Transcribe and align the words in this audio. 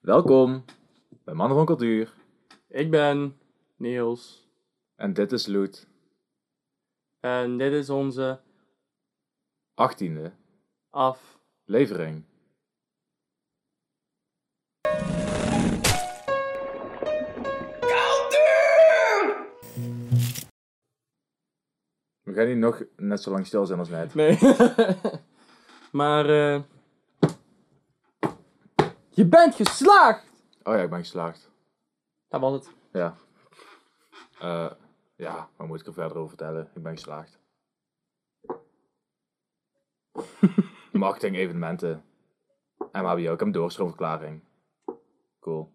Welkom 0.00 0.64
bij 1.24 1.34
Mannen 1.34 1.56
van 1.56 1.66
Cultuur. 1.66 2.14
Ik 2.68 2.90
ben 2.90 3.38
Niels 3.76 4.48
En 4.94 5.12
dit 5.12 5.32
is 5.32 5.46
Loet, 5.46 5.88
en 7.20 7.58
dit 7.58 7.72
is 7.72 7.90
onze 7.90 8.40
18e 9.74 10.30
af. 10.90 11.38
levering. 11.64 12.24
We 22.22 22.34
gaan 22.34 22.46
hier 22.46 22.56
nog 22.56 22.82
net 22.96 23.22
zo 23.22 23.30
lang 23.30 23.46
stil 23.46 23.66
zijn 23.66 23.78
als 23.78 23.88
net. 23.88 24.14
Nee. 24.14 24.38
maar 26.00 26.28
eh 26.28 26.62
je 29.18 29.26
bent 29.26 29.54
geslaagd! 29.54 30.24
Oh 30.62 30.74
ja, 30.74 30.82
ik 30.82 30.90
ben 30.90 30.98
geslaagd. 30.98 31.50
Dat 32.28 32.40
was 32.40 32.52
het. 32.52 32.74
Ja. 32.92 33.16
Eh, 34.38 34.70
ja, 35.16 35.48
waar 35.56 35.66
moet 35.66 35.80
ik 35.80 35.86
er 35.86 35.92
verder 35.92 36.16
over 36.16 36.28
vertellen? 36.28 36.70
Ik 36.74 36.82
ben 36.82 36.92
geslaagd. 36.92 37.38
Marketing, 40.92 41.36
evenementen. 41.36 42.04
MHBO, 42.92 43.16
ik 43.16 43.24
heb 43.24 43.40
een 43.40 43.52
doorstroomverklaring. 43.52 44.42
Cool. 45.40 45.72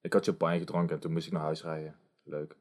Ik 0.00 0.12
had 0.12 0.24
champagne 0.24 0.58
gedronken 0.58 0.94
en 0.94 1.00
toen 1.00 1.12
moest 1.12 1.26
ik 1.26 1.32
naar 1.32 1.42
huis 1.42 1.62
rijden. 1.62 1.98
Leuk. 2.22 2.56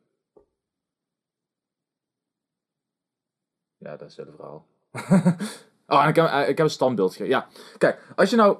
Ja, 3.77 3.95
dat 3.95 4.09
is 4.09 4.16
het 4.16 4.30
verhaal. 4.35 4.67
oh, 5.88 6.03
en 6.03 6.09
ik 6.09 6.16
heb, 6.16 6.25
eh, 6.25 6.49
ik 6.49 6.58
heb 6.58 6.59
een 6.59 6.69
standbeeld 6.69 7.11
gegeven. 7.11 7.31
Ja, 7.31 7.47
kijk, 7.77 8.13
als 8.16 8.30
je 8.30 8.35
nou... 8.35 8.58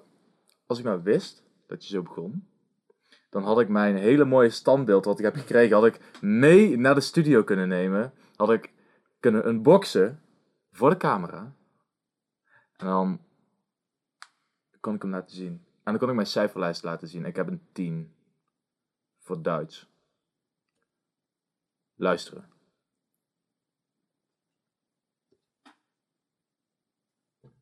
Als 0.65 0.79
ik 0.79 0.85
nou 0.85 1.03
wist 1.03 1.43
dat 1.67 1.87
je 1.87 1.93
zo 1.93 2.01
begon... 2.01 2.47
Dan 3.29 3.43
had 3.43 3.59
ik 3.59 3.69
mijn 3.69 3.95
hele 3.95 4.25
mooie 4.25 4.49
standbeeld 4.49 5.05
wat 5.05 5.20
ik 5.20 5.26
heb 5.26 5.35
gekregen... 5.35 5.76
Had 5.76 5.85
ik 5.85 6.21
mee 6.21 6.77
naar 6.77 6.95
de 6.95 7.01
studio 7.01 7.43
kunnen 7.43 7.67
nemen. 7.67 8.13
Had 8.35 8.51
ik 8.51 8.73
kunnen 9.20 9.48
unboxen 9.48 10.21
voor 10.71 10.90
de 10.90 10.98
camera. 10.98 11.55
En 12.77 12.85
dan 12.85 13.21
kon 14.79 14.95
ik 14.95 15.01
hem 15.01 15.12
laten 15.12 15.35
zien. 15.35 15.65
En 15.84 15.91
dan 15.91 15.98
kon 15.98 16.09
ik 16.09 16.15
mijn 16.15 16.27
cijferlijst 16.27 16.84
laten 16.84 17.07
zien. 17.07 17.25
Ik 17.25 17.35
heb 17.35 17.47
een 17.47 17.68
10 17.71 18.15
voor 19.20 19.41
Duits. 19.41 19.90
Luisteren. 21.95 22.49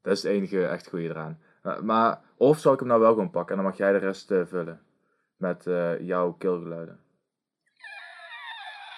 Dat 0.01 0.13
is 0.13 0.23
het 0.23 0.31
enige 0.31 0.67
echt 0.67 0.87
goede 0.87 1.09
eraan. 1.09 1.39
Uh, 1.63 1.79
maar, 1.79 2.21
of 2.37 2.59
zal 2.59 2.73
ik 2.73 2.79
hem 2.79 2.87
nou 2.87 2.99
wel 2.99 3.09
gewoon 3.13 3.29
pakken 3.29 3.55
en 3.55 3.61
dan 3.61 3.71
mag 3.71 3.79
jij 3.79 3.91
de 3.91 3.97
rest 3.97 4.31
eh, 4.31 4.45
vullen. 4.45 4.81
Met 5.37 5.67
eh, 5.67 5.99
jouw 5.99 6.31
keelgeluiden. 6.33 6.99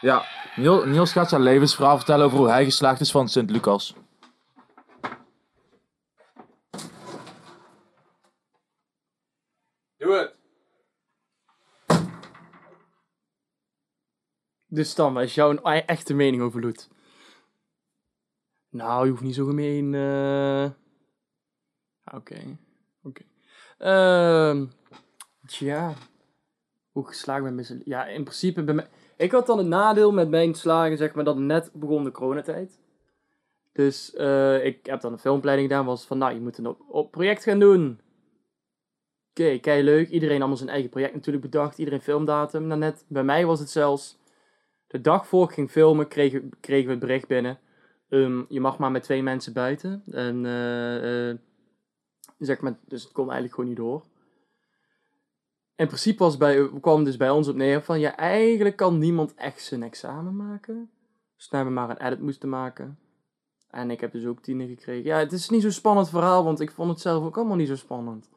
Ja, 0.01 0.23
Niel, 0.55 0.85
Niels 0.85 1.11
gaat 1.11 1.29
zijn 1.29 1.41
levensverhaal 1.41 1.97
vertellen 1.97 2.25
over 2.25 2.37
hoe 2.37 2.49
hij 2.49 2.63
geslaagd 2.63 2.99
is 3.01 3.11
van 3.11 3.27
Sint-Lucas. 3.27 3.95
Doe 9.97 10.13
het! 10.13 10.33
Dus 14.67 14.95
dan, 14.95 15.13
wat 15.13 15.23
is 15.23 15.35
jouw 15.35 15.51
e- 15.63 15.77
echte 15.85 16.13
mening 16.13 16.41
over 16.41 16.61
Loet? 16.61 16.89
Nou, 18.69 19.03
je 19.05 19.09
hoeft 19.11 19.23
niet 19.23 19.35
zo 19.35 19.45
gemeen. 19.45 19.93
eh. 19.93 20.84
Oké, 22.13 22.57
oké. 23.03 23.21
Ehm, 23.77 24.65
Tja, 25.45 25.93
hoe 26.91 27.07
geslaagd 27.07 27.43
ben 27.43 27.59
ik? 27.59 27.81
Ja, 27.85 28.07
in 28.07 28.23
principe 28.23 28.63
bij 28.63 28.73
mij. 28.73 28.87
Ik 29.17 29.31
had 29.31 29.47
dan 29.47 29.57
het 29.57 29.67
nadeel 29.67 30.11
met 30.11 30.29
mijn 30.29 30.53
slagen, 30.53 30.97
zeg 30.97 31.13
maar, 31.13 31.23
dat 31.23 31.37
net 31.37 31.71
begon 31.73 32.03
de 32.03 32.11
coronatijd. 32.11 32.79
Dus 33.71 34.13
eh, 34.13 34.65
ik 34.65 34.85
heb 34.85 35.01
dan 35.01 35.11
een 35.11 35.19
filmpleiding 35.19 35.69
gedaan, 35.69 35.85
was 35.85 36.05
van, 36.05 36.17
nou, 36.17 36.33
je 36.33 36.39
moet 36.39 36.57
een 36.57 36.75
op, 36.87 37.11
project 37.11 37.43
gaan 37.43 37.59
doen. 37.59 37.99
Oké, 39.29 39.57
kei 39.57 39.83
leuk. 39.83 40.09
Iedereen 40.09 40.39
allemaal 40.39 40.57
zijn 40.57 40.69
eigen 40.69 40.89
project 40.89 41.13
natuurlijk 41.13 41.43
bedacht. 41.43 41.77
Iedereen 41.77 42.01
filmdatum. 42.01 42.67
Nou, 42.67 42.79
net 42.79 43.05
bij 43.07 43.23
mij 43.23 43.45
was 43.45 43.59
het 43.59 43.69
zelfs. 43.69 44.17
De 44.87 45.01
dag 45.01 45.27
voor 45.27 45.43
ik 45.43 45.53
ging 45.53 45.71
filmen, 45.71 46.07
kregen, 46.07 46.49
kregen 46.59 46.85
we 46.85 46.91
het 46.91 46.99
bericht 46.99 47.27
binnen. 47.27 47.59
Ehm, 48.09 48.43
je 48.49 48.59
mag 48.59 48.77
maar 48.77 48.91
met 48.91 49.03
twee 49.03 49.23
mensen 49.23 49.53
buiten. 49.53 50.03
En 50.11 50.45
eh, 50.45 51.35
zeg 52.37 52.61
maar, 52.61 52.79
dus 52.85 53.03
het 53.03 53.11
kon 53.11 53.23
eigenlijk 53.23 53.53
gewoon 53.53 53.69
niet 53.69 53.79
door. 53.79 54.03
In 55.75 55.87
principe 55.87 56.23
was 56.23 56.37
bij, 56.37 56.69
kwam 56.81 57.03
dus 57.03 57.17
bij 57.17 57.29
ons 57.29 57.47
op 57.47 57.55
neer 57.55 57.81
van 57.81 57.99
ja, 57.99 58.17
eigenlijk 58.17 58.75
kan 58.75 58.97
niemand 58.97 59.33
echt 59.33 59.61
zijn 59.61 59.83
examen 59.83 60.35
maken. 60.35 60.89
Dus 61.35 61.47
toen 61.47 61.57
hebben 61.59 61.75
we 61.75 61.81
maar 61.81 61.89
een 61.89 62.05
edit 62.05 62.21
moesten 62.21 62.49
maken. 62.49 62.99
En 63.69 63.91
ik 63.91 63.99
heb 63.99 64.11
dus 64.11 64.25
ook 64.25 64.41
tienen 64.41 64.67
gekregen. 64.67 65.03
Ja, 65.03 65.17
het 65.17 65.31
is 65.31 65.49
niet 65.49 65.61
zo'n 65.61 65.71
spannend 65.71 66.09
verhaal, 66.09 66.43
want 66.43 66.59
ik 66.59 66.71
vond 66.71 66.89
het 66.89 66.99
zelf 66.99 67.23
ook 67.23 67.37
allemaal 67.37 67.55
niet 67.55 67.67
zo 67.67 67.75
spannend. 67.75 68.29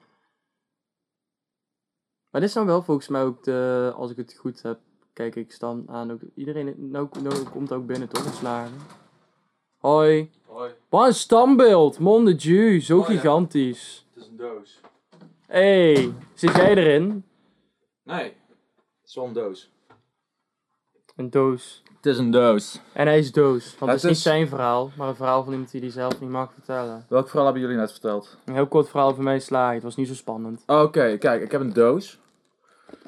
Maar 2.30 2.40
dit 2.40 2.50
is 2.50 2.52
dan 2.52 2.66
wel 2.66 2.82
volgens 2.82 3.08
mij 3.08 3.22
ook 3.22 3.44
de, 3.44 3.92
als 3.96 4.10
ik 4.10 4.16
het 4.16 4.34
goed 4.34 4.62
heb, 4.62 4.80
kijk 5.12 5.36
ik 5.36 5.52
staan 5.52 5.88
aan 5.88 6.12
ook, 6.12 6.20
iedereen 6.34 6.90
nou, 6.90 7.08
nou 7.22 7.42
komt 7.42 7.72
ook 7.72 7.86
binnen 7.86 8.08
toch, 8.08 8.34
slagen. 8.34 8.76
Hoi. 9.76 10.30
Hoi, 10.58 10.70
Wat 10.88 11.06
een 11.06 11.14
standbeeld, 11.14 11.98
mon 11.98 12.24
de 12.24 12.34
Dieu, 12.34 12.80
zo 12.80 12.98
Oh 12.98 13.08
ja. 13.08 13.14
gigantisch. 13.14 14.06
het 14.14 14.22
is 14.22 14.28
een 14.30 14.36
doos. 14.36 14.80
hey, 15.46 16.12
zit 16.34 16.56
jij 16.56 16.74
erin? 16.74 17.24
Nee, 18.02 18.22
het 18.24 19.08
is 19.08 19.14
wel 19.14 19.24
een 19.24 19.32
doos. 19.32 19.70
Een 21.16 21.30
doos. 21.30 21.82
Het 21.96 22.06
is 22.06 22.18
een 22.18 22.30
doos. 22.30 22.80
En 22.92 23.06
hij 23.06 23.18
is 23.18 23.32
doos. 23.32 23.64
Want 23.78 23.78
Het 23.78 23.88
het 23.90 23.96
is 23.96 24.02
niet 24.02 24.12
is- 24.16 24.22
zijn 24.22 24.48
verhaal, 24.48 24.90
maar 24.96 25.08
een 25.08 25.14
verhaal 25.16 25.42
van 25.44 25.52
iemand 25.52 25.70
die 25.70 25.80
hij 25.80 25.90
zelf 25.90 26.20
niet 26.20 26.30
mag 26.30 26.52
vertellen. 26.52 27.06
Welk 27.08 27.26
verhaal 27.28 27.44
hebben 27.44 27.62
jullie 27.62 27.76
net 27.76 27.90
verteld? 27.90 28.36
Een 28.44 28.54
heel 28.54 28.66
kort 28.68 28.88
verhaal 28.88 29.14
van 29.14 29.24
mij 29.24 29.38
slagen. 29.40 29.74
Het 29.74 29.82
was 29.82 29.96
niet 29.96 30.08
zo 30.08 30.14
spannend. 30.14 30.62
Oké, 30.66 31.16
kijk, 31.18 31.42
ik 31.42 31.50
heb 31.50 31.60
een 31.60 31.72
doos. 31.72 32.18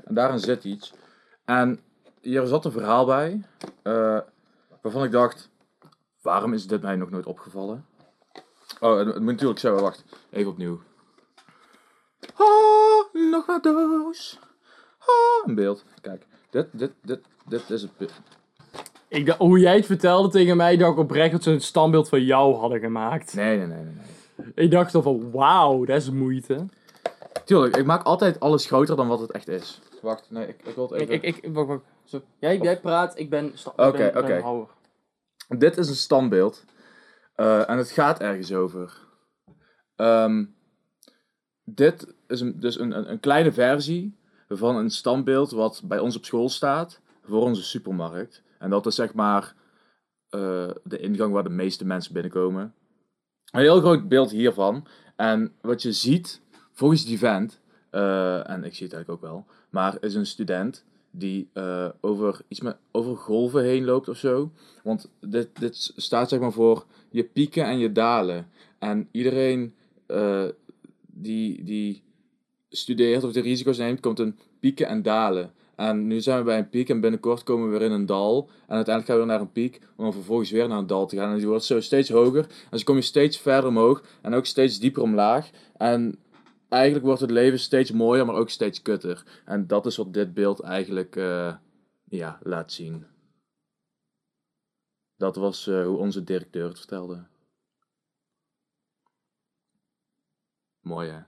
En 0.05 0.15
daarin 0.15 0.39
zit 0.39 0.65
iets. 0.65 0.93
En 1.45 1.81
hier 2.21 2.47
zat 2.47 2.65
een 2.65 2.73
verhaal 2.73 3.05
bij. 3.07 3.43
eh, 3.83 4.19
waarvan 4.83 5.05
ik 5.05 5.11
dacht, 5.11 5.50
waarom 6.23 6.53
is 6.53 6.67
dit 6.67 6.83
mij 6.83 6.97
nog 6.97 7.11
nooit 7.11 7.27
opgevallen? 7.27 7.87
Oh, 8.81 8.97
het, 8.99 9.07
het 9.07 9.19
moet 9.19 9.33
natuurlijk 9.33 9.59
zo, 9.61 9.75
wacht. 9.81 10.05
Even 10.31 10.51
opnieuw. 10.51 10.81
Ah, 12.35 13.31
nog 13.31 13.49
een 13.49 13.61
doos. 13.63 14.39
Ah, 14.99 15.47
een 15.49 15.55
beeld. 15.55 15.85
Kijk, 16.01 16.27
dit, 16.51 16.67
dit, 16.73 16.93
dit, 17.03 17.21
dit 17.47 17.71
is 17.71 17.83
het 17.83 17.97
beeld. 17.97 18.13
Ik 19.09 19.27
dacht, 19.27 19.39
hoe 19.39 19.59
jij 19.59 19.77
het 19.77 19.87
vertelde 19.87 20.29
tegen 20.29 20.57
mij, 20.57 20.77
dacht 20.77 20.93
ik 20.93 20.99
oprecht 20.99 21.33
dat 21.33 21.43
ze 21.43 21.51
een 21.51 21.61
standbeeld 21.61 22.09
van 22.09 22.23
jou 22.25 22.55
hadden 22.55 22.81
gemaakt. 22.81 23.35
Nee, 23.35 23.57
nee, 23.59 23.67
nee, 23.67 23.83
nee. 23.83 23.95
nee. 24.37 24.53
Ik 24.55 24.71
dacht 24.71 24.93
dan 24.93 25.03
van, 25.03 25.31
wauw, 25.31 25.85
dat 25.85 25.97
is 25.97 26.11
moeite. 26.11 26.67
Tuurlijk, 27.45 27.77
ik 27.77 27.85
maak 27.87 28.03
altijd 28.03 28.41
alles 28.41 28.67
groter 28.67 28.97
dan 28.97 29.09
wat 29.09 29.21
het 29.21 29.31
echt 29.31 29.49
is. 29.49 29.81
Wacht, 30.03 30.31
nee, 30.31 30.47
ik, 30.49 30.61
ik 30.65 30.75
wil 30.75 30.89
het 30.91 31.01
Ik, 31.01 31.09
even... 31.09 31.29
ik, 31.29 31.37
ik, 31.37 31.55
wacht, 31.55 31.67
wacht. 31.69 31.83
Zo. 32.05 32.21
Jij, 32.39 32.59
jij 32.59 32.81
praat, 32.81 33.19
ik 33.19 33.31
ben, 33.31 33.51
sta- 33.55 33.73
Oké, 33.77 33.85
ik 33.87 33.93
ben, 33.97 34.07
ik 34.07 34.13
ben 34.13 34.23
oké. 34.23 34.41
houwer. 34.41 34.67
Dit 35.59 35.77
is 35.77 35.89
een 35.89 35.95
standbeeld. 35.95 36.65
Eh, 37.35 37.71
en 37.71 37.79
het 37.79 37.91
gaat 37.91 38.21
ergens 38.21 38.53
over. 38.53 38.99
Ehm, 39.97 40.45
dit 41.65 42.15
is 42.27 42.43
dus 42.55 42.79
een, 42.79 42.97
een, 42.97 43.11
een 43.11 43.21
kleine 43.21 43.53
versie 43.53 44.19
van 44.49 44.77
een 44.77 44.91
standbeeld 44.91 45.51
wat 45.51 45.83
bij 45.85 45.99
ons 45.99 46.17
op 46.17 46.25
school 46.25 46.49
staat 46.49 47.01
voor 47.23 47.43
onze 47.43 47.63
supermarkt. 47.63 48.43
En 48.59 48.71
dat 48.71 48.87
is 48.87 48.95
zeg 48.95 49.15
maar 49.15 49.55
eh, 50.29 50.71
de 50.85 50.99
ingang 50.99 51.33
waar 51.33 51.43
de 51.43 51.49
meeste 51.49 51.87
mensen 51.87 52.13
binnenkomen. 52.13 52.75
Een 53.51 53.61
heel 53.61 53.81
groot 53.81 54.09
beeld 54.09 54.31
hiervan. 54.31 54.87
En 55.17 55.53
wat 55.61 55.83
je 55.83 55.93
ziet, 55.93 56.43
volgens 56.73 57.05
die 57.05 57.19
vent, 57.19 57.61
eh, 57.91 58.51
en 58.51 58.65
ik 58.65 58.75
zie 58.75 58.87
het 58.87 58.95
eigenlijk 58.95 59.11
ook 59.11 59.31
wel, 59.31 59.47
maar 59.71 59.97
is 60.01 60.15
een 60.15 60.27
student 60.27 60.85
die 61.11 61.49
eh, 61.53 61.89
over 62.01 62.41
iets 62.49 62.61
met 62.61 62.77
over 62.91 63.17
golven 63.17 63.65
heen 63.65 63.85
loopt 63.85 64.09
of 64.09 64.17
zo. 64.17 64.51
Want 64.83 65.11
dit, 65.21 65.49
dit 65.61 65.93
staat 65.97 66.29
zeg 66.29 66.41
maar 66.41 66.53
voor 66.53 66.85
je 67.11 67.25
pieken 67.25 67.65
en 67.65 67.79
je 67.79 67.93
dalen. 67.93 68.49
En 68.79 69.09
iedereen 69.11 69.75
eh, 70.07 70.45
die, 71.07 71.65
die 71.65 72.03
studeert 72.69 73.25
of 73.25 73.33
de 73.33 73.41
risico's 73.41 73.79
neemt, 73.79 74.01
komt 74.01 74.19
een 74.19 74.39
pieken 74.61 74.87
en 74.87 75.03
dalen. 75.03 75.53
En 75.77 76.07
nu 76.07 76.21
zijn 76.21 76.39
we 76.39 76.45
bij 76.45 76.59
een 76.59 76.69
piek 76.69 76.89
en 76.89 77.01
binnenkort 77.01 77.43
komen 77.43 77.71
we 77.71 77.79
weer 77.79 77.87
in 77.87 77.93
een 77.93 78.07
dal. 78.07 78.49
En 78.67 78.75
uiteindelijk 78.77 79.07
gaan 79.07 79.15
we 79.15 79.23
weer 79.23 79.33
naar 79.33 79.41
een 79.41 79.53
piek, 79.53 79.81
om 79.97 80.05
dan 80.05 80.13
vervolgens 80.13 80.51
weer 80.51 80.69
naar 80.69 80.79
een 80.79 80.87
dal 80.87 81.07
te 81.07 81.17
gaan. 81.17 81.31
En 81.31 81.37
die 81.37 81.47
wordt 81.47 81.65
zo 81.65 81.81
steeds 81.81 82.09
hoger. 82.09 82.47
En 82.71 82.79
zo 82.79 82.85
kom 82.85 82.97
je 82.97 83.03
steeds 83.03 83.39
verder 83.39 83.69
omhoog 83.69 84.03
en 84.21 84.35
ook 84.35 84.47
steeds 84.47 84.79
dieper 84.79 85.03
omlaag. 85.03 85.51
En 85.77 86.19
eigenlijk 86.71 87.05
wordt 87.05 87.21
het 87.21 87.31
leven 87.31 87.59
steeds 87.59 87.91
mooier, 87.91 88.27
maar 88.27 88.35
ook 88.35 88.51
steeds 88.51 88.83
kutter. 88.83 89.43
En 89.45 89.67
dat 89.67 89.87
is 89.87 89.97
wat 89.97 90.15
dit 90.15 90.35
beeld 90.35 90.61
eigenlijk 90.61 91.17
eh, 91.17 91.55
ja, 92.05 92.39
laat 92.43 92.73
zien. 92.73 93.07
Dat 95.17 95.37
was 95.37 95.67
eh, 95.67 95.85
hoe 95.85 95.97
onze 95.97 96.25
directeur 96.25 96.69
het 96.69 96.79
vertelde. 96.79 97.27
Mooi 100.81 101.09
hè? 101.09 101.19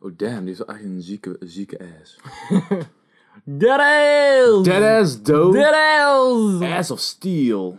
Oh 0.00 0.16
damn, 0.16 0.38
die 0.38 0.46
heeft 0.46 0.58
wel 0.58 0.76
echt 0.76 0.84
een 0.84 1.02
zieke, 1.02 1.36
zieke 1.40 1.78
ass. 2.00 2.18
Dead 3.44 3.80
ass! 3.80 4.62
Dead 4.62 4.82
ass 4.82 5.22
dope. 5.22 5.56
Dead 5.56 5.74
ass! 5.74 6.62
Ass 6.62 6.90
of 6.90 7.00
steel. 7.00 7.78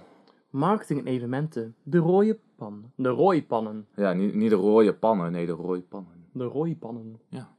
Marketing 0.50 1.00
en 1.00 1.08
evenementen. 1.08 1.76
De 1.84 1.98
rode 1.98 2.40
pan. 2.56 2.92
De 2.96 3.10
rooipannen. 3.10 3.88
Ja, 3.96 4.14
niet, 4.14 4.34
niet 4.34 4.50
de 4.50 4.56
rode 4.56 4.94
pannen, 4.94 5.32
nee, 5.32 5.46
de 5.46 5.52
rode 5.52 5.82
pannen. 5.82 6.19
De 6.32 6.44
rooipannen. 6.44 7.20
Ja. 7.30 7.56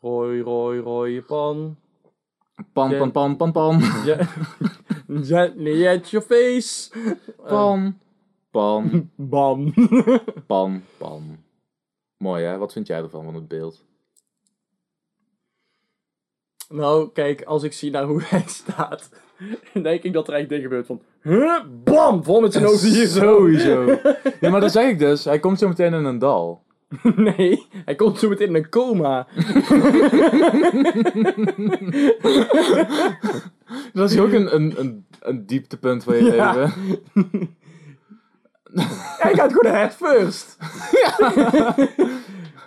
Rooi, 0.00 0.40
rooi, 0.40 0.80
rode 0.80 1.22
pan. 1.22 1.76
Pan, 2.72 2.90
pan, 2.90 3.10
pan, 3.10 3.36
pan, 3.36 3.52
pan. 3.52 3.80
Ja. 4.04 4.28
Gently 5.06 5.86
at 5.86 6.10
your 6.10 6.26
face. 6.26 6.90
Pan, 7.46 7.98
pan, 8.50 9.10
Bam. 9.16 9.72
pan, 10.46 10.82
pan. 10.98 11.38
Mooi 12.16 12.44
hè, 12.44 12.58
wat 12.58 12.72
vind 12.72 12.86
jij 12.86 13.02
ervan, 13.02 13.24
van 13.24 13.34
het 13.34 13.48
beeld? 13.48 13.84
nou, 16.72 17.10
kijk, 17.12 17.42
als 17.42 17.62
ik 17.62 17.72
zie 17.72 17.90
naar 17.90 18.04
hoe 18.04 18.22
hij 18.24 18.44
staat, 18.62 19.10
denk 19.82 20.02
ik 20.02 20.12
dat 20.12 20.28
er 20.28 20.34
echt 20.34 20.48
dingen 20.48 20.62
gebeurt 20.62 20.86
van... 20.86 21.00
Huh? 21.22 21.60
Bam! 21.84 22.24
Vol 22.24 22.40
met 22.40 22.52
zijn 22.52 22.66
ogen 22.66 22.88
hier 22.88 23.06
zo. 23.06 23.20
Sowieso. 23.20 23.98
Ja, 24.40 24.50
maar 24.50 24.60
dat 24.60 24.72
zeg 24.72 24.88
ik 24.88 24.98
dus. 24.98 25.24
Hij 25.24 25.38
komt 25.38 25.58
zo 25.58 25.68
meteen 25.68 25.94
in 25.94 26.04
een 26.04 26.18
dal. 26.18 26.62
Nee, 27.16 27.66
hij 27.84 27.94
komt 27.94 28.18
zo 28.18 28.28
meteen 28.28 28.48
in 28.48 28.54
een 28.54 28.68
coma. 28.68 29.26
Dat 33.92 34.10
is 34.10 34.18
ook 34.18 34.32
een, 34.32 34.54
een, 34.54 34.74
een, 34.80 35.06
een 35.20 35.46
dieptepunt 35.46 36.04
van 36.04 36.16
je 36.16 36.24
Ja. 36.24 36.52
leven. 36.52 36.72
Hij 39.18 39.34
gaat 39.34 39.52
gewoon 39.52 39.74
head 39.74 39.94
first. 39.94 40.56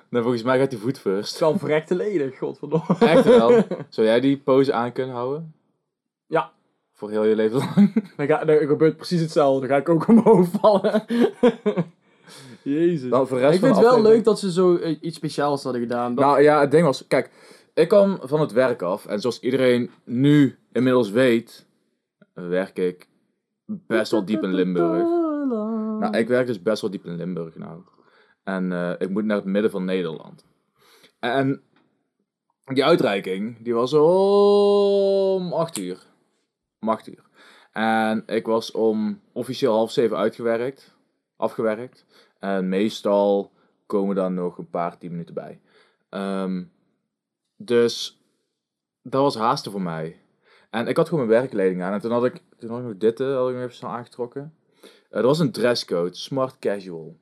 Nee, 0.09 0.21
volgens 0.21 0.43
mij 0.43 0.59
gaat 0.59 0.71
hij 0.71 0.79
voet 0.79 0.89
Het 0.89 0.99
first. 0.99 1.33
is 1.33 1.39
wel 1.39 1.57
verrekte 1.57 1.95
leden, 1.95 2.33
godverdomme. 2.37 2.95
Echt 2.99 3.23
wel. 3.23 3.63
Zou 3.89 4.07
jij 4.07 4.19
die 4.19 4.37
pose 4.37 4.73
aan 4.73 4.91
kunnen 4.91 5.15
houden? 5.15 5.53
Ja. 6.27 6.51
Voor 6.93 7.09
heel 7.09 7.23
je 7.25 7.35
leven 7.35 7.57
lang? 7.57 7.93
Dan, 8.17 8.27
ga, 8.27 8.45
dan 8.45 8.57
gebeurt 8.57 8.97
precies 8.97 9.21
hetzelfde. 9.21 9.59
Dan 9.67 9.69
ga 9.69 9.81
ik 9.81 9.89
ook 9.89 10.07
omhoog 10.07 10.47
vallen. 10.61 11.05
Jezus. 12.65 13.09
Nou, 13.09 13.27
voor 13.27 13.37
de 13.37 13.43
rest 13.43 13.55
ik 13.55 13.59
vind 13.63 13.75
het 13.75 13.85
wel 13.85 14.01
leuk 14.01 14.23
dat 14.23 14.39
ze 14.39 14.51
zo 14.51 14.75
eh, 14.75 14.97
iets 15.01 15.15
speciaals 15.17 15.63
hadden 15.63 15.81
gedaan. 15.81 16.15
Dat- 16.15 16.25
Nou 16.25 16.41
ja, 16.41 16.59
het 16.59 16.71
ding 16.71 16.85
was, 16.85 17.07
kijk, 17.07 17.29
ik 17.73 17.87
kwam 17.87 18.17
van 18.21 18.39
het 18.39 18.51
werk 18.51 18.81
af. 18.81 19.05
En 19.05 19.19
zoals 19.21 19.39
iedereen 19.39 19.91
nu 20.03 20.57
inmiddels 20.71 21.09
weet, 21.09 21.65
werk 22.33 22.77
ik 22.77 23.07
best 23.65 24.11
wel 24.11 24.25
diep 24.25 24.43
in 24.43 24.53
Limburg. 24.53 25.03
Nou, 25.99 26.17
ik 26.17 26.27
werk 26.27 26.47
dus 26.47 26.61
best 26.61 26.81
wel 26.81 26.91
diep 26.91 27.05
in 27.05 27.15
Limburg 27.15 27.55
nou. 27.55 27.81
En 28.43 28.71
eh, 28.71 28.91
ik 28.97 29.09
moet 29.09 29.25
naar 29.25 29.35
het 29.37 29.45
midden 29.45 29.71
van 29.71 29.85
Nederland. 29.85 30.45
En 31.19 31.61
die 32.73 32.85
uitreiking, 32.85 33.63
die 33.63 33.73
was 33.73 33.93
om 33.93 35.53
8 35.53 35.77
uur. 35.77 35.97
Om 36.79 36.89
8 36.89 37.07
uur. 37.07 37.23
En 37.71 38.23
ik 38.25 38.45
was 38.45 38.71
om 38.71 39.19
officieel 39.33 39.73
half 39.73 39.91
zeven 39.91 40.17
uitgewerkt. 40.17 40.93
Afgewerkt. 41.37 42.05
En 42.45 42.69
meestal 42.69 43.51
komen 43.85 44.15
dan 44.15 44.33
nog 44.33 44.57
een 44.57 44.69
paar 44.69 44.97
tien 44.97 45.11
minuten 45.11 45.33
bij. 45.33 45.59
Ehm, 46.09 46.63
dus 47.55 48.21
dat 49.01 49.21
was 49.21 49.35
haasten 49.35 49.71
voor 49.71 49.81
mij. 49.81 50.21
En 50.69 50.87
ik 50.87 50.97
had 50.97 51.09
gewoon 51.09 51.27
mijn 51.27 51.39
werkkleding 51.39 51.83
aan. 51.83 51.93
En 51.93 51.99
toen 51.99 52.11
had 52.11 52.25
ik, 52.25 52.41
toen 52.57 52.69
had 52.69 52.79
ik 52.79 52.85
nog 52.85 52.97
dit, 52.97 53.19
eh, 53.19 53.35
had 53.35 53.49
ik 53.49 53.53
nog 53.53 53.63
even 53.63 53.75
snel 53.75 53.89
aangetrokken. 53.89 54.55
Eh, 55.09 55.19
er 55.19 55.25
was 55.25 55.39
een 55.39 55.51
dresscode, 55.51 56.15
smart 56.15 56.59
casual. 56.59 57.17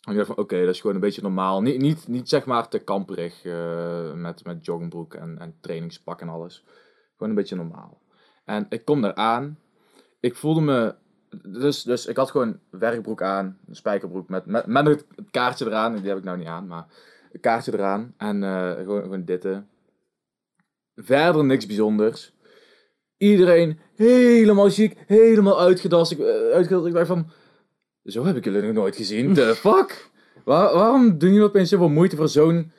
En 0.00 0.10
ik 0.12 0.16
dacht 0.16 0.26
van, 0.26 0.38
oké, 0.38 0.60
dat 0.60 0.74
is 0.74 0.80
gewoon 0.80 0.94
een 0.94 1.00
beetje 1.00 1.22
normaal. 1.22 1.62
Niet, 1.62 1.80
niet, 1.80 2.08
niet 2.08 2.28
zeg 2.28 2.46
maar 2.46 2.68
te 2.68 2.78
kamperig 2.78 3.44
eh, 3.44 4.12
met, 4.12 4.44
met 4.44 4.64
joggingbroek 4.64 5.14
en, 5.14 5.38
en 5.38 5.56
trainingspak 5.60 6.20
en 6.20 6.28
alles. 6.28 6.64
Gewoon 7.12 7.28
een 7.28 7.34
beetje 7.34 7.56
normaal. 7.56 8.02
En 8.44 8.66
ik 8.68 8.84
kom 8.84 9.00
daar 9.00 9.14
aan. 9.14 9.58
Ik 10.20 10.36
voelde 10.36 10.60
me... 10.60 10.94
Dus, 11.42 11.82
dus 11.82 12.06
ik 12.06 12.16
had 12.16 12.30
gewoon 12.30 12.58
werkbroek 12.70 13.22
aan, 13.22 13.58
een 13.68 13.76
spijkerbroek 13.76 14.28
met, 14.28 14.46
met, 14.46 14.66
met 14.66 14.86
het 14.86 15.04
kaartje 15.30 15.66
eraan. 15.66 15.96
Die 15.96 16.08
heb 16.08 16.18
ik 16.18 16.24
nou 16.24 16.38
niet 16.38 16.46
aan, 16.46 16.66
maar 16.66 16.86
een 17.32 17.40
kaartje 17.40 17.72
eraan. 17.72 18.14
En 18.16 18.42
eh, 18.42 18.70
gewoon, 18.72 19.02
gewoon 19.02 19.24
dit. 19.24 19.44
eh. 19.44 19.58
Verder 20.96 21.44
niks 21.44 21.66
bijzonders. 21.66 22.32
Iedereen 23.16 23.78
helemaal 23.96 24.70
chic, 24.70 24.96
helemaal 25.06 25.60
uitgedast. 25.60 26.12
Ik, 26.12 26.20
uitgedast. 26.52 26.86
ik 26.86 26.92
dacht 26.92 27.06
van, 27.06 27.26
zo 28.04 28.24
heb 28.24 28.36
ik 28.36 28.44
jullie 28.44 28.62
nog 28.62 28.72
nooit 28.72 28.96
gezien. 28.96 29.34
The 29.34 29.54
fuck? 29.66 30.10
Waar- 30.44 30.74
waarom 30.74 31.18
doen 31.18 31.28
jullie 31.30 31.44
opeens 31.44 31.68
zoveel 31.68 31.88
moeite 31.88 32.16
voor 32.16 32.28
zo'n... 32.28 32.72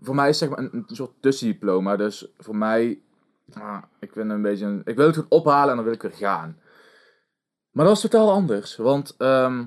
Voor 0.00 0.14
mij 0.14 0.28
is 0.28 0.38
zeg 0.38 0.48
maar 0.48 0.58
een, 0.58 0.70
een 0.72 0.96
soort 0.96 1.10
tussendiploma. 1.20 1.96
Dus 1.96 2.26
voor 2.38 2.56
mij... 2.56 3.00
ah, 3.52 3.82
ik 4.00 4.12
vind 4.12 4.30
een 4.30 4.42
beetje... 4.42 4.64
een- 4.66 4.82
ik 4.84 4.96
wil 4.96 5.06
het 5.06 5.16
goed 5.16 5.28
ophalen 5.28 5.70
en 5.70 5.76
dan 5.76 5.84
wil 5.84 5.94
ik 5.94 6.02
weer 6.02 6.10
gaan. 6.12 6.58
Maar 7.70 7.84
dat 7.84 7.94
was 7.94 8.10
totaal 8.10 8.30
anders. 8.30 8.76
Want 8.76 9.14
ehm, 9.18 9.64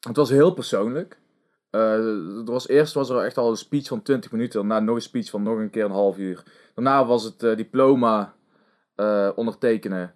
het 0.00 0.16
was 0.16 0.30
heel 0.30 0.54
persoonlijk. 0.54 1.20
Eh, 1.70 1.92
er 2.38 2.44
was, 2.44 2.68
eerst 2.68 2.94
was 2.94 3.10
er 3.10 3.24
echt 3.24 3.36
al 3.36 3.50
een 3.50 3.56
speech 3.56 3.86
van 3.86 4.02
20 4.02 4.32
minuten. 4.32 4.68
Daarna 4.68 4.84
nog 4.84 4.94
een 4.94 5.02
speech 5.02 5.30
van 5.30 5.42
nog 5.42 5.58
een 5.58 5.70
keer 5.70 5.84
een 5.84 5.90
half 5.90 6.18
uur. 6.18 6.42
Daarna 6.74 7.06
was 7.06 7.24
het 7.24 7.42
eh, 7.42 7.56
diploma 7.56 8.34
eh, 8.94 9.30
ondertekenen. 9.34 10.14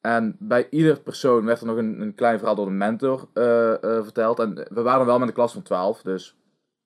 En 0.00 0.36
bij 0.38 0.66
ieder 0.70 1.00
persoon 1.00 1.44
werd 1.44 1.60
er 1.60 1.66
nog 1.66 1.76
een, 1.76 2.00
een 2.00 2.14
klein 2.14 2.38
verhaal 2.38 2.54
door 2.54 2.66
de 2.66 2.72
mentor 2.72 3.28
verteld. 4.02 4.38
En 4.38 4.54
we 4.70 4.82
waren 4.82 5.06
wel 5.06 5.18
met 5.18 5.28
een 5.28 5.34
klas 5.34 5.52
van 5.52 5.62
12, 5.62 6.02
dus 6.02 6.36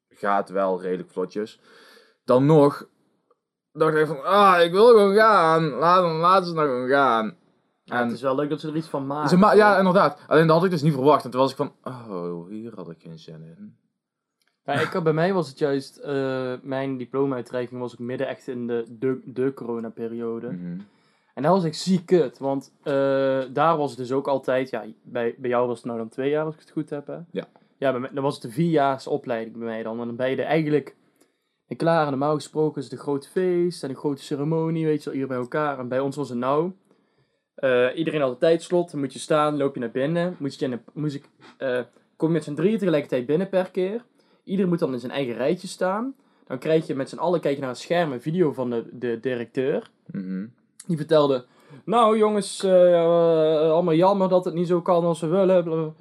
gaat 0.09 0.51
wel 0.51 0.81
redelijk 0.83 1.11
vlotjes. 1.11 1.61
Dan 2.25 2.47
nog 2.47 2.89
dacht 3.73 3.97
ik 3.97 4.07
van, 4.07 4.25
ah, 4.25 4.63
ik 4.63 4.73
wil 4.73 4.87
gewoon 4.87 5.15
gaan. 5.15 5.65
Laat, 5.65 6.13
laat 6.13 6.47
ze 6.47 6.55
nou 6.55 6.69
gewoon 6.69 6.89
gaan. 6.89 7.37
Ja, 7.85 8.03
het 8.05 8.13
is 8.13 8.23
wel 8.23 8.35
leuk 8.35 8.49
dat 8.51 8.61
ze 8.61 8.69
er 8.69 8.77
iets 8.77 8.89
van 8.89 9.07
maken. 9.07 9.29
Ze 9.29 9.37
ma- 9.37 9.53
ja, 9.53 9.79
inderdaad. 9.79 10.21
Alleen 10.27 10.47
dat 10.47 10.57
had 10.57 10.65
ik 10.65 10.71
dus 10.71 10.83
niet 10.83 10.93
verwacht. 10.93 11.25
En 11.25 11.31
toen 11.31 11.41
was 11.41 11.51
ik 11.51 11.57
van, 11.57 11.73
oh, 11.83 12.49
hier 12.49 12.73
had 12.75 12.91
ik 12.91 13.01
geen 13.03 13.19
zin 13.19 13.43
in. 13.43 13.77
Ja, 14.65 14.73
ik 14.73 15.03
bij 15.03 15.13
mij 15.13 15.33
was 15.33 15.49
het 15.49 15.59
juist, 15.59 15.97
eh, 15.97 16.53
mijn 16.63 16.97
diploma-uitreiking 16.97 17.81
was 17.81 17.93
ook 17.93 17.99
midden 17.99 18.29
echt 18.29 18.49
in 18.49 18.67
de, 18.67 18.85
de, 18.89 19.21
de 19.25 19.55
coronaperiode. 19.55 20.51
Mhm. 20.51 20.81
En 21.35 21.43
dat 21.43 21.53
was 21.53 21.65
ik 21.65 21.75
ziek 21.75 22.07
kut, 22.07 22.39
want 22.39 22.73
eh, 22.83 22.95
daar 23.53 23.77
was 23.77 23.91
het 23.91 23.99
dus 23.99 24.13
ook 24.13 24.29
altijd, 24.29 24.71
ja, 24.71 24.85
bij, 25.03 25.35
bij 25.39 25.51
jou 25.51 25.67
was 25.67 25.77
het 25.77 25.87
nou 25.87 25.99
dan 25.99 26.09
twee 26.09 26.31
jaar 26.31 26.45
als 26.45 26.55
ik 26.55 26.61
het 26.61 26.71
goed 26.71 26.91
heb, 26.91 27.07
hè? 27.07 27.19
Ja. 27.31 27.45
Ja, 27.79 27.91
bij 27.91 28.01
mij, 28.01 28.11
dan 28.13 28.23
was 28.23 28.35
het 28.35 28.45
een 28.45 28.51
vierjaars 28.51 29.07
opleiding 29.07 29.57
bij 29.57 29.67
mij 29.67 29.83
dan. 29.83 30.01
En 30.01 30.07
dan 30.07 30.17
ben 30.17 30.31
je 30.31 30.37
er 30.37 30.45
eigenlijk 30.45 30.97
en 31.67 31.77
klaar 31.77 32.05
en 32.05 32.11
normaal 32.11 32.35
gesproken 32.35 32.79
is 32.79 32.85
het 32.85 32.93
een 32.93 33.05
groot 33.05 33.29
feest 33.29 33.83
en 33.83 33.91
een 33.91 33.97
grote 33.97 34.23
ceremonie, 34.23 34.85
weet 34.85 35.03
je 35.03 35.11
wel, 35.11 35.19
hier 35.19 35.29
bij 35.29 35.37
elkaar. 35.37 35.79
En 35.79 35.89
bij 35.89 36.01
ons 36.01 36.17
was 36.17 36.29
het 36.29 36.39
nou, 36.39 36.73
eh, 37.55 37.87
iedereen 37.95 38.21
had 38.21 38.31
een 38.31 38.39
tijdslot, 38.39 38.91
dan 38.91 39.01
moet 39.01 39.13
je 39.13 39.19
staan, 39.19 39.57
loop 39.57 39.75
je 39.75 39.81
naar 39.81 39.91
binnen, 39.91 40.37
moet 40.39 40.59
je 40.59 40.79
moest 40.93 41.15
ik, 41.15 41.29
eh, 41.59 41.81
kom 42.17 42.29
je 42.29 42.35
met 42.35 42.45
z'n 42.45 42.55
drieën 42.55 42.79
tegelijkertijd 42.79 43.27
binnen 43.27 43.49
per 43.49 43.71
keer. 43.71 44.05
Iedereen 44.45 44.71
moet 44.71 44.79
dan 44.79 44.93
in 44.93 45.01
zijn 45.01 45.13
eigen 45.13 45.35
rijtje 45.35 45.69
staan. 45.69 46.15
Dan 46.47 46.59
krijg 46.59 46.87
je 46.87 46.95
met 46.95 47.09
z'n 47.09 47.19
allen, 47.19 47.41
kijk 47.41 47.55
je 47.55 47.61
naar 47.61 47.71
een 47.71 47.77
scherm, 47.77 48.13
een 48.13 48.21
video 48.21 48.53
van 48.53 48.71
de, 48.71 48.85
de 48.93 49.21
directeur. 49.21 49.91
Mhm. 50.07 50.47
Die 50.87 50.97
vertelde, 50.97 51.45
nou 51.85 52.19
jongens, 52.19 52.65
eh, 52.65 53.71
allemaal 53.71 53.95
jammer 53.95 54.29
dat 54.29 54.45
het 54.45 54.55
niet 54.55 54.69
zo 54.69 54.81
kan 54.81 55.05
als 55.05 55.21
we 55.21 55.27
willen. 55.27 55.95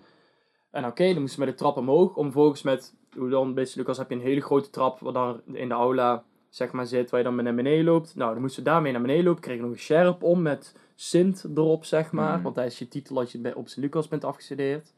En 0.71 0.85
oké, 0.85 1.13
dan 1.13 1.21
moesten 1.21 1.39
we 1.39 1.45
met 1.45 1.57
de 1.57 1.63
trap 1.63 1.77
omhoog. 1.77 2.15
Om 2.15 2.23
vervolgens 2.23 2.61
met, 2.61 2.93
hoe 3.17 3.29
dan, 3.29 3.53
beste 3.53 3.79
Lucas, 3.79 3.97
heb 3.97 4.09
je 4.09 4.15
een 4.15 4.21
hele 4.21 4.41
grote 4.41 4.69
trap 4.69 4.99
wat 4.99 5.13
dan 5.13 5.41
in 5.51 5.67
de 5.67 5.73
aula 5.73 6.23
zeg 6.49 6.71
maar, 6.71 6.85
zit, 6.85 7.09
waar 7.09 7.19
je 7.19 7.25
dan 7.25 7.43
naar 7.43 7.55
beneden 7.55 7.85
loopt. 7.85 8.15
Nou, 8.15 8.31
dan 8.31 8.41
moesten 8.41 8.63
we 8.63 8.69
daarmee 8.69 8.91
naar 8.91 9.01
beneden 9.01 9.23
lopen. 9.23 9.41
Kregen 9.41 9.61
nog 9.61 9.71
een 9.71 9.79
sjerp 9.79 10.23
om 10.23 10.41
met 10.41 10.75
Sint 10.95 11.45
erop, 11.55 11.85
zeg 11.85 12.11
maar. 12.11 12.33
Mhm. 12.33 12.43
Want 12.43 12.55
dat 12.55 12.65
is 12.65 12.79
je 12.79 12.87
titel 12.87 13.19
als 13.19 13.31
je 13.31 13.37
bij, 13.39 13.53
op 13.53 13.67
Sint 13.67 13.85
Lucas 13.85 14.07
bent 14.07 14.23
afgestudeerd. 14.23 14.93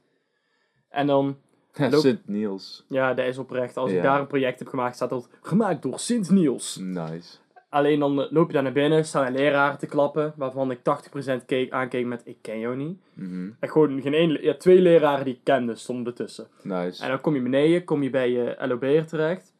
En 0.90 1.08
dan, 1.08 1.38
Ja, 1.74 1.90
Loop- 1.90 2.02
Sint 2.02 2.28
Niels. 2.28 2.86
ja, 2.90 3.14
dat 3.14 3.26
is 3.26 3.38
oprecht. 3.38 3.78
Als 3.78 3.92
ik 3.92 4.02
daar 4.02 4.20
een 4.20 4.28
project 4.28 4.60
heb 4.60 4.68
gemaakt, 4.68 4.96
staat 4.96 5.10
dat 5.10 5.30
gemaakt 5.42 5.82
door 5.82 6.00
Sint 6.00 6.30
Niels. 6.30 6.78
Nice. 6.82 7.38
Alleen 7.70 8.00
dan 8.00 8.22
eh, 8.22 8.32
loop 8.32 8.48
je 8.48 8.54
daar 8.54 8.64
naar 8.64 8.72
binnen, 8.72 9.06
staan 9.06 9.26
er 9.26 9.32
leraren 9.32 9.78
te 9.80 9.86
klappen, 9.86 10.34
waarvan 10.38 10.72
ik 10.72 10.80
80% 10.80 11.46
keek, 11.46 11.72
aankeek 11.72 12.06
met 12.06 12.22
ik 12.26 12.38
ken 12.42 12.60
jou 12.60 12.76
niet. 12.76 13.00
Mhm. 13.14 13.50
En 13.60 13.70
gewoon 13.70 14.02
geen 14.02 14.14
één, 14.14 14.42
ja, 14.44 14.54
twee 14.56 14.82
leraren 14.82 15.26
die 15.26 15.34
ik 15.34 15.40
kende 15.44 15.76
stonden 15.76 16.06
ertussen. 16.06 16.48
Nice. 16.62 17.04
En 17.04 17.10
dan 17.10 17.22
kom 17.22 17.36
je 17.36 17.42
beneden, 17.42 17.84
kom 17.84 18.04
je 18.04 18.10
bij 18.10 18.32
je 18.32 18.56
LOB'er 18.60 19.06
terecht. 19.06 19.54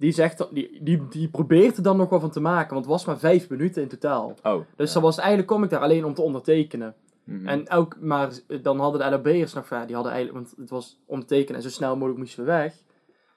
Die, 0.00 0.12
zegt, 0.12 0.54
die, 0.54 0.82
die, 0.82 1.08
die 1.08 1.28
probeert 1.28 1.76
er 1.76 1.82
dan 1.82 1.96
nog 1.96 2.08
wel 2.08 2.20
van 2.20 2.30
te 2.30 2.40
maken, 2.40 2.72
want 2.72 2.84
het 2.84 2.94
was 2.94 3.04
maar 3.04 3.18
vijf 3.18 3.48
minuten 3.48 3.82
in 3.82 3.88
totaal. 3.88 4.34
Oh. 4.42 4.60
Dus 4.76 4.88
ja. 4.88 4.94
dan 4.94 5.02
was 5.02 5.18
eigenlijk, 5.18 5.48
kom 5.48 5.64
ik 5.64 5.70
daar 5.70 5.80
alleen 5.80 6.04
om 6.04 6.14
te 6.14 6.22
ondertekenen. 6.22 6.94
Mhm. 7.24 7.46
En 7.46 7.70
ook, 7.70 7.96
maar 8.00 8.30
dan 8.62 8.78
hadden 8.78 9.00
de 9.00 9.10
LOB'ers 9.10 9.52
nog, 9.52 9.68
ja, 9.68 9.84
die 9.84 9.94
hadden 9.94 10.12
eigenlijk, 10.12 10.44
want 10.44 10.58
het 10.60 10.70
was 10.70 11.00
ondertekenen 11.06 11.56
en 11.56 11.62
zo 11.62 11.68
snel 11.68 11.94
mogelijk 11.94 12.18
moesten 12.18 12.44
we 12.44 12.50
weg. 12.50 12.74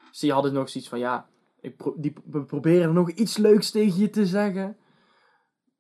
Dus 0.10 0.20
die 0.20 0.32
hadden 0.32 0.54
nog 0.54 0.70
zoiets 0.70 0.90
van, 0.90 1.00
ja, 1.00 1.28
ik 1.62 1.78
pro- 1.78 1.96
die, 1.98 2.14
we 2.26 2.44
proberen 2.44 2.94
nog 2.94 3.10
iets 3.10 3.38
leuks 3.38 3.72
tegen 3.72 4.00
je 4.00 4.10
te 4.10 4.26
zeggen. 4.26 4.78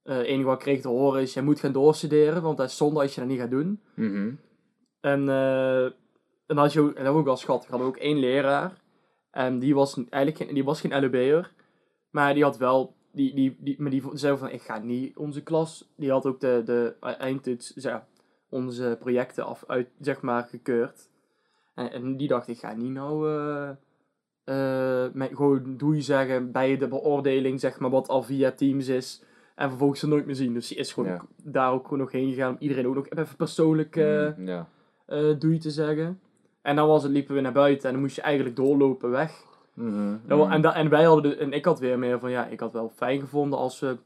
Eh 0.03 0.17
enige 0.17 0.43
wat 0.43 0.53
ik 0.53 0.59
kreeg 0.59 0.81
te 0.81 0.87
horen 0.87 1.21
is, 1.21 1.33
jij 1.33 1.43
moet 1.43 1.59
gaan 1.59 1.71
doorstuderen, 1.71 2.41
want 2.41 2.57
dat 2.57 2.69
is 2.69 2.77
zonde 2.77 2.99
als 2.99 3.13
je 3.13 3.19
dat 3.19 3.29
niet 3.29 3.39
gaat 3.39 3.51
doen. 3.51 3.81
Mhm. 3.95 4.31
En, 5.01 5.29
eh, 5.29 5.83
en, 6.45 6.57
had 6.57 6.73
je 6.73 6.79
en 6.79 7.03
dat 7.03 7.13
was 7.13 7.15
ook 7.15 7.25
wel 7.25 7.37
schattig, 7.37 7.69
hadden 7.69 7.87
we 7.87 7.93
ook 7.93 8.01
één 8.01 8.19
leraar. 8.19 8.81
En 9.33 9.59
die 9.59 9.75
was 9.75 9.95
eigenlijk 10.09 10.37
geen, 10.37 10.53
die 10.53 10.63
was 10.63 10.81
geen 10.81 11.01
LOB'er. 11.01 11.51
Maar 12.09 12.33
die 12.33 12.43
had 12.43 12.57
wel... 12.57 12.95
Die, 13.11 13.35
die, 13.35 13.57
die, 13.59 13.81
maar 13.81 13.91
die 13.91 14.03
zei 14.13 14.37
van, 14.37 14.49
ik 14.49 14.61
ga 14.61 14.77
niet 14.77 15.17
onze 15.17 15.43
klas... 15.43 15.89
Die 15.95 16.11
had 16.11 16.25
ook 16.25 16.39
de, 16.39 16.61
de 16.65 16.95
eindtoets, 16.99 17.71
ja, 17.75 18.07
onze 18.49 18.97
projecten 18.99 19.45
af, 19.45 19.63
uit, 19.67 19.89
zeg 19.99 20.21
maar, 20.21 20.43
gekeurd. 20.43 21.09
En, 21.73 21.91
en 21.91 22.17
die 22.17 22.27
dacht, 22.27 22.47
ik 22.47 22.59
ga 22.59 22.73
niet 22.73 22.91
nou... 22.91 23.29
eh 23.29 23.69
eh, 24.43 25.05
met, 25.13 25.29
gewoon 25.35 25.77
doei 25.77 26.01
zeggen 26.01 26.51
bij 26.51 26.77
de 26.77 26.87
beoordeling, 26.87 27.59
zeg 27.59 27.79
maar, 27.79 27.89
wat 27.89 28.07
al 28.07 28.23
via 28.23 28.51
Teams 28.51 28.87
is. 28.87 29.23
En 29.55 29.69
vervolgens 29.69 29.99
ze 29.99 30.07
nooit 30.07 30.25
meer 30.25 30.35
zien. 30.35 30.53
Dus 30.53 30.67
die 30.67 30.77
is 30.77 30.93
gewoon 30.93 31.09
Ja. 31.09 31.15
ook 31.15 31.27
daar 31.43 31.71
ook 31.71 31.83
gewoon 31.83 31.99
nog 31.99 32.11
heen 32.11 32.29
gegaan 32.29 32.51
om 32.51 32.57
iedereen 32.59 32.87
ook 32.87 32.95
nog 32.95 33.09
even 33.09 33.35
persoonlijk 33.35 33.95
eh 33.95 34.37
Mm, 34.37 34.65
eh, 35.05 35.39
doei 35.39 35.57
te 35.57 35.71
zeggen. 35.71 36.19
En 36.63 36.75
dan 36.75 36.87
was 36.87 37.03
het, 37.03 37.11
liepen 37.11 37.35
we 37.35 37.41
naar 37.41 37.51
buiten 37.51 37.85
en 37.87 37.91
dan 37.93 38.01
moest 38.01 38.15
je 38.15 38.21
eigenlijk 38.21 38.55
doorlopen 38.55 39.09
weg. 39.09 39.43
Mhm, 39.73 40.15
Dat 40.27 40.49
en, 40.49 40.61
da- 40.61 40.75
en 40.75 40.89
wij 40.89 41.03
hadden, 41.03 41.31
de, 41.31 41.37
en 41.37 41.53
ik 41.53 41.65
had 41.65 41.79
weer 41.79 41.99
meer 41.99 42.19
van, 42.19 42.31
ja, 42.31 42.45
ik 42.45 42.59
had 42.59 42.71
wel 42.73 42.91
fijn 42.95 43.19
gevonden 43.19 43.59
als 43.59 43.79
we, 43.79 43.97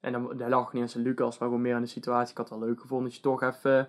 en 0.00 0.12
dan 0.12 0.32
daar 0.36 0.48
lag 0.48 0.72
niet 0.72 0.82
eens 0.82 0.96
aan 0.96 1.02
Lucas, 1.02 1.38
maar 1.38 1.48
gewoon 1.48 1.62
meer 1.62 1.74
aan 1.74 1.82
de 1.82 1.88
situatie. 1.88 2.30
Ik 2.30 2.36
had 2.38 2.50
wel 2.50 2.58
leuk 2.58 2.80
gevonden 2.80 3.06
dat 3.06 3.16
je 3.16 3.22
toch 3.22 3.42
even, 3.42 3.88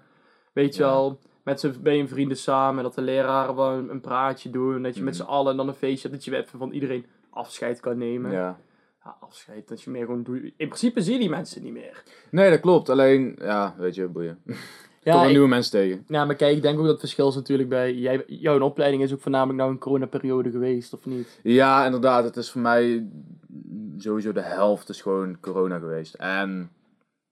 weet 0.54 0.76
je 0.76 0.82
Ja. 0.84 0.90
wel, 0.90 1.20
met 1.44 1.60
z'n 1.60 1.80
een 1.84 2.08
vrienden 2.08 2.38
samen, 2.38 2.84
dat 2.84 2.94
de 2.96 3.02
leraren 3.02 3.56
wel 3.56 3.72
een, 3.72 3.90
een 3.90 4.02
praatje 4.02 4.50
doen, 4.50 4.84
dat 4.84 4.96
je 4.96 5.04
met 5.04 5.14
Mhm. 5.14 5.24
z'n 5.24 5.30
allen 5.30 5.58
dan 5.58 5.68
een 5.68 5.74
feestje 5.74 6.10
hebt, 6.10 6.24
dat 6.24 6.34
je 6.34 6.42
even 6.42 6.60
van 6.60 6.72
iedereen 6.72 7.06
afscheid 7.30 7.80
kan 7.80 7.98
nemen. 7.98 8.32
Ja. 8.32 8.60
Ja, 9.04 9.18
afscheid, 9.20 9.68
dat 9.68 9.82
je 9.82 9.90
meer 9.92 10.06
gewoon 10.06 10.24
doet. 10.24 10.44
In 10.44 10.68
principe 10.68 11.02
zie 11.02 11.14
je 11.14 11.20
die 11.20 11.30
mensen 11.30 11.64
niet 11.64 11.74
meer. 11.74 12.04
Nee, 12.32 12.50
dat 12.50 12.60
klopt. 12.60 12.90
Alleen, 12.90 13.36
ja, 13.40 13.76
weet 13.78 13.96
je, 13.96 14.08
boeien. 14.08 14.42
Ja, 15.04 15.24
ik- 15.24 15.30
nieuwe 15.30 15.48
mensen 15.48 15.72
tegen. 15.72 16.04
ja, 16.08 16.26
maar 16.26 16.36
kijk, 16.36 16.56
ik 16.56 16.62
denk 16.62 16.76
ook 16.78 16.82
dat 16.84 16.92
het 16.92 17.00
verschil 17.00 17.28
is 17.28 17.36
natuurlijk 17.36 17.70
bij, 17.70 17.94
jij, 17.94 18.24
jouw 18.28 18.60
opleiding 18.60 19.04
is 19.04 19.14
ook 19.14 19.22
voornamelijk 19.22 19.58
nou 19.60 19.72
een 19.72 19.78
coronaperiode 19.80 20.52
geweest, 20.52 20.94
of 20.94 21.06
niet? 21.06 21.40
Ja, 21.44 21.86
inderdaad. 21.86 22.24
Het 22.24 22.36
is 22.38 22.52
voor 22.52 22.62
mij 22.62 23.08
sowieso 23.98 24.32
de 24.32 24.42
helft 24.42 24.90
is 24.90 25.02
gewoon 25.02 25.40
corona 25.40 25.80
geweest. 25.80 26.14
En 26.14 26.70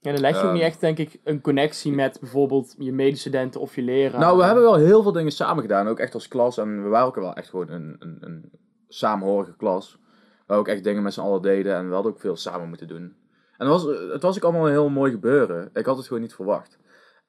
Ja, 0.01 0.11
dan 0.11 0.21
leg 0.21 0.31
je 0.31 0.37
ook 0.37 0.43
Ehm. 0.43 0.53
niet 0.53 0.61
echt, 0.63 0.79
denk 0.79 0.97
ik, 0.97 1.19
een 1.23 1.41
connectie 1.41 1.91
met 1.91 2.17
bijvoorbeeld 2.19 2.75
je 2.77 2.93
medestudenten 2.93 3.61
of 3.61 3.75
je 3.75 3.81
leraar. 3.81 4.19
Nou, 4.19 4.37
we 4.37 4.43
hebben 4.43 4.63
wel 4.63 4.75
heel 4.75 5.03
veel 5.03 5.11
dingen 5.11 5.31
samen 5.31 5.61
gedaan, 5.61 5.87
ook 5.87 5.99
echt 5.99 6.13
als 6.13 6.27
klas. 6.27 6.57
En 6.57 6.83
we 6.83 6.89
waren 6.89 7.07
ook 7.07 7.15
wel 7.15 7.33
echt 7.33 7.49
gewoon 7.49 7.69
een, 7.69 7.95
een, 7.99 8.17
een 8.19 8.51
samenhorige 8.87 9.55
klas. 9.57 9.97
Waar 10.45 10.57
we 10.57 10.63
ook 10.63 10.67
echt 10.67 10.83
dingen 10.83 11.03
met 11.03 11.13
z'n 11.13 11.19
allen 11.21 11.41
deden 11.41 11.75
en 11.75 11.87
we 11.87 11.93
hadden 11.93 12.11
ook 12.11 12.19
veel 12.19 12.35
samen 12.35 12.67
moeten 12.67 12.87
doen. 12.87 13.15
En 13.57 13.67
het 13.67 13.81
was, 13.81 13.83
het 14.11 14.21
was 14.21 14.35
ook 14.37 14.43
allemaal 14.43 14.65
een 14.65 14.71
heel 14.71 14.89
mooi 14.89 15.11
gebeuren. 15.11 15.69
Ik 15.73 15.85
had 15.85 15.97
het 15.97 16.07
gewoon 16.07 16.21
niet 16.21 16.33
verwacht. 16.33 16.77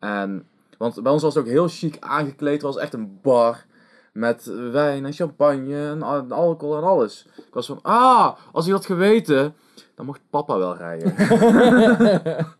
En, 0.00 0.46
want 0.78 1.02
bij 1.02 1.12
ons 1.12 1.22
was 1.22 1.34
het 1.34 1.44
ook 1.44 1.50
heel 1.50 1.68
chic 1.68 1.96
aangekleed. 2.00 2.52
Het 2.52 2.62
was 2.62 2.76
echt 2.76 2.92
een 2.94 3.18
bar 3.22 3.64
met 4.12 4.44
wijn 4.70 5.04
en 5.04 5.12
champagne 5.12 5.88
en 5.88 6.02
al- 6.02 6.18
en 6.18 6.32
alcohol 6.32 6.76
en 6.76 6.82
alles. 6.82 7.26
Ik 7.36 7.54
was 7.54 7.66
van, 7.66 7.78
ah, 7.82 8.36
als 8.52 8.66
ik 8.66 8.72
had 8.72 8.86
geweten, 8.86 9.54
dan 9.94 10.06
mocht 10.06 10.20
papa 10.30 10.58
wel 10.58 10.76
rijden. 10.76 11.14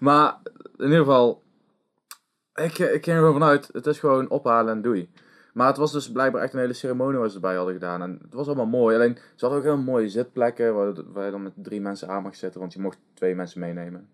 Maar 0.00 0.36
in 0.76 0.84
ieder 0.84 0.98
geval, 0.98 1.42
ik, 2.54 2.78
ik 2.78 3.04
ging 3.04 3.06
er 3.06 3.16
gewoon 3.16 3.32
vanuit, 3.32 3.68
het 3.72 3.86
is 3.86 3.98
gewoon 3.98 4.28
ophalen 4.30 4.74
en 4.74 4.82
doei. 4.82 5.10
Maar 5.54 5.66
het 5.66 5.76
was 5.76 5.92
dus 5.92 6.12
blijkbaar 6.12 6.42
echt 6.42 6.52
een 6.52 6.60
hele 6.60 6.72
ceremonie 6.72 7.18
waar 7.18 7.28
ze 7.28 7.34
erbij 7.34 7.54
hadden 7.54 7.74
gedaan. 7.74 8.02
En 8.02 8.18
het 8.22 8.34
was 8.34 8.46
allemaal 8.46 8.66
mooi. 8.66 8.94
Alleen, 8.96 9.14
ze 9.34 9.44
hadden 9.46 9.58
ook 9.58 9.64
heel 9.64 9.76
mooie 9.84 10.08
zitplekken 10.08 10.74
waar, 10.74 10.92
waar 11.12 11.24
je 11.24 11.30
dan 11.30 11.42
met 11.42 11.52
drie 11.56 11.80
mensen 11.80 12.08
aan 12.08 12.22
mag 12.22 12.36
zitten. 12.36 12.60
Want 12.60 12.72
je 12.72 12.80
mocht 12.80 12.98
twee 13.14 13.34
mensen 13.34 13.60
meenemen. 13.60 14.08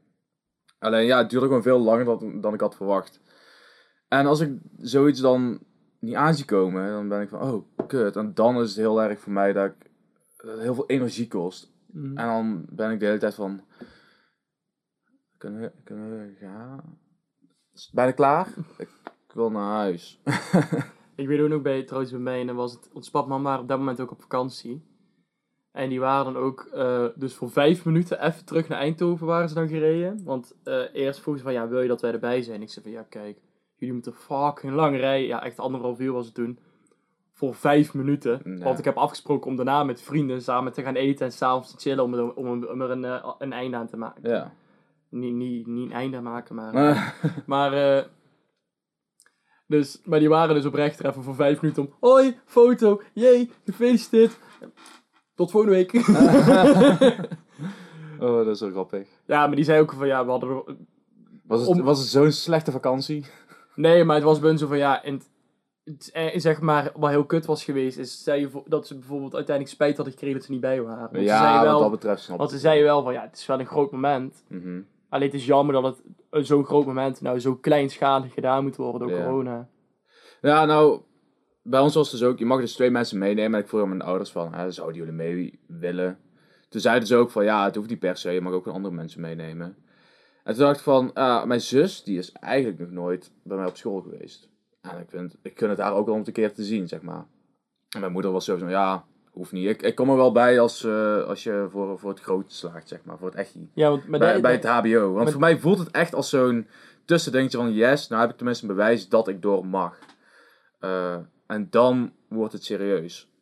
Alleen, 0.79 1.07
ja, 1.07 1.19
het 1.19 1.31
duurde 1.31 1.47
gewoon 1.47 1.63
veel 1.63 1.79
langer 1.79 2.05
dan, 2.05 2.41
dan 2.41 2.55
ik 2.55 2.61
had 2.61 2.77
verwacht. 2.77 3.21
En 4.09 4.27
als 4.27 4.41
ik 4.41 4.59
zoiets 4.79 5.21
dan 5.21 5.59
niet 5.99 6.15
aan 6.15 6.35
zie 6.35 6.45
komen, 6.45 6.91
dan 6.91 7.09
ben 7.09 7.21
ik 7.21 7.29
van, 7.29 7.41
oh, 7.41 7.87
kut. 7.87 8.17
En 8.17 8.35
dan 8.35 8.61
is 8.61 8.69
het 8.69 8.79
heel 8.79 9.03
erg 9.03 9.21
voor 9.21 9.33
mij 9.33 9.53
dat, 9.53 9.67
ik, 9.67 9.91
dat 10.37 10.51
het 10.51 10.61
heel 10.61 10.75
veel 10.75 10.87
energie 10.87 11.29
kost. 11.29 11.73
Mm. 11.87 12.17
En 12.17 12.27
dan 12.27 12.67
ben 12.69 12.91
ik 12.91 13.01
de 13.01 13.07
hele 13.07 13.19
tijd 13.19 13.35
van. 13.35 13.61
Kunnen 15.39 15.61
we, 15.61 15.73
kunnen 15.85 16.11
we 16.11 16.37
gaan? 16.41 16.99
Is 17.75 17.85
het 17.85 17.95
bijna 17.95 18.13
klaar? 18.13 18.47
Ik, 18.79 18.89
ik 19.29 19.35
wil 19.35 19.51
naar 19.51 19.73
huis. 19.77 20.21
Ik 21.15 21.27
weet 21.27 21.41
ook 21.43 21.49
nog 21.49 21.63
bij, 21.63 21.83
trouwens 21.83 22.13
bij 22.13 22.21
mij, 22.21 22.41
en 22.41 22.47
dan 22.47 22.57
was 22.57 22.73
het, 22.73 22.91
ons 22.93 23.11
pap 23.11 23.29
mama 23.29 23.43
waren 23.45 23.61
op 23.61 23.69
dat 23.69 23.79
moment 23.79 24.01
ook 24.01 24.11
op 24.11 24.21
vakantie. 24.21 24.98
En 25.79 25.89
die 25.89 26.01
waren 26.01 26.33
dan 26.33 26.43
ook, 26.43 26.69
eh, 26.73 27.05
dus 27.15 27.35
voor 27.35 27.51
vijf 27.51 27.85
minuten 27.85 28.25
even 28.27 28.45
terug 28.45 28.69
naar 28.69 28.79
Eindhoven 28.79 29.27
waren 29.27 29.49
ze 29.49 29.55
dan 29.55 29.69
gereden. 29.69 30.21
Want 30.25 30.55
eh, 30.65 30.83
eerst 30.93 31.21
vroegen 31.21 31.45
ze 31.45 31.51
van, 31.51 31.61
ja, 31.63 31.69
wil 31.69 31.81
je 31.81 31.89
dat 31.89 32.01
wij 32.01 32.13
erbij 32.13 32.43
zijn? 32.43 32.63
Ik 32.63 32.71
zei 32.71 32.85
van, 32.85 32.95
ja, 32.95 33.03
kijk, 33.09 33.39
jullie 33.77 33.95
moeten 33.95 34.15
fucking 34.15 34.73
lang 34.73 34.97
rijden. 34.97 35.27
Ja, 35.27 35.43
echt 35.45 35.59
anderhalf 35.59 35.99
uur 36.01 36.13
was 36.13 36.27
het 36.27 36.35
toen. 36.35 36.59
Voor 37.33 37.55
vijf 37.55 37.95
minuten. 37.95 38.41
Want 38.63 38.79
ik 38.79 38.85
heb 38.85 38.97
afgesproken 38.97 39.51
om 39.51 39.57
daarna 39.57 39.85
met 39.85 40.01
vrienden 40.03 40.43
samen 40.43 40.73
te 40.73 40.83
gaan 40.83 40.95
eten 40.95 41.27
en 41.27 41.33
s'avonds 41.33 41.71
te 41.71 41.77
chillen 41.79 42.05
om, 42.05 42.15
er- 42.15 42.35
om, 42.35 42.63
er- 42.63 42.71
om 42.71 42.81
er 42.83 42.91
een, 42.91 43.05
eh, 43.05 43.33
een 43.39 43.53
einde 43.53 43.77
aan 43.77 43.87
te 43.89 43.97
maken. 43.97 44.31
Ja. 44.31 44.53
Niet, 45.11 45.35
niet, 45.35 45.67
niet 45.67 45.87
een 45.91 45.97
einde 45.97 46.17
aan 46.17 46.23
maken, 46.23 46.55
maar... 46.55 46.73
Maar, 47.47 47.71
Maar, 47.71 48.07
dus, 49.67 50.01
maar 50.05 50.19
die 50.19 50.29
waren 50.29 50.55
dus 50.55 50.65
oprecht 50.65 50.99
er 50.99 51.07
even 51.07 51.23
voor 51.23 51.35
vijf 51.35 51.61
minuten 51.61 51.83
om. 51.83 51.95
Hoi, 52.01 52.39
foto, 52.45 53.01
jee, 53.13 53.51
gefeliciteerd. 53.65 54.39
Tot 55.39 55.51
volgende 55.51 55.75
week. 55.77 55.93
oh, 58.21 58.37
dat 58.37 58.47
is 58.47 58.59
zo 58.59 58.71
grappig. 58.71 59.09
ja, 59.27 59.47
maar 59.47 59.57
die 59.57 59.65
zei 59.65 59.81
ook 59.81 59.93
van 59.93 60.07
ja, 60.07 60.25
we 60.25 60.31
hadden. 60.31 60.63
Was 61.47 61.61
het, 61.61 61.69
Om- 61.69 61.83
was 61.83 61.99
het 61.99 62.09
zo'n 62.09 62.33
slechte 62.33 62.71
vakantie? 62.73 63.25
Nee, 63.75 64.05
maar 64.05 64.17
het 64.17 64.25
was 64.25 64.39
bij 64.39 64.57
zo 64.57 64.67
van 64.67 64.79
ja. 64.79 65.03
En 65.05 65.23
eh, 66.13 66.39
zeg 66.41 66.61
maar, 66.61 66.93
wat 66.97 67.11
heel 67.11 67.25
kut 67.25 67.47
was 67.47 67.65
geweest, 67.65 67.99
is 67.99 68.23
zei 68.23 68.51
dat 68.67 68.87
ze 68.87 68.95
bijvoorbeeld 68.99 69.35
uiteindelijk 69.35 69.75
spijt 69.75 69.97
hadden 69.97 70.15
gekregen 70.15 70.37
dat 70.37 70.47
ze 70.47 70.53
niet 70.53 70.61
bij 70.61 70.83
waren. 70.83 70.99
Want 70.99 71.13
ze 71.17 71.23
ja, 71.23 71.39
zeiden 71.39 71.61
wat 71.61 71.71
wel, 71.71 71.81
dat 71.81 71.91
betreft 71.91 72.23
snap 72.23 72.39
want 72.39 72.51
ze 72.51 72.59
zeiden 72.59 72.85
wel 72.85 73.03
van 73.03 73.13
ja, 73.13 73.23
het 73.23 73.37
is 73.37 73.47
wel 73.47 73.61
een 73.61 73.67
groot 73.67 73.93
moment. 73.93 74.45
Mhm. 74.49 74.81
Alleen 75.09 75.27
het 75.27 75.37
is 75.37 75.47
jammer 75.47 75.75
dat 75.75 75.85
het 75.85 76.03
een 76.31 76.45
zo'n 76.45 76.65
groot 76.65 76.87
moment 76.87 77.21
nou 77.21 77.41
zo 77.41 77.55
kleinschalig 77.55 78.33
gedaan 78.35 78.63
moet 78.63 78.77
worden 78.77 79.09
door 79.09 79.17
Ja. 79.19 79.25
corona. 79.25 79.69
Ja, 80.41 80.65
nou, 80.65 81.01
bij 81.69 81.81
ons 81.81 81.95
was 81.95 82.11
het 82.11 82.21
dus 82.21 82.29
ook, 82.29 82.39
je 82.39 82.45
mag 82.47 82.61
dus 82.61 82.73
twee 82.75 82.91
mensen 82.91 83.19
meenemen. 83.19 83.55
En 83.55 83.61
ik 83.63 83.69
vroeg 83.69 83.83
aan 83.83 83.89
mijn 83.89 84.03
ouders 84.03 84.31
van, 84.31 84.55
hè, 84.55 84.71
zouden 84.71 84.97
jullie 84.97 85.13
mee 85.13 85.61
willen? 85.67 86.19
Toen 86.69 86.81
zeiden 86.81 87.09
ze 87.09 87.17
ook 87.17 87.31
van, 87.31 87.45
ja, 87.45 87.65
het 87.65 87.75
hoeft 87.75 87.89
niet 87.89 87.99
per 87.99 88.17
se, 88.17 88.31
je 88.31 88.41
mag 88.41 88.53
ook 88.53 88.63
gewoon 88.63 88.77
andere 88.77 88.95
mensen 88.95 89.21
meenemen. 89.21 89.77
En 90.45 90.55
toen 90.55 90.65
dacht 90.65 90.77
ik 90.77 90.83
van, 90.83 91.13
ah, 91.13 91.45
mijn 91.45 91.61
zus, 91.61 92.03
die 92.03 92.19
is 92.19 92.33
eigenlijk 92.33 92.79
nog 92.79 92.91
nooit 92.91 93.33
bij 93.43 93.57
mij 93.57 93.67
op 93.67 93.77
school 93.77 94.01
geweest. 94.01 94.49
En 94.81 94.99
ik 94.99 95.11
vind, 95.11 95.37
ik 95.43 95.59
gun 95.59 95.71
het 95.71 95.79
haar 95.79 95.93
ook 95.95 96.05
wel 96.05 96.15
om 96.15 96.19
het 96.21 96.29
een 96.29 96.35
keer 96.35 96.53
te 96.55 96.65
zien, 96.65 96.89
zeg 96.89 97.03
maar. 97.03 97.27
En 97.89 98.01
mijn 98.01 98.13
moeder 98.13 98.33
was 98.33 98.45
sowieso, 98.45 98.67
van, 98.67 98.77
ja, 98.77 99.05
hoeft 99.31 99.53
niet. 99.53 99.69
Ik, 99.69 99.83
ik 99.83 99.95
kom 99.95 100.11
er 100.11 100.17
wel 100.17 100.33
bij 100.33 100.61
als, 100.61 100.85
eh, 100.85 101.23
als 101.23 101.43
je 101.43 101.67
voor, 101.71 101.99
voor 101.99 102.11
het 102.11 102.21
grote 102.21 102.55
slaagt, 102.55 102.89
zeg 102.89 103.05
maar, 103.05 103.19
voor 103.19 103.29
het 103.29 103.37
echte. 103.37 103.59
Ja, 103.75 103.89
want 103.91 104.07
Bij, 104.07 104.41
bij 104.41 104.53
het 104.53 104.65
HBO. 104.65 105.01
Want 105.01 105.15
maar- 105.15 105.31
voor 105.31 105.41
mij 105.41 105.59
voelt 105.59 105.79
het 105.79 105.91
echt 105.91 106.15
als 106.15 106.29
zo'n 106.29 106.67
tussendingetje 107.05 107.59
van 107.59 107.73
yes, 107.73 108.09
nou 108.09 108.21
heb 108.21 108.31
ik 108.31 108.37
tenminste 108.37 108.67
een 108.67 108.75
bewijs 108.75 109.09
dat 109.09 109.29
ik 109.29 109.43
door 109.43 109.67
mag. 109.67 109.99
Eh, 110.79 111.17
en 111.49 111.67
dan 111.71 112.13
wordt 112.29 112.53
het 112.53 112.65
serieus. 112.65 113.33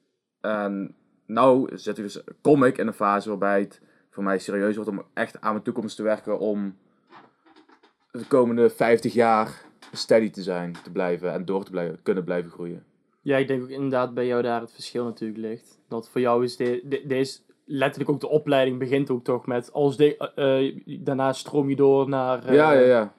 En 0.40 0.94
nou 1.26 1.76
zit 1.76 1.98
ik 1.98 2.04
dus, 2.04 2.20
kom 2.40 2.64
ik 2.64 2.78
in 2.78 2.86
een 2.86 2.92
fase 2.92 3.28
waarbij 3.28 3.60
het 3.60 3.80
voor 4.10 4.24
mij 4.24 4.38
serieus 4.38 4.74
wordt 4.76 4.90
om 4.90 5.02
echt 5.14 5.40
aan 5.40 5.52
mijn 5.52 5.64
toekomst 5.64 5.96
te 5.96 6.02
werken 6.02 6.38
om 6.38 6.76
de 8.10 8.26
komende 8.28 8.70
50 8.70 9.12
jaar 9.12 9.64
steady 9.92 10.30
te 10.30 10.42
zijn, 10.42 10.76
te 10.82 10.90
blijven 10.90 11.32
en 11.32 11.44
door 11.44 11.64
te 11.64 11.70
blijven, 11.70 12.02
kunnen 12.02 12.24
blijven 12.24 12.50
groeien. 12.50 12.84
Ja, 13.22 13.36
ik 13.36 13.48
denk 13.48 13.62
ook 13.62 13.68
inderdaad 13.68 14.14
bij 14.14 14.26
jou 14.26 14.42
daar 14.42 14.60
het 14.60 14.72
verschil 14.72 15.04
natuurlijk 15.04 15.40
ligt. 15.40 15.78
Dat 15.88 16.08
voor 16.08 16.20
jou 16.20 16.44
is 16.44 16.56
de, 16.56 16.82
de, 16.84 17.06
deze, 17.06 17.40
letterlijk 17.64 18.10
ook 18.10 18.20
de 18.20 18.28
opleiding 18.28 18.78
begint 18.78 19.10
ook 19.10 19.24
toch 19.24 19.46
met, 19.46 19.72
als 19.72 19.96
de, 19.96 20.16
eh, 20.16 20.66
eh, 20.66 20.76
daarna 21.00 21.32
stroom 21.32 21.68
je 21.68 21.76
door 21.76 22.08
naar, 22.08 22.44
eh, 22.44 22.54
ja, 22.54 22.72
ja, 22.72 22.80
ja. 22.80 23.12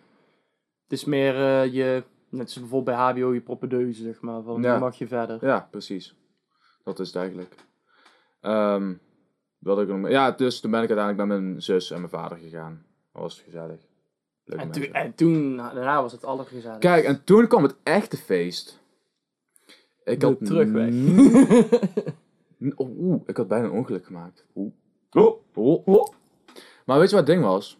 het 0.83 0.91
is 0.91 1.05
meer 1.05 1.35
eh, 1.35 1.73
je, 1.73 2.03
net 2.29 2.51
zoals 2.51 2.69
bijvoorbeeld 2.69 2.97
bij 2.97 3.05
HBO, 3.05 3.33
je 3.33 3.41
propedeuse 3.41 4.01
zeg 4.03 4.21
maar, 4.21 4.41
van 4.41 4.61
Ja. 4.61 4.71
dan 4.71 4.79
mag 4.79 4.95
je 4.97 5.07
verder. 5.07 5.45
Ja, 5.45 5.67
precies. 5.71 6.15
Dat 6.83 6.99
is 6.99 7.07
het 7.07 7.15
eigenlijk. 7.15 7.55
Ehm, 8.41 8.93
wat 9.57 9.79
ik 9.81 9.87
nog... 9.87 10.09
Ja, 10.09 10.31
dus 10.31 10.59
toen 10.59 10.71
ben 10.71 10.81
ik 10.83 10.89
uiteindelijk 10.89 11.29
met 11.29 11.39
mijn 11.39 11.61
zus 11.61 11.91
en 11.91 11.97
mijn 11.97 12.09
vader 12.09 12.37
gegaan. 12.37 12.85
Dat 13.13 13.21
was 13.21 13.41
gezellig. 13.41 13.79
Leuke 14.43 14.63
En, 14.63 14.71
toen, 14.71 14.83
en 14.93 15.15
toen, 15.15 15.57
daarna 15.57 16.01
was 16.01 16.11
het 16.11 16.25
allergezellig. 16.25 16.77
Kijk, 16.77 17.05
en 17.05 17.23
toen 17.23 17.47
kwam 17.47 17.63
het 17.63 17.75
echte 17.83 18.17
feest. 18.17 18.79
Ik 20.03 20.19
De 20.19 20.25
had 20.25 20.45
terugweg. 20.45 20.93
oh, 22.75 22.99
Oeh, 22.99 23.21
ik 23.25 23.37
had 23.37 23.47
bijna 23.47 23.65
een 23.65 23.71
ongeluk 23.71 24.05
gemaakt. 24.05 24.45
Oeh. 24.55 24.71
Oh, 25.11 25.41
oh. 25.87 26.07
Maar 26.85 26.99
weet 26.99 27.09
je 27.09 27.15
wat 27.15 27.27
het 27.27 27.35
ding 27.35 27.43
was? 27.47 27.77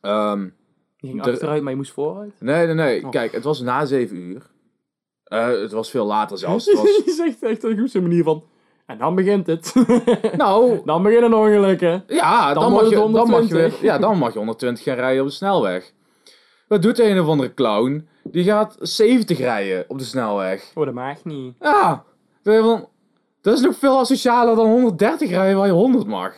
Ehm, 0.00 0.48
je 1.00 1.08
ging 1.08 1.22
achteruit, 1.22 1.62
maar 1.62 1.70
je 1.70 1.76
moest 1.76 1.92
vooruit. 1.92 2.32
nee, 2.40 2.66
nee, 2.66 2.74
nee. 2.74 3.04
Oh. 3.04 3.10
Kijk, 3.10 3.32
het 3.32 3.44
was 3.44 3.60
na 3.60 3.84
zeven 3.84 4.16
uur. 4.16 4.50
Eh, 5.24 5.48
het 5.48 5.72
was 5.72 5.90
veel 5.90 6.06
later 6.06 6.38
zelfs. 6.38 6.66
Het 6.70 6.74
was... 6.76 7.02
je 7.04 7.12
zegt 7.12 7.42
echt 7.42 7.64
op 7.64 7.88
zo'n 7.88 8.02
manier 8.02 8.24
van, 8.24 8.44
en 8.86 8.98
dan 8.98 9.14
begint 9.14 9.46
het. 9.46 9.74
nou, 10.36 10.80
dan 10.84 11.02
beginnen 11.02 11.34
ongelukken. 11.34 12.04
Ja, 12.06 12.54
Dan 12.54 12.72
mag, 12.72 12.88
je, 12.88 12.94
dan, 12.94 13.10
mag 13.10 13.26
je 13.26 13.32
120. 13.32 13.80
weer, 13.80 13.90
ja, 13.90 13.98
dan 13.98 14.18
mag 14.18 14.32
je 14.32 14.38
120 14.38 14.84
gaan 14.84 14.94
rijden 14.94 15.22
op 15.22 15.28
de 15.28 15.34
snelweg. 15.34 15.92
Wat 16.68 16.82
doet 16.82 16.98
een 16.98 17.20
of 17.20 17.26
andere 17.26 17.54
clown? 17.54 18.08
Die 18.22 18.44
gaat 18.44 18.76
70 18.80 19.38
rijden 19.38 19.84
op 19.88 19.98
de 19.98 20.04
snelweg. 20.04 20.70
Oh, 20.74 20.84
dat 20.84 20.94
mag 20.94 21.24
niet. 21.24 21.54
Ja, 21.60 22.04
dat 23.40 23.54
is 23.56 23.60
nog 23.60 23.76
veel 23.76 23.98
asocialer 23.98 24.56
dan 24.56 24.66
130 24.66 25.30
rijden 25.30 25.56
waar 25.56 25.66
je 25.66 25.72
100 25.72 26.06
mag. 26.06 26.34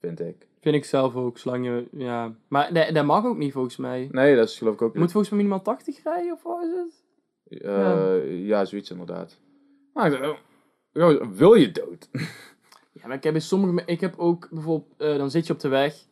Vind 0.00 0.20
ik. 0.20 0.47
Vind 0.68 0.82
ik 0.82 0.88
zelf 0.90 1.16
ook, 1.16 1.38
zolang 1.38 1.64
je, 1.64 1.88
ja. 1.92 2.34
Maar 2.48 2.72
dat, 2.72 2.94
dat 2.94 3.04
mag 3.04 3.24
ook 3.24 3.36
niet 3.36 3.52
volgens 3.52 3.76
mij. 3.76 4.08
Nee, 4.10 4.36
dat 4.36 4.48
is 4.48 4.58
geloof 4.58 4.74
ik 4.74 4.82
ook... 4.82 4.92
Je 4.92 4.98
moet 4.98 5.10
volgens 5.10 5.32
mij 5.32 5.42
minimaal 5.42 5.62
80 5.62 6.02
rijden, 6.02 6.32
of 6.32 6.42
wat 6.42 6.62
is 6.62 6.70
het? 6.70 7.62
Eh, 7.62 8.46
ja. 8.46 8.64
zoiets 8.64 8.90
inderdaad. 8.90 9.38
Maar 9.92 10.30
oh, 10.92 11.32
wil 11.32 11.54
je 11.54 11.72
dood? 11.72 12.08
Ja, 12.92 13.06
maar 13.06 13.16
ik 13.16 13.22
heb 13.22 13.34
in 13.34 13.42
sommige, 13.42 13.82
ik 13.86 14.00
heb 14.00 14.18
ook 14.18 14.48
bijvoorbeeld, 14.50 14.94
eh, 14.96 15.16
dan 15.16 15.30
zit 15.30 15.46
je 15.46 15.52
op 15.52 15.60
de 15.60 15.68
weg 15.68 16.06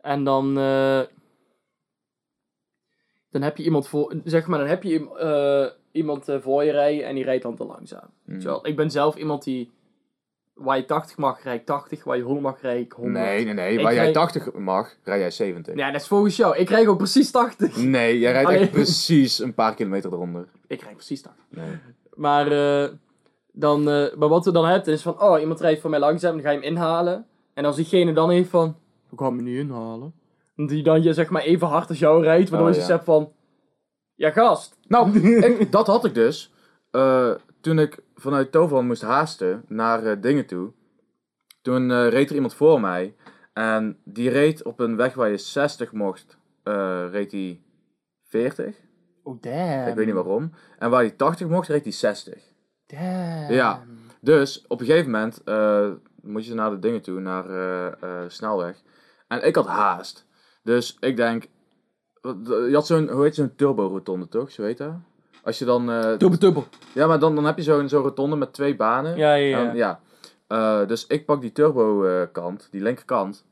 en 0.00 0.24
dan, 0.24 0.58
eh, 0.58 1.00
dan 3.30 3.42
heb 3.42 3.56
je 3.56 3.64
iemand 3.64 3.88
voor, 3.88 4.14
zeg 4.24 4.46
maar, 4.46 4.58
dan 4.58 4.68
heb 4.68 4.82
je 4.82 5.16
eh, 5.18 5.78
iemand 5.92 6.28
eh, 6.28 6.40
voor 6.40 6.64
je 6.64 6.70
rijden 6.70 7.06
en 7.06 7.14
die 7.14 7.24
rijdt 7.24 7.42
dan 7.42 7.56
te 7.56 7.64
langzaam. 7.64 8.08
Terwijl, 8.26 8.66
ik 8.66 8.76
ben 8.76 8.90
zelf 8.90 9.16
iemand 9.16 9.44
die, 9.44 9.70
waar 10.54 10.76
je 10.76 10.84
80 10.84 11.16
mag, 11.16 11.42
rijd 11.42 11.60
ik 11.60 11.66
80, 11.66 12.04
waar 12.04 12.16
je 12.16 12.22
100 12.22 12.42
mag, 12.46 12.60
rijd 12.60 12.84
ik 12.84 12.92
100. 12.92 13.24
Nee, 13.24 13.44
nee, 13.44 13.54
nee. 13.54 13.76
Ik 13.76 13.82
Waar 13.82 13.94
jij 13.94 14.02
rijd- 14.02 14.14
80 14.14 14.52
mag, 14.52 14.94
rij 15.04 15.18
jij 15.18 15.30
70. 15.30 15.74
Ja, 15.76 15.90
dat 15.90 16.00
is 16.00 16.06
volgens 16.06 16.36
jou. 16.36 16.56
Ik 16.56 16.68
rijd 16.68 16.86
ook 16.86 16.96
precies 16.96 17.30
80. 17.30 17.76
Nee, 17.76 18.18
jij 18.18 18.32
rijdt 18.32 18.50
echt 18.50 18.70
precies 18.70 19.38
een 19.38 19.54
paar 19.54 19.74
kilometer 19.74 20.12
eronder. 20.12 20.48
Ik 20.66 20.82
rijd 20.82 20.94
precies 20.96 21.22
80. 21.22 21.44
Nee. 21.48 21.78
Maar, 22.14 22.52
eh, 22.82 22.88
dan, 23.52 23.90
eh, 23.90 24.14
maar 24.16 24.28
wat 24.28 24.44
we 24.44 24.52
dan 24.52 24.66
hebben 24.66 24.92
is 24.92 25.02
van, 25.02 25.20
oh, 25.22 25.40
iemand 25.40 25.60
rijdt 25.60 25.80
voor 25.80 25.90
mij 25.90 25.98
langzaam, 25.98 26.32
dan 26.32 26.42
ga 26.42 26.50
je 26.50 26.56
hem 26.58 26.66
inhalen. 26.66 27.26
En 27.54 27.64
als 27.64 27.76
diegene 27.76 28.12
dan 28.12 28.30
heeft 28.30 28.50
van, 28.50 28.76
ik 29.12 29.18
ga 29.18 29.24
hem 29.26 29.42
niet 29.42 29.58
inhalen. 29.58 30.14
En 30.56 30.66
die 30.66 30.82
dan 30.82 31.02
je 31.02 31.12
zeg 31.12 31.30
maar 31.30 31.42
even 31.42 31.66
hard 31.66 31.88
als 31.88 31.98
jou 31.98 32.22
rijdt, 32.22 32.48
waardoor 32.50 32.68
Oh, 32.68 32.74
je 32.74 32.80
ja. 32.80 32.86
zegt 32.86 33.04
van, 33.04 33.32
ja 34.14 34.30
gast. 34.30 34.78
Nou, 34.88 35.18
ik, 35.46 35.72
dat 35.72 35.86
had 35.86 36.04
ik 36.04 36.14
dus. 36.14 36.52
eh, 36.90 37.30
toen 37.62 37.78
ik 37.78 37.98
vanuit 38.14 38.52
Toverland 38.52 38.86
moest 38.86 39.02
haasten 39.02 39.64
naar 39.68 40.06
eh, 40.06 40.20
dingen 40.20 40.46
toe. 40.46 40.72
Toen 41.62 41.90
eh, 41.90 42.08
reed 42.08 42.28
er 42.28 42.34
iemand 42.34 42.54
voor 42.54 42.80
mij. 42.80 43.16
En 43.52 43.98
die 44.04 44.30
reed 44.30 44.62
op 44.62 44.80
een 44.80 44.96
weg 44.96 45.14
waar 45.14 45.30
je 45.30 45.36
60 45.36 45.92
mocht, 45.92 46.38
eh, 46.62 47.04
reed 47.10 47.32
hij 47.32 47.62
40. 48.24 48.76
Oh 49.22 49.40
damn. 49.40 49.88
Ik 49.88 49.94
weet 49.94 50.06
niet 50.06 50.14
waarom. 50.14 50.52
En 50.78 50.90
waar 50.90 51.00
hij 51.00 51.10
80 51.10 51.48
mocht, 51.48 51.68
reed 51.68 51.82
hij 51.82 51.92
60. 51.92 52.42
Damn. 52.86 53.52
Ja. 53.52 53.82
Dus 54.20 54.64
op 54.68 54.80
een 54.80 54.86
gegeven 54.86 55.10
moment 55.10 55.42
moet 56.22 56.46
je 56.46 56.54
naar 56.54 56.70
de 56.70 56.78
dingen 56.78 57.02
toe, 57.02 57.20
naar 57.20 57.46
snelweg. 58.30 58.82
En 59.28 59.46
ik 59.46 59.54
had 59.54 59.66
haast. 59.66 60.26
Dus 60.62 60.96
ik 61.00 61.16
denk, 61.16 61.44
je 62.22 62.70
had 62.72 62.86
zo'n, 62.86 63.08
hoe 63.08 63.22
heet 63.22 63.34
zo'n 63.34 63.54
turbo-rotonde 63.54 64.28
toch? 64.28 64.50
Zo 64.50 64.62
heet 64.62 64.78
dat? 64.78 64.94
Als 65.42 65.58
je 65.58 65.64
dan, 65.64 65.90
eh, 65.90 66.02
Dubbel, 66.18 66.38
dubbel. 66.38 66.66
ja, 66.94 67.06
maar 67.06 67.18
dan, 67.18 67.34
dan 67.34 67.44
heb 67.44 67.56
je 67.56 67.62
zo'n 67.62 67.88
zo'n 67.88 68.02
rotonde 68.02 68.36
met 68.36 68.52
twee 68.52 68.76
banen. 68.76 69.16
Ja, 69.16 69.34
ja, 69.34 69.58
ja. 69.58 69.68
En, 69.70 69.76
ja. 69.76 70.00
Eh, 70.46 70.86
dus 70.86 71.06
ik 71.06 71.24
pak 71.26 71.40
die 71.40 71.52
turbo-kant, 71.52 72.68
die 72.70 72.82
linkerkant, 72.82 73.44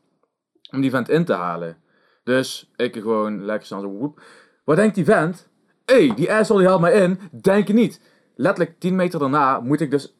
om 0.72 0.80
die 0.80 0.90
vent 0.90 1.08
in 1.08 1.24
te 1.24 1.32
halen. 1.32 1.76
Dus 2.24 2.70
ik 2.76 2.94
gewoon 2.94 3.44
lekker 3.44 3.66
snel 3.66 3.80
zo 3.80 3.88
woep. 3.88 4.20
Wat 4.64 4.76
denkt 4.76 4.94
die 4.94 5.04
vent? 5.04 5.48
Hé, 5.84 6.06
hey, 6.06 6.14
die 6.14 6.32
asshole 6.32 6.60
die 6.60 6.68
haalt 6.68 6.80
mij 6.80 6.92
in. 6.92 7.20
Denk 7.42 7.66
je 7.66 7.72
niet. 7.72 8.00
Letterlijk 8.36 8.78
10 8.80 8.96
meter 8.96 9.18
daarna 9.18 9.60
moet 9.60 9.80
ik 9.80 9.90
dus 9.90 10.14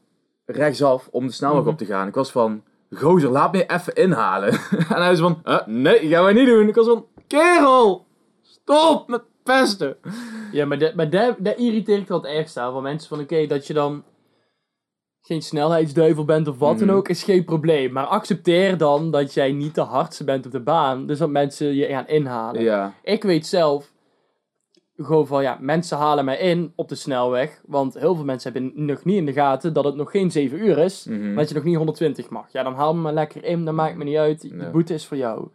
rechtsaf 0.47 1.09
om 1.11 1.27
de 1.27 1.33
snelweg 1.33 1.61
Mhm. 1.61 1.71
op 1.71 1.79
te 1.79 1.85
gaan. 1.85 2.09
Ik 2.09 2.15
was 2.15 2.31
van, 2.33 2.63
gozer, 2.95 3.31
laat 3.31 3.53
me 3.53 3.67
even 3.67 3.95
inhalen. 3.95 4.53
en 4.95 5.03
hij 5.03 5.13
is 5.13 5.19
van, 5.21 5.41
"Huh? 5.45 5.67
nee, 5.67 6.09
gaan 6.09 6.25
wij 6.25 6.33
niet 6.33 6.47
doen. 6.47 6.69
Ik 6.69 6.75
was 6.75 6.87
van, 6.87 7.07
kerel, 7.27 8.07
stop 8.43 9.09
met 9.09 9.23
pesten. 9.59 9.97
Ja, 10.53 10.67
maar, 10.67 10.79
dat 10.79 10.95
maar 10.95 11.11
dat 11.11 11.37
dat 11.39 11.59
irriteert 11.59 12.09
wel 12.09 12.23
het 12.23 12.31
ergste 12.33 12.61
aan. 12.61 12.73
Van 12.73 12.83
mensen 12.83 13.09
van, 13.09 13.21
oké, 13.21 13.47
dat 13.47 13.67
je 13.67 13.73
dan 13.75 14.05
geen 15.21 15.43
snelheidsduivel 15.43 16.25
bent 16.25 16.49
of 16.49 16.59
wat 16.59 16.79
dan 16.79 16.89
Mhm. 16.89 16.97
ook, 16.97 17.09
is 17.09 17.23
geen 17.23 17.45
probleem. 17.45 17.93
Maar 17.93 18.05
accepteer 18.07 18.77
dan 18.77 19.11
dat 19.11 19.35
jij 19.35 19.53
niet 19.53 19.75
de 19.75 19.81
hardste 19.81 20.25
bent 20.25 20.47
op 20.47 20.53
de 20.53 20.61
baan. 20.61 21.07
Dus 21.07 21.19
dat 21.19 21.29
mensen 21.31 21.75
je 21.75 21.87
gaan 21.87 22.09
inhalen. 22.09 22.63
Ja, 22.63 22.93
Ik 23.03 23.23
weet 23.23 23.47
zelf, 23.47 23.93
gewoon 24.97 25.27
van, 25.27 25.43
ja, 25.43 25.57
mensen 25.61 25.97
halen 25.99 26.25
mij 26.25 26.39
in 26.39 26.73
op 26.77 26.89
de 26.89 26.95
snelweg. 26.95 27.61
Want 27.67 27.95
heel 27.95 28.15
veel 28.15 28.25
mensen 28.25 28.53
hebben 28.53 28.73
nog 28.87 29.05
niet 29.05 29.17
in 29.17 29.27
de 29.27 29.33
gaten 29.33 29.73
dat 29.73 29.85
het 29.85 29.95
nog 29.97 30.11
geen 30.11 30.31
7 30.31 30.65
uur 30.65 30.79
is. 30.79 31.05
mhm. 31.05 31.35
Dat 31.35 31.49
je 31.49 31.55
nog 31.55 31.65
niet 31.65 31.77
120 31.77 32.29
mag. 32.31 32.53
Ja, 32.53 32.63
dan 32.63 32.75
haal 32.75 32.95
me 32.95 33.01
maar 33.01 33.13
lekker 33.13 33.45
in, 33.45 33.65
dat 33.65 33.75
maakt 33.75 33.97
me 33.97 34.05
niet 34.05 34.17
uit. 34.17 34.41
De 34.41 34.69
boete 34.73 34.95
is 34.95 35.07
voor 35.07 35.17
jou. 35.17 35.49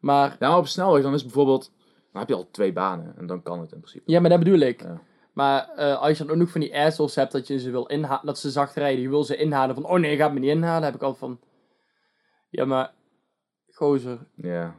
Maar, 0.00 0.36
Ja, 0.40 0.48
maar 0.48 0.58
op 0.58 0.66
snelweg 0.66 1.02
dan 1.02 1.14
is 1.14 1.22
bijvoorbeeld, 1.22 1.72
dan 2.18 2.26
heb 2.26 2.36
je 2.36 2.44
al 2.44 2.50
twee 2.50 2.72
banen 2.72 3.14
en 3.16 3.26
dan 3.26 3.42
kan 3.42 3.60
het 3.60 3.72
in 3.72 3.78
principe. 3.78 4.10
ja, 4.10 4.20
maar 4.20 4.30
dat 4.30 4.38
bedoel 4.38 4.58
ik. 4.58 4.82
Ja. 4.82 5.00
Maar 5.32 5.68
eh, 5.76 6.00
als 6.00 6.18
je 6.18 6.24
dan 6.24 6.32
ook 6.32 6.40
nog 6.40 6.50
van 6.50 6.60
die 6.60 6.78
assholes 6.78 7.14
hebt 7.14 7.32
dat 7.32 7.46
je 7.46 7.58
ze 7.58 7.70
wil 7.70 7.86
inhalen, 7.86 8.26
dat 8.26 8.38
ze 8.38 8.50
zacht 8.50 8.74
rijden, 8.74 9.02
je 9.02 9.08
wil 9.08 9.24
ze 9.24 9.36
inhalen 9.36 9.74
van, 9.74 9.84
oh 9.84 9.98
nee, 9.98 10.10
je 10.10 10.16
gaat 10.16 10.32
me 10.32 10.38
niet 10.38 10.50
inhalen, 10.50 10.84
heb 10.84 10.94
ik 10.94 11.02
altijd 11.02 11.20
van, 11.20 11.40
ja, 12.48 12.64
maar, 12.64 12.92
gozer. 13.72 14.18
Ja. 14.34 14.74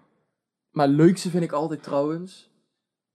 Maar 0.71 0.87
leukste 0.87 1.29
vind 1.29 1.43
ik 1.43 1.51
altijd 1.51 1.83
trouwens, 1.83 2.51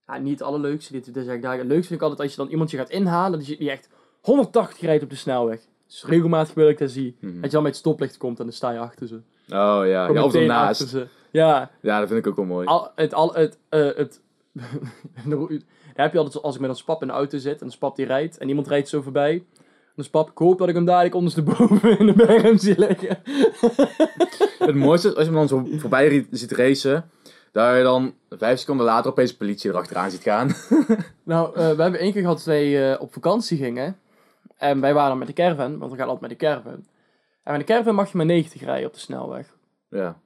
ja, 0.07 0.19
niet 0.19 0.39
het 0.39 0.49
allerleukste, 0.49 0.93
dit, 0.93 1.15
dit 1.15 1.25
zeg 1.25 1.35
ik 1.35 1.43
daar, 1.43 1.59
het 1.59 1.67
leukste 1.67 1.87
vind 1.87 2.01
ik 2.01 2.07
altijd 2.09 2.21
als 2.21 2.31
je 2.31 2.43
dan 2.43 2.51
iemand 2.51 2.71
je 2.71 2.77
gaat 2.77 2.91
inhalen, 2.91 3.39
dat 3.39 3.49
je 3.49 3.57
die 3.57 3.71
echt 3.71 3.89
180 4.21 4.81
rijdt 4.81 5.03
op 5.03 5.11
de 5.11 5.17
snelweg. 5.17 5.61
Dus 5.87 6.05
regelmatig 6.05 6.55
wil 6.55 6.69
ik 6.69 6.79
dat 6.79 6.91
zie. 6.91 7.17
Mhm. 7.21 7.35
Dat 7.35 7.45
je 7.45 7.51
dan 7.51 7.63
met 7.63 7.77
stoplicht 7.77 8.17
komt 8.17 8.39
en 8.39 8.45
dan 8.45 8.55
sta 8.55 8.71
je 8.71 8.79
achter 8.79 9.07
ze. 9.07 9.15
Oh 9.15 9.21
ja, 9.49 10.09
ja 10.09 10.25
of 10.25 10.35
ernaast. 10.35 10.97
Ja, 11.35 11.71
Ja, 11.81 11.99
dat 11.99 12.09
vind 12.09 12.21
ik 12.21 12.27
ook 12.27 12.37
wel 12.37 12.45
mooi. 12.45 12.67
al, 12.67 12.91
het, 12.95 13.15
al, 13.15 13.35
het, 13.35 13.59
eh, 13.69 13.81
het, 13.95 14.21
heb 15.95 16.13
je 16.13 16.19
altijd, 16.19 16.43
als 16.43 16.55
ik 16.55 16.61
met 16.61 16.71
een 16.71 16.77
spap 16.77 17.01
in 17.01 17.07
de 17.07 17.13
auto 17.13 17.39
zit 17.39 17.61
en 17.61 17.67
een 17.67 17.73
spap 17.73 17.97
die 17.97 18.07
rijdt 18.07 18.39
en 18.39 18.49
iemand 18.49 18.69
rijdt 18.69 18.89
zo 18.89 19.03
voorbij. 19.03 19.45
Dan 19.97 20.05
spap, 20.05 20.31
ik 20.31 20.39
hoop 20.39 20.59
dat 20.59 20.69
ik 20.69 20.75
hem 20.75 20.85
dadelijk 20.85 21.15
ondersteboven 21.15 21.99
in 21.99 22.07
de 22.07 22.13
berm 22.13 22.59
zie 22.59 22.79
liggen. 22.79 23.19
Het 24.67 24.75
mooiste 24.75 25.09
is 25.09 25.15
als 25.15 25.25
je 25.25 25.31
hem 25.31 25.39
dan 25.39 25.49
zo 25.49 25.67
voorbij 25.79 26.27
ziet 26.31 26.53
racen, 26.53 27.11
dat 27.53 27.77
je 27.77 27.83
dan 27.83 28.15
vijf 28.31 28.59
seconden 28.59 28.87
later 28.87 29.11
opeens 29.11 29.31
de 29.31 29.37
politie 29.37 29.71
erachteraan 29.71 30.11
ziet 30.11 30.23
gaan. 30.23 30.51
Nou, 31.23 31.49
eh, 31.49 31.71
we 31.71 31.83
hebben 31.83 32.01
één 32.01 32.13
keer 32.13 32.21
gehad 32.21 32.37
dat 32.37 32.47
wij 32.47 32.93
eh, 32.93 33.01
op 33.01 33.13
vakantie 33.13 33.59
gingen. 33.59 33.99
En 34.57 34.81
wij 34.81 34.95
waren 34.95 35.09
dan 35.09 35.19
met 35.19 35.27
de 35.27 35.33
caravan, 35.33 35.79
want 35.79 35.91
we 35.91 35.97
gaan 35.99 36.09
altijd 36.09 36.31
met 36.31 36.39
de 36.39 36.47
caravan. 36.47 36.87
En 37.43 37.53
met 37.53 37.61
de 37.61 37.73
caravan 37.73 37.95
mag 37.95 38.11
je 38.11 38.17
maar 38.17 38.27
90 38.27 38.63
rijden 38.63 38.87
op 38.87 38.95
de 38.95 39.01
snelweg. 39.01 39.55
ja. 39.89 40.23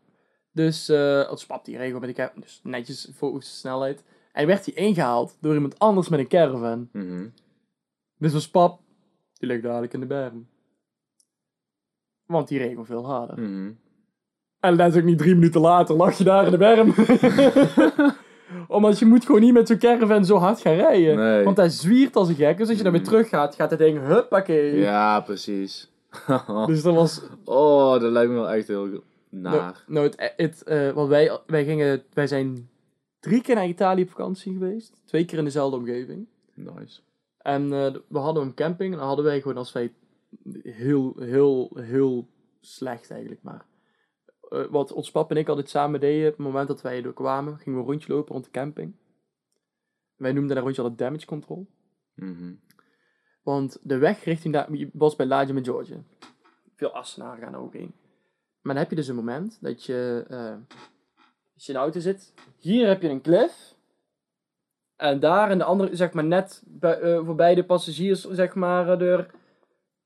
Dus, 0.59 0.89
eh 0.89 1.29
als 1.29 1.47
pap 1.47 1.65
die 1.65 1.77
regel 1.77 1.99
met 2.01 2.09
de 2.09 2.15
caravan, 2.15 2.41
dus 2.41 2.61
netjes 2.63 3.09
volgens 3.15 3.47
de 3.47 3.57
snelheid. 3.57 4.05
En 4.33 4.47
werd 4.47 4.65
hij 4.65 4.75
ingehaald 4.75 5.37
door 5.41 5.55
iemand 5.55 5.79
anders 5.79 6.09
met 6.09 6.19
een 6.19 6.29
caravan. 6.29 6.89
Mhm. 6.93 7.27
Dus 8.19 8.33
was 8.33 8.49
pap, 8.51 8.81
die 9.39 9.49
ligt 9.49 9.63
dadelijk 9.63 9.93
in 9.93 10.01
de 10.01 10.07
berm. 10.07 10.47
Want 12.27 12.49
die 12.49 12.59
regel 12.59 12.85
veel 12.85 13.07
harder. 13.07 13.41
Mhm. 13.41 13.71
En 14.61 14.75
letterlijk 14.75 15.07
niet 15.07 15.19
drie 15.19 15.35
minuten 15.35 15.61
later 15.61 15.95
lag 15.97 16.19
je 16.19 16.25
daar 16.25 16.45
in 16.45 16.51
de 16.51 16.57
berm. 16.57 16.95
Omdat 18.77 18.99
je 18.99 19.07
moet 19.07 19.25
gewoon 19.27 19.41
niet 19.41 19.53
met 19.53 19.69
zo'n 19.69 19.79
caravan 19.79 20.25
zo 20.25 20.37
hard 20.37 20.61
gaan 20.61 20.75
rijden. 20.75 21.17
Nee. 21.17 21.45
Want 21.45 21.57
hij 21.57 21.69
zwiert 21.69 22.17
als 22.17 22.29
een 22.29 22.35
gek. 22.35 22.59
Dus 22.59 22.69
als 22.69 22.77
je 22.77 22.83
dan 22.83 22.93
weer 22.93 23.01
Mhm. 23.01 23.11
terug 23.11 23.29
gaat, 23.29 23.55
gaat 23.55 23.71
het 23.71 23.79
ding 23.79 23.99
huppakee. 24.07 24.77
Ja, 24.79 25.21
precies. 25.21 25.91
Dus 26.67 26.83
dat 26.83 26.95
was... 26.95 27.23
oh, 27.45 27.93
dat 28.01 28.11
lijkt 28.13 28.31
me 28.31 28.37
wel 28.37 28.51
echt 28.51 28.69
heel 28.69 29.03
naar. 29.31 29.85
Nou, 29.87 30.07
het, 30.07 30.33
het, 30.37 30.63
eh, 30.63 30.91
want 30.91 31.09
wij, 31.09 31.41
wij, 31.47 31.65
gingen, 31.65 32.05
wij 32.13 32.27
zijn 32.27 32.71
drie 33.21 33.43
keer 33.43 33.55
naar 33.55 33.67
Italië 33.67 34.03
op 34.03 34.11
vakantie 34.11 34.53
geweest. 34.53 35.03
Twee 35.05 35.25
keer 35.25 35.39
in 35.39 35.45
dezelfde 35.45 35.77
omgeving. 35.77 36.27
Nice. 36.55 37.01
En 37.39 37.73
eh, 37.73 37.95
we 38.09 38.19
hadden 38.19 38.43
een 38.43 38.55
camping. 38.55 38.93
En 38.93 38.99
dan 38.99 39.07
hadden 39.07 39.25
wij 39.25 39.41
gewoon 39.41 39.57
als 39.57 39.73
wij 39.73 39.93
heel, 40.63 41.15
heel, 41.19 41.71
heel 41.75 42.29
slecht 42.61 43.11
eigenlijk 43.11 43.43
maar. 43.43 43.67
Wat 44.71 44.93
ons 44.93 45.11
pap 45.11 45.31
en 45.31 45.37
ik 45.37 45.49
altijd 45.49 45.69
samen 45.69 46.01
deden, 46.01 46.29
op 46.31 46.37
het 46.37 46.47
moment 46.47 46.69
dat 46.69 46.83
wij 46.83 47.05
er 47.05 47.13
kwamen, 47.13 47.59
gingen 47.59 47.79
we 47.79 47.85
een 47.85 47.91
rondje 47.91 48.13
lopen 48.13 48.33
rond 48.33 48.45
de 48.45 48.51
camping. 48.51 48.95
Wij 50.17 50.33
noemden 50.33 50.55
dat 50.55 50.65
rondje 50.65 50.83
altijd 50.83 51.01
damage 51.01 51.27
control. 51.27 51.67
Mhm. 52.15 52.55
Want 53.43 53.79
de 53.83 53.99
weg 53.99 54.25
richting 54.25 54.55
daar 54.55 54.69
was 54.93 55.17
bij 55.17 55.27
Lage 55.27 55.53
met 55.53 55.67
Georgia. 55.67 56.03
Veel 56.77 56.95
Assenaren 56.95 57.43
gaan 57.43 57.55
er 57.55 57.61
ook 57.61 57.73
heen. 57.73 57.95
Maar 58.63 58.75
dan 58.75 58.83
heb 58.83 58.91
je 58.91 58.97
dus 58.97 59.09
een 59.09 59.15
moment 59.15 59.59
dat 59.61 59.85
je, 59.85 60.25
eh, 60.29 60.55
als 61.55 61.65
je 61.67 61.73
in 61.73 61.75
de 61.75 61.81
auto 61.85 62.01
zit, 62.01 62.33
hier 62.59 62.87
heb 62.87 63.03
je 63.03 63.09
een 63.09 63.21
cliff. 63.21 63.77
En 64.97 65.21
daar 65.21 65.51
in 65.51 65.59
de 65.59 65.65
andere, 65.65 65.97
zeg 65.97 66.13
maar 66.13 66.25
net 66.25 66.63
bij, 66.67 67.01
eh, 67.01 67.25
voorbij 67.25 67.55
de 67.55 67.65
passagiers, 67.65 68.25
zeg 68.25 68.55
maar, 68.55 68.89
eh, 68.93 68.99
deur, 68.99 69.31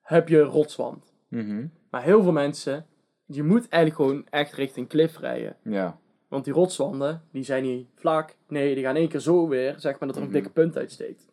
heb 0.00 0.28
je 0.28 0.40
rotswand. 0.40 1.12
Mhm. 1.28 1.66
Maar 1.90 2.02
heel 2.02 2.22
veel 2.22 2.32
mensen, 2.32 2.86
je 3.26 3.42
moet 3.42 3.68
eigenlijk 3.68 3.94
gewoon 4.02 4.26
echt 4.30 4.52
richting 4.54 4.88
cliff 4.88 5.18
rijden. 5.18 5.56
Ja. 5.62 5.98
Want 6.28 6.44
die 6.44 6.52
rotswanden, 6.54 7.22
die 7.30 7.44
zijn 7.44 7.62
niet 7.62 7.88
vlak. 7.94 8.34
Nee, 8.48 8.74
die 8.74 8.84
gaan 8.84 8.96
één 8.96 9.08
keer 9.08 9.20
zo 9.20 9.48
weer, 9.48 9.74
zeg 9.78 9.98
maar, 9.98 10.08
dat 10.08 10.16
er 10.16 10.22
een 10.22 10.28
Mhm. 10.28 10.36
dikke 10.36 10.50
punt 10.52 10.76
uitsteekt. 10.76 11.30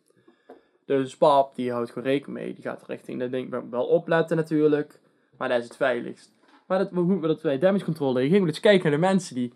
Dus 0.84 1.16
pap, 1.16 1.54
die 1.54 1.72
houdt 1.72 1.88
gewoon 1.90 2.08
rekening 2.08 2.38
mee. 2.38 2.54
Die 2.54 2.62
gaat 2.62 2.86
richting 2.86 3.20
dat 3.20 3.30
ding 3.30 3.70
wel 3.70 3.86
opletten 3.86 4.36
natuurlijk. 4.36 5.00
Maar 5.38 5.48
dat 5.48 5.58
is 5.58 5.64
het 5.64 5.76
veiligst. 5.76 6.32
Maar 6.70 6.78
dat, 6.78 6.90
hoe 6.90 7.20
we 7.20 7.26
dat 7.26 7.42
wij 7.42 7.58
damage 7.58 7.84
control 7.84 8.12
deden, 8.12 8.28
gingen 8.30 8.44
we 8.44 8.50
dus 8.50 8.60
kijken 8.60 8.90
naar 8.90 9.00
de 9.00 9.06
mensen 9.06 9.34
die 9.34 9.52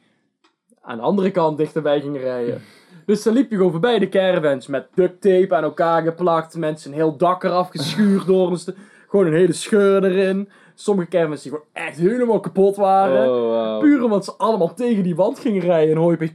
aan 0.80 0.96
de 0.96 1.02
andere 1.02 1.30
kant 1.30 1.58
dichterbij 1.58 2.00
gingen 2.00 2.20
rijden. 2.20 2.62
Dus 3.06 3.22
dan 3.22 3.34
liep 3.34 3.50
je 3.50 3.56
gewoon 3.56 3.70
voorbij 3.70 3.98
de 3.98 4.08
caravans 4.08 4.66
met 4.66 4.88
duct 4.94 5.20
tape 5.20 5.54
aan 5.54 5.62
elkaar 5.62 6.02
geplakt. 6.02 6.56
Mensen 6.56 6.90
een 6.90 6.96
heel 6.96 7.16
dak 7.16 7.44
eraf 7.44 7.68
geschuurd 7.68 8.26
door. 8.26 8.58
st- 8.58 8.72
gewoon 9.08 9.26
een 9.26 9.32
hele 9.32 9.52
scheur 9.52 10.04
erin. 10.04 10.48
Sommige 10.74 11.08
caravans 11.08 11.42
die 11.42 11.50
gewoon 11.52 11.66
echt 11.72 11.98
helemaal 11.98 12.40
kapot 12.40 12.76
waren. 12.76 13.30
Oh, 13.30 13.40
wow. 13.40 13.80
Puur 13.80 14.02
omdat 14.04 14.24
ze 14.24 14.32
allemaal 14.36 14.74
tegen 14.74 15.02
die 15.02 15.16
wand 15.16 15.38
gingen 15.38 15.62
rijden. 15.62 15.94
En 15.94 16.00
hoor 16.00 16.10
je 16.10 16.16
opeens... 16.16 16.32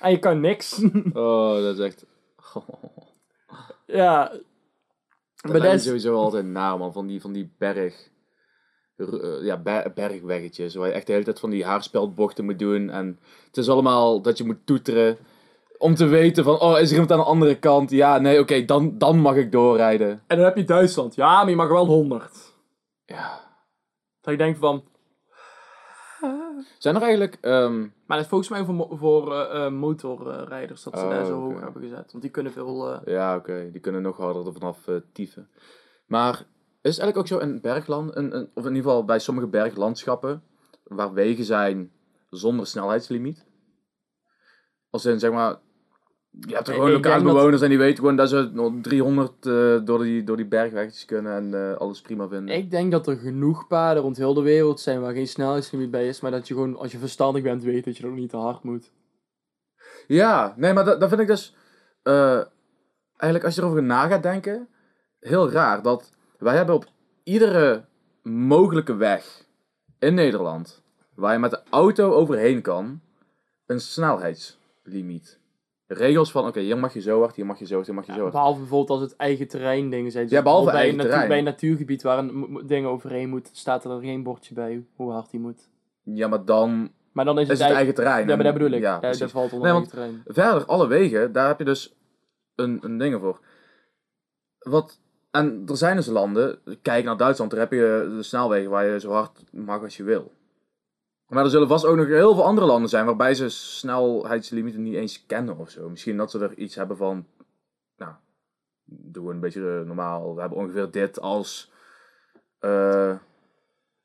En 0.00 0.10
je 0.10 0.18
kan 0.18 0.40
niks. 0.40 0.82
Oh, 1.12 1.54
dat 1.54 1.78
is 1.78 1.84
echt... 1.84 2.06
ja. 3.86 4.32
Dat 5.36 5.64
is... 5.64 5.84
sowieso 5.84 6.14
altijd 6.14 6.46
naar, 6.46 6.78
man. 6.78 6.92
Van 6.92 7.06
die, 7.06 7.20
van 7.20 7.32
die 7.32 7.52
berg... 7.58 8.14
eh, 8.96 9.44
ja, 9.44 9.56
ber- 9.56 9.92
bergweggetjes. 9.94 10.74
Waar 10.74 10.86
je 10.86 10.92
echt 10.92 11.06
de 11.06 11.12
hele 11.12 11.24
tijd 11.24 11.40
van 11.40 11.50
die 11.50 11.64
haarspeldbochten 11.64 12.44
moet 12.44 12.58
doen. 12.58 12.90
En 12.90 13.18
het 13.46 13.56
is 13.56 13.68
allemaal 13.68 14.20
dat 14.22 14.38
je 14.38 14.44
moet 14.44 14.66
toeteren. 14.66 15.16
Om 15.78 15.94
te 15.94 16.06
weten 16.06 16.44
van, 16.44 16.60
oh, 16.60 16.78
is 16.78 16.86
er 16.86 16.92
iemand 16.92 17.10
aan 17.12 17.18
de 17.18 17.24
andere 17.24 17.58
kant? 17.58 17.90
Ja, 17.90 18.18
nee, 18.18 18.40
oké, 18.40 18.64
dan, 18.64 18.98
dan 18.98 19.18
mag 19.18 19.36
ik 19.36 19.52
doorrijden. 19.52 20.22
En 20.26 20.36
dan 20.36 20.44
heb 20.44 20.56
je 20.56 20.64
Duitsland. 20.64 21.14
Ja, 21.14 21.40
maar 21.40 21.50
je 21.50 21.56
mag 21.56 21.68
wel 21.68 21.86
100. 21.86 22.54
Ja. 23.04 23.40
Dat 24.20 24.32
je 24.32 24.38
denkt 24.38 24.58
van... 24.58 24.84
Zijn 26.78 26.94
er 26.96 27.02
eigenlijk... 27.02 27.38
ehm, 27.40 27.80
Maar 27.80 28.16
dat 28.16 28.20
is 28.20 28.26
volgens 28.26 28.50
mij 28.50 28.64
voor, 28.98 29.34
eh, 29.34 29.64
eh, 29.66 29.72
motorrijders 29.72 30.82
dat 30.82 30.98
ze 30.98 31.04
Oh, 31.04 31.10
daar 31.10 31.24
zo 31.24 31.36
oké. 31.40 31.52
hoog 31.52 31.60
hebben 31.60 31.82
gezet. 31.82 32.10
Want 32.10 32.22
die 32.22 32.30
kunnen 32.32 32.52
veel... 32.52 33.00
Ja, 33.10 33.36
oké. 33.36 33.68
Die 33.72 33.80
kunnen 33.80 34.02
nog 34.02 34.16
harder 34.16 34.46
er 34.46 34.52
vanaf 34.52 34.88
eh 34.88 34.94
tieven. 35.12 35.48
Maar 36.06 36.44
is 36.88 36.98
eigenlijk 36.98 37.18
ook 37.18 37.26
zo 37.40 37.46
in 37.48 37.60
bergland, 37.60 38.16
een, 38.16 38.36
een, 38.36 38.50
of 38.54 38.62
in 38.64 38.74
ieder 38.74 38.82
geval 38.90 39.04
bij 39.04 39.18
sommige 39.18 39.46
berglandschappen, 39.46 40.42
waar 40.84 41.12
wegen 41.12 41.44
zijn 41.44 41.90
zonder 42.30 42.66
snelheidslimiet? 42.66 43.44
Als 44.90 45.04
in, 45.04 45.18
zeg 45.18 45.30
maar, 45.32 45.56
je 46.30 46.54
hebt 46.54 46.68
er 46.68 46.74
gewoon 46.74 46.90
lokale 46.92 47.22
dat- 47.24 47.32
bewoners 47.32 47.62
en 47.62 47.68
die 47.68 47.78
weten 47.78 47.96
gewoon 47.98 48.16
dat 48.16 48.28
ze 48.28 48.50
nog 48.52 48.72
300 48.82 49.46
eh, 49.46 49.84
door, 49.84 50.02
die, 50.02 50.24
door 50.24 50.36
die 50.36 50.46
bergwegjes 50.46 51.04
kunnen 51.04 51.32
en 51.36 51.54
eh, 51.70 51.76
alles 51.76 52.00
prima 52.00 52.28
vinden. 52.28 52.54
Ik 52.56 52.70
denk 52.70 52.90
dat 52.92 53.06
er 53.06 53.16
genoeg 53.16 53.66
paden 53.66 54.02
rond 54.02 54.16
heel 54.16 54.34
de 54.34 54.42
wereld 54.42 54.80
zijn 54.80 55.00
waar 55.00 55.12
geen 55.14 55.28
snelheidslimiet 55.28 55.90
bij 55.90 56.08
is. 56.08 56.20
Maar 56.20 56.30
dat 56.30 56.48
je 56.48 56.54
gewoon, 56.54 56.76
als 56.76 56.92
je 56.92 56.98
verstandig 56.98 57.42
bent, 57.42 57.62
weet 57.62 57.84
dat 57.84 57.96
je 57.96 58.06
ook 58.06 58.14
niet 58.14 58.30
te 58.30 58.36
hard 58.36 58.62
moet. 58.62 58.92
Ja, 60.06 60.54
nee, 60.56 60.72
maar 60.72 60.84
dat, 60.84 61.00
dat 61.00 61.08
vind 61.08 61.20
ik 61.20 61.26
dus. 61.26 61.56
eh, 62.02 62.40
eigenlijk, 63.16 63.44
als 63.44 63.54
je 63.54 63.60
erover 63.62 63.82
na 63.82 64.06
gaat 64.08 64.22
denken, 64.22 64.68
heel 65.20 65.50
raar. 65.50 65.82
Dat 65.82 66.12
wij 66.38 66.56
hebben 66.56 66.74
op 66.74 66.84
iedere 67.22 67.84
mogelijke 68.22 68.94
weg 68.96 69.44
in 69.98 70.14
Nederland, 70.14 70.82
waar 71.14 71.32
je 71.32 71.38
met 71.38 71.50
de 71.50 71.62
auto 71.70 72.12
overheen 72.12 72.62
kan, 72.62 73.00
een 73.66 73.80
snelheidslimiet. 73.80 75.38
Regels 75.86 76.30
van, 76.30 76.46
oké, 76.46 76.60
hier 76.60 76.78
mag 76.78 76.94
je 76.94 77.00
zo 77.00 77.20
hard, 77.20 77.36
hier 77.36 77.46
mag 77.46 77.58
je 77.58 77.66
zo 77.66 77.74
hard, 77.74 77.86
hier 77.86 77.94
mag 77.94 78.06
je 78.06 78.12
zo 78.12 78.20
hard. 78.20 78.32
Behalve 78.32 78.58
bijvoorbeeld 78.58 78.90
als 78.90 79.00
het 79.10 79.16
eigen 79.16 79.48
terrein 79.48 79.90
dingen 79.90 80.10
zijn. 80.10 80.24
Dus 80.24 80.32
Ja, 80.32 80.42
behalve 80.42 80.70
bij, 80.70 80.74
eigen 80.80 80.98
een 80.98 81.04
terrein. 81.04 81.28
bij 81.28 81.38
een 81.38 81.44
natuurgebied 81.44 82.02
waar 82.02 82.18
een 82.18 82.62
dingen 82.66 82.90
overheen 82.90 83.28
moet, 83.28 83.48
staat 83.52 83.84
er 83.84 84.00
geen 84.00 84.22
bordje 84.22 84.54
bij 84.54 84.84
hoe 84.96 85.12
hard 85.12 85.30
die 85.30 85.40
moet. 85.40 85.68
Ja, 86.02 86.28
maar 86.28 86.44
dan 86.44 86.92
Maar 87.12 87.24
dan 87.24 87.38
is 87.38 87.42
is 87.42 87.48
het, 87.48 87.58
eigen... 87.60 87.76
eigen 87.76 87.94
terrein. 87.94 88.28
Ja, 88.28 88.34
maar 88.34 88.44
dat 88.44 88.52
bedoel 88.52 88.70
ik. 88.70 88.80
Ja, 88.82 88.98
Ja, 89.00 89.12
dat 89.12 89.30
valt 89.30 89.52
onder 89.52 89.68
Nee, 89.68 89.70
eigen 89.76 89.90
terrein. 89.90 90.22
Verder, 90.26 90.64
alle 90.64 90.86
wegen, 90.86 91.32
daar 91.32 91.48
heb 91.48 91.58
je 91.58 91.64
dus 91.64 91.94
een, 92.54 92.78
een 92.82 92.98
ding 92.98 93.20
voor. 93.20 93.40
Wat, 94.58 95.00
en 95.36 95.62
er 95.66 95.76
zijn 95.76 95.96
dus 95.96 96.06
landen, 96.06 96.58
kijk 96.82 97.04
naar 97.04 97.16
Duitsland, 97.16 97.50
daar 97.50 97.60
heb 97.60 97.72
je 97.72 98.12
de 98.16 98.22
snelwegen 98.22 98.70
waar 98.70 98.86
je 98.86 99.00
zo 99.00 99.10
hard 99.10 99.52
mag 99.52 99.82
als 99.82 99.96
je 99.96 100.02
wil. 100.02 100.32
Maar 101.26 101.44
er 101.44 101.50
zullen 101.50 101.68
vast 101.68 101.84
ook 101.84 101.96
nog 101.96 102.06
heel 102.06 102.34
veel 102.34 102.44
andere 102.44 102.66
landen 102.66 102.88
zijn 102.88 103.06
waarbij 103.06 103.34
ze 103.34 103.48
snelheidslimieten 103.48 104.82
niet 104.82 104.94
eens 104.94 105.26
kennen 105.26 105.58
of 105.58 105.70
zo. 105.70 105.88
Misschien 105.88 106.16
dat 106.16 106.30
ze 106.30 106.38
er 106.38 106.54
iets 106.54 106.74
hebben 106.74 106.96
van, 106.96 107.26
nou, 107.96 108.12
doe 108.84 109.30
een 109.30 109.40
beetje 109.40 109.78
eh, 109.78 109.86
normaal. 109.86 110.34
We 110.34 110.40
hebben 110.40 110.58
ongeveer 110.58 110.90
dit 110.90 111.20
als 111.20 111.72
eh, 112.58 113.16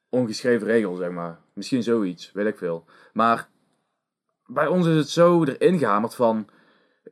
ongeschreven 0.09 0.67
regel, 0.67 0.95
zeg 0.95 1.11
maar. 1.11 1.39
Misschien 1.53 1.83
zoiets, 1.83 2.31
weet 2.31 2.47
ik 2.47 2.57
veel. 2.57 2.85
Maar 3.13 3.49
bij 4.45 4.67
ons 4.67 4.87
is 4.87 4.95
het 4.95 5.09
zo 5.09 5.43
erin 5.43 5.77
gehamerd 5.77 6.15
van 6.15 6.47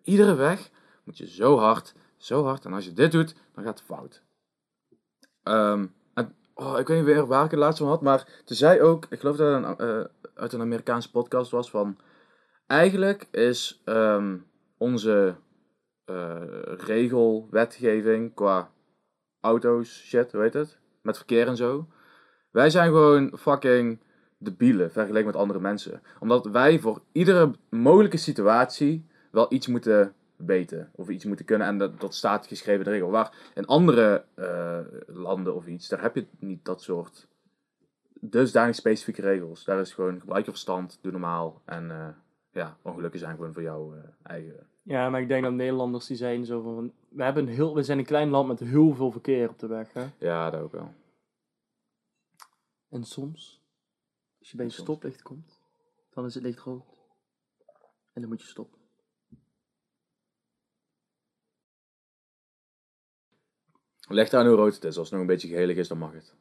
iedere 0.03 0.36
weg 0.36 0.69
moet 1.03 1.17
je 1.17 1.27
zo 1.27 1.58
hard, 1.58 1.93
zo 2.19 2.43
hard. 2.43 2.65
En 2.65 2.73
als 2.73 2.86
je 2.86 2.93
dit 2.93 3.12
doet, 3.12 3.36
dan 3.53 3.63
gaat 3.63 3.79
het 3.79 3.88
fout. 3.88 4.23
Ehm, 5.43 5.86
oh, 6.53 6.79
ik 6.79 6.88
weet 6.88 6.97
niet 6.97 7.05
meer 7.05 7.25
waar 7.25 7.45
ik 7.45 7.51
het 7.51 7.60
laatst 7.60 7.79
van 7.79 7.88
had, 7.88 8.01
maar 8.01 8.41
ze 8.45 8.55
zei 8.55 8.82
ook, 8.82 9.05
ik 9.10 9.19
geloof 9.19 9.36
dat 9.36 9.53
het 9.53 9.79
een, 9.79 9.88
eh, 9.88 10.05
uit 10.34 10.53
een 10.53 10.62
Amerikaanse 10.62 11.12
podcast 11.12 11.51
was, 11.51 11.69
van 11.69 11.97
eigenlijk 12.67 13.27
is 13.32 13.82
ehm, 13.86 14.38
onze 14.77 15.36
eh, 16.05 16.41
regel, 16.77 17.47
wetgeving 17.51 18.34
qua 18.34 18.71
auto's, 19.39 19.89
shit, 19.89 20.32
hoe 20.32 20.41
heet 20.41 20.53
het? 20.53 20.77
Met 21.01 21.17
verkeer 21.17 21.47
en 21.47 21.55
zo. 21.55 21.88
Wij 22.51 22.69
zijn 22.69 22.88
gewoon 22.88 23.38
fucking 23.38 23.99
debielen 24.38 24.91
vergeleken 24.91 25.25
met 25.25 25.36
andere 25.36 25.60
mensen. 25.60 26.01
Omdat 26.19 26.45
wij 26.45 26.79
voor 26.79 27.01
iedere 27.12 27.51
mogelijke 27.69 28.17
situatie 28.17 29.10
wel 29.32 29.53
iets 29.53 29.67
moeten 29.67 30.13
weten. 30.45 30.91
Of 30.95 31.10
iets 31.10 31.25
moeten 31.25 31.45
kunnen. 31.45 31.67
En 31.67 31.78
dat, 31.78 31.99
dat 31.99 32.15
staat 32.15 32.47
geschreven 32.47 32.80
in 32.80 32.86
de 32.86 32.91
regel. 32.91 33.10
Waar 33.10 33.52
in 33.56 33.65
andere 33.65 34.25
eh, 34.34 34.80
landen 35.08 35.56
of 35.56 35.67
iets, 35.67 35.88
daar 35.88 36.02
heb 36.02 36.15
je 36.15 36.28
niet 36.39 36.65
dat 36.65 36.82
soort 36.82 37.28
dusdanig 38.19 38.75
specifieke 38.75 39.21
regels. 39.21 39.63
Daar 39.63 39.80
is 39.80 39.93
gewoon 39.93 40.19
gebruik 40.19 40.45
je 40.45 40.52
verstand, 40.52 40.99
doe 41.02 41.12
normaal. 41.12 41.62
En 41.65 41.91
eh, 41.91 42.08
ja, 42.52 42.78
ongelukken 42.82 43.19
zijn 43.19 43.36
gewoon 43.36 43.54
voor 43.54 43.62
jouw 43.62 43.93
eh, 43.93 43.99
eigen... 44.23 44.67
Ja, 44.84 45.10
maar 45.10 45.21
ik 45.21 45.28
denk 45.28 45.43
dat 45.43 45.54
Nederlanders 45.54 46.08
die 46.08 46.17
zijn 46.17 46.45
zo 46.45 46.62
van... 46.62 46.93
We, 47.10 47.23
hebben 47.23 47.47
een 47.47 47.54
heel, 47.54 47.75
we 47.75 47.84
zijn 47.84 47.97
een 47.97 48.06
klein 48.06 48.30
land 48.30 48.47
met 48.47 48.60
heel 48.60 48.93
veel 48.93 49.12
verkeer 49.12 49.49
op 49.49 49.60
de 49.60 49.67
weg, 49.67 49.93
hè. 49.93 50.08
Ja, 50.17 50.49
dat 50.49 50.62
ook 50.62 50.71
wel. 50.71 50.93
En 52.89 53.04
soms, 53.04 53.62
als 54.39 54.52
je 54.52 54.58
bij 54.58 54.65
een 54.65 54.71
stoplicht 54.71 55.21
komt, 55.21 55.62
dan 56.10 56.25
is 56.25 56.34
het 56.34 56.43
licht 56.43 56.60
rood. 56.60 56.84
En 58.13 58.21
dan 58.21 58.30
moet 58.30 58.41
je 58.41 58.47
stoppen. 58.47 58.79
Leg 64.10 64.30
daar 64.30 64.45
hoe 64.45 64.56
rood 64.56 64.74
het 64.74 64.84
is. 64.84 64.98
Als 64.98 65.10
het 65.10 65.12
nog 65.12 65.22
een 65.22 65.28
beetje 65.34 65.48
gehelig 65.48 65.78
is, 65.78 65.88
dan 65.88 65.98
mag 65.98 66.13
het. 66.13 66.36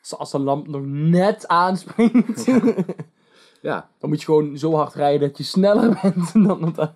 Dus 0.00 0.14
als 0.16 0.30
de 0.30 0.38
lamp 0.38 0.66
nog 0.68 0.82
net 0.86 1.48
aanspringt, 1.48 2.44
Ja, 3.62 3.90
dan 3.98 4.08
moet 4.10 4.18
je 4.20 4.24
gewoon 4.24 4.58
zo 4.58 4.74
hard 4.74 4.94
rijden 4.94 5.28
dat 5.28 5.38
je 5.38 5.44
sneller 5.44 5.98
bent 6.02 6.32
dan 6.32 6.72
dat. 6.74 6.92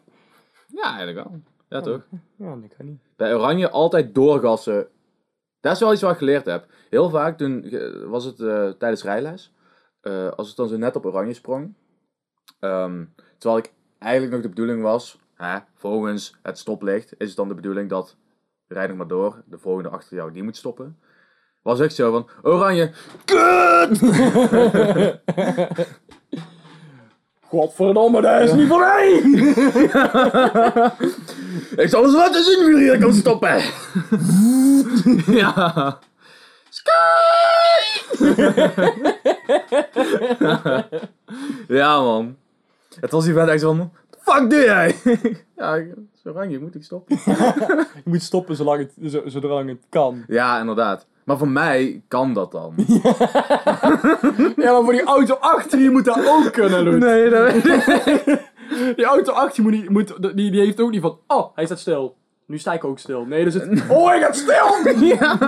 ja 0.66 0.96
eigenlijk 0.96 1.28
wel. 1.28 1.40
Ja, 1.68 1.80
toch? 1.80 2.06
Ja, 2.36 2.56
dat 2.56 2.76
kan 2.76 2.86
niet. 2.86 3.00
Bij 3.16 3.34
Oranje 3.34 3.70
altijd 3.70 4.14
doorgassen. 4.14 4.88
Dat 5.60 5.72
is 5.72 5.80
wel 5.80 5.92
iets 5.92 6.02
wat 6.02 6.10
ik 6.12 6.18
geleerd 6.18 6.46
heb. 6.46 6.66
Heel 6.90 7.10
vaak 7.10 7.38
toen 7.38 7.70
was 8.08 8.24
het 8.24 8.40
eh, 8.40 8.68
tijdens 8.70 9.02
rijles. 9.02 9.52
eh, 10.00 10.28
als 10.28 10.50
ik 10.50 10.56
dan 10.56 10.68
zo 10.68 10.76
net 10.76 10.96
op 10.96 11.04
Oranje 11.04 11.34
sprong. 11.34 11.74
ehm, 12.60 13.04
terwijl 13.38 13.62
ik 13.62 13.72
eigenlijk 13.98 14.32
nog 14.32 14.42
de 14.42 14.48
bedoeling 14.48 14.82
was. 14.82 15.18
Hè, 15.34 15.58
volgens 15.74 16.36
het 16.42 16.58
stoplicht 16.58 17.14
is 17.18 17.28
het 17.28 17.36
dan 17.36 17.48
de 17.48 17.54
bedoeling 17.54 17.88
dat. 17.88 18.16
Rijd 18.68 18.88
nog 18.88 18.96
maar 18.96 19.06
door. 19.06 19.42
De 19.46 19.58
volgende 19.58 19.88
achter 19.88 20.16
jou 20.16 20.32
die 20.32 20.42
moet 20.42 20.56
stoppen. 20.56 20.98
Was 21.62 21.80
echt 21.80 21.94
zo 21.94 22.10
van. 22.10 22.28
Oranje. 22.42 22.92
Kut! 23.24 24.00
Godverdomme, 27.54 28.20
dat 28.20 28.40
is 28.40 28.52
niet 28.52 28.68
voor 28.68 28.78
mij! 28.78 29.12
ik 31.84 31.88
zal 31.88 32.04
eens 32.04 32.14
laten 32.14 32.44
zien 32.44 32.64
wie 32.64 32.76
hier 32.76 32.98
kan 32.98 33.12
stoppen. 33.12 33.56
ja. 35.40 35.98
Sky! 36.68 36.92
ja, 41.68 42.00
man. 42.00 42.36
Het 43.00 43.10
was 43.10 43.24
die 43.24 43.34
vent 43.34 43.48
echt 43.48 43.60
zo 43.60 43.74
van, 43.74 43.92
fuck 44.24 44.50
doe 44.50 44.60
jij? 44.60 44.94
ja, 45.56 45.74
ik- 45.74 45.94
zo 46.22 46.28
oranje, 46.28 46.58
moet 46.60 46.74
ik 46.74 46.82
stoppen? 46.84 47.18
Je 48.04 48.10
moet 48.10 48.22
stoppen 48.22 48.56
zolang 48.56 48.78
het, 48.78 49.12
zo, 49.12 49.22
zolang 49.26 49.68
het 49.68 49.86
kan. 49.88 50.24
ja, 50.38 50.60
inderdaad. 50.60 51.06
Maar 51.24 51.38
voor 51.38 51.48
mij 51.48 52.02
kan 52.08 52.32
dat 52.34 52.52
dan. 52.52 52.74
Ja, 54.56 54.72
maar 54.72 54.82
voor 54.82 54.92
die 54.92 55.02
auto 55.04 55.34
achter 55.34 55.78
je 55.78 55.90
moet 55.90 56.04
dat 56.04 56.26
ook 56.28 56.52
kunnen 56.52 56.84
doen. 56.84 56.98
nee, 56.98 57.28
dat 57.30 57.52
weet 57.52 57.66
ik. 58.06 58.52
Die 58.96 59.04
auto 59.04 59.32
achter 59.32 59.56
je 59.56 59.62
moet, 59.62 59.72
niet- 59.80 59.88
moet 59.88 60.36
die, 60.36 60.50
die 60.50 60.60
heeft 60.60 60.80
ook 60.80 60.90
niet 60.90 61.00
van, 61.00 61.18
oh, 61.26 61.54
hij 61.54 61.64
staat 61.64 61.78
stil. 61.78 62.16
Nu 62.46 62.58
sta 62.58 62.72
ik 62.72 62.84
ook 62.84 62.98
stil. 62.98 63.24
Nee, 63.24 63.44
dus 63.44 63.54
het, 63.54 63.82
oh, 63.88 64.08
hij 64.08 64.20
gaat 64.20 64.36
stil! 64.36 65.06
ja. 65.06 65.38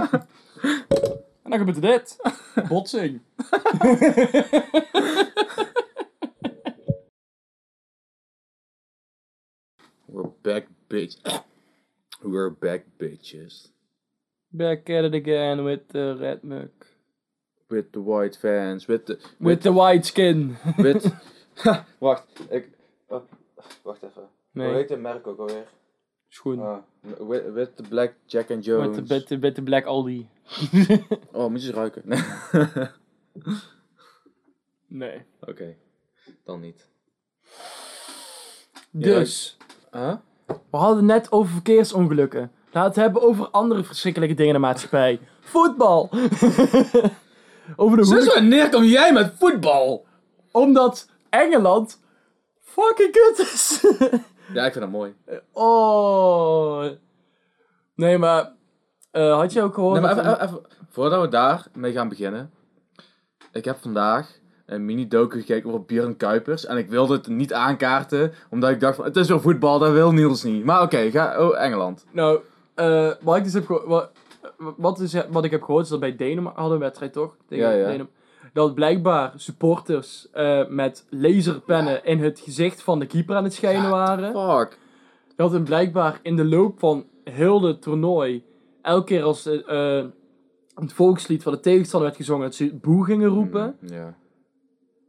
En 1.43 1.51
dan 1.51 1.59
gebeurt 1.59 1.77
er 1.77 1.83
dit. 1.83 2.17
Botsing. 2.69 3.21
Back, 10.27 10.67
bitch. 10.89 11.17
We're 12.23 12.51
back, 12.51 12.85
bitches. 12.99 13.69
Back 14.51 14.91
at 14.91 15.05
it 15.05 15.15
again 15.15 15.65
with 15.65 15.89
the 15.89 16.17
red 16.21 16.43
mug. 16.45 16.71
With 17.69 17.93
the 17.93 18.01
white 18.01 18.37
fans, 18.37 18.87
with 18.87 19.07
the... 19.07 19.19
With 19.41 19.63
the 19.63 19.73
white 19.73 20.07
skin. 20.07 20.57
With... 20.79 21.13
wacht, 21.99 22.27
ik... 22.51 22.69
oh, 23.09 23.23
wacht 23.83 24.03
even. 24.03 24.29
Hoe 24.53 24.75
heet 24.75 24.89
het 24.89 25.01
merk 25.01 25.27
ook 25.27 25.39
alweer? 25.39 25.67
schoen. 26.37 26.61
Ah, 26.61 26.83
with, 27.01 27.45
with 27.55 27.77
the 27.77 27.83
black 27.83 28.15
Jack 28.27 28.51
and 28.51 28.65
Jones. 28.65 28.97
De, 28.97 29.15
met, 29.15 29.29
de, 29.29 29.39
met 29.39 29.55
de 29.55 29.63
Black 29.63 29.85
Aldi. 29.85 30.29
Oh, 31.33 31.51
moet 31.51 31.63
je 31.63 31.67
eens 31.67 31.77
ruiken? 31.77 32.03
Nee. 32.05 32.23
nee. 34.87 35.23
Oké, 35.41 35.77
dan 36.45 36.61
niet. 36.61 36.89
Dus, 38.91 39.57
Huh? 39.91 40.15
we 40.47 40.77
hadden 40.77 40.97
het 40.97 41.05
net 41.05 41.33
over 41.33 41.53
verkeersongelukken. 41.53 42.51
Laten 42.71 42.81
we 42.81 42.87
het 42.87 42.97
hebben 42.97 43.23
over 43.23 43.49
andere 43.51 43.85
verschrikkelijke 43.85 44.35
dingen 44.35 44.55
in 44.55 44.61
de 44.61 44.67
maatschappij. 44.67 45.21
Voetbal! 45.41 46.09
over 47.77 47.97
de 47.97 48.05
Sinds 48.05 48.35
wanneer 48.35 48.71
kom 48.71 48.85
jij 48.85 49.13
met 49.13 49.33
voetbal? 49.39 50.07
Omdat 50.51 51.11
Engeland 51.31 52.01
fucking 52.63 53.13
kut 53.13 53.39
is. 53.39 53.81
Ja, 54.53 54.65
ik 54.67 54.73
vind 54.73 54.85
dat 54.85 54.93
mooi. 54.95 55.15
oh. 55.53 56.85
Nee, 57.95 58.19
maar... 58.19 58.53
eh, 59.11 59.37
had 59.39 59.53
je 59.53 59.63
ook 59.63 59.75
gehoord... 59.75 60.01
Nee, 60.01 60.03
maar 60.03 60.19
even, 60.19 60.33
even, 60.33 60.47
even, 60.47 60.67
voordat 60.91 61.21
we 61.21 61.29
daarmee 61.29 61.93
gaan 61.93 62.09
beginnen. 62.09 62.51
Ik 63.53 63.65
heb 63.65 63.79
vandaag 63.81 64.39
een 64.67 64.85
mini-docu 64.85 65.39
gekeken 65.39 65.69
over 65.69 65.85
Björn 65.85 66.17
Kuipers. 66.17 66.67
En 66.67 66.77
ik 66.77 66.91
wilde 66.91 67.15
het 67.15 67.27
niet 67.29 67.53
aankaarten, 67.53 68.33
omdat 68.51 68.71
ik 68.71 68.81
dacht 68.81 68.97
van, 68.97 69.05
het 69.05 69.17
is 69.17 69.29
weer 69.29 69.41
voetbal, 69.41 69.79
dat 69.79 69.93
wil 69.93 70.13
Niels 70.13 70.43
niet. 70.43 70.65
Maar 70.65 70.83
oké, 70.83 71.11
ga, 71.11 71.47
oh, 71.47 71.59
Engeland. 71.59 72.07
Nou, 72.13 72.41
eh, 72.75 73.11
wat 73.21 73.37
ik 73.37 73.45
dus 73.45 73.53
heb 73.53 73.67
gehoord... 73.67 73.87
Wat, 73.87 74.11
wat, 74.77 75.01
is, 75.01 75.15
wat 75.31 75.45
ik 75.45 75.51
heb 75.51 75.63
gehoord 75.63 75.85
is 75.85 75.91
dat 75.91 76.01
bij 76.01 76.17
Denemarken... 76.17 76.61
Hadden 76.61 76.79
een 76.79 76.85
wedstrijd 76.85 77.13
toch? 77.13 77.37
Tegen 77.49 77.65
Ja, 77.65 77.71
ja. 77.71 77.85
Denemarken. 77.85 78.15
Dat 78.53 78.75
blijkbaar 78.75 79.33
supporters 79.37 80.29
eh, 80.33 80.67
met 80.69 81.07
laserpennen 81.11 82.05
in 82.05 82.19
het 82.19 82.41
gezicht 82.41 82.83
van 82.83 82.99
de 82.99 83.07
keeper 83.07 83.37
aan 83.37 83.45
het 83.45 83.55
schijnen 83.55 83.91
waren. 83.91 84.59
Fuck. 84.59 84.79
Dat 85.37 85.53
hem 85.53 85.65
blijkbaar 85.65 86.19
in 86.23 86.37
de 86.37 86.45
loop 86.45 86.79
van 86.79 87.05
heel 87.25 87.61
de 87.61 87.79
toernooi... 87.79 88.45
Elke 88.83 89.05
keer 89.05 89.23
als 89.23 89.47
eh, 89.47 90.05
het 90.75 90.93
volkslied 90.93 91.43
van 91.43 91.53
de 91.53 91.61
tegenstander 91.61 92.09
werd 92.09 92.21
gezongen... 92.21 92.45
Dat 92.45 92.55
ze 92.55 92.75
boe 92.75 93.05
gingen 93.05 93.29
roepen. 93.29 93.77
Mm, 93.81 93.93
Ja. 93.93 94.15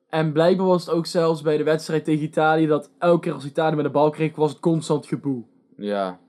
En 0.10 0.32
blijkbaar 0.32 0.66
was 0.68 0.86
het 0.86 0.96
ook 0.96 1.06
zelfs 1.06 1.42
bij 1.42 1.58
de 1.58 1.64
wedstrijd 1.64 2.04
tegen 2.06 2.24
Italië... 2.24 2.68
Dat 2.68 2.90
elke 3.00 3.20
keer 3.20 3.34
als 3.34 3.46
Italië 3.46 3.76
met 3.76 3.86
de 3.86 3.92
bal 3.92 4.10
kreeg... 4.10 4.36
Was 4.36 4.50
het 4.52 4.60
constant 4.60 5.06
geboe. 5.06 5.44
Ja. 5.78 6.20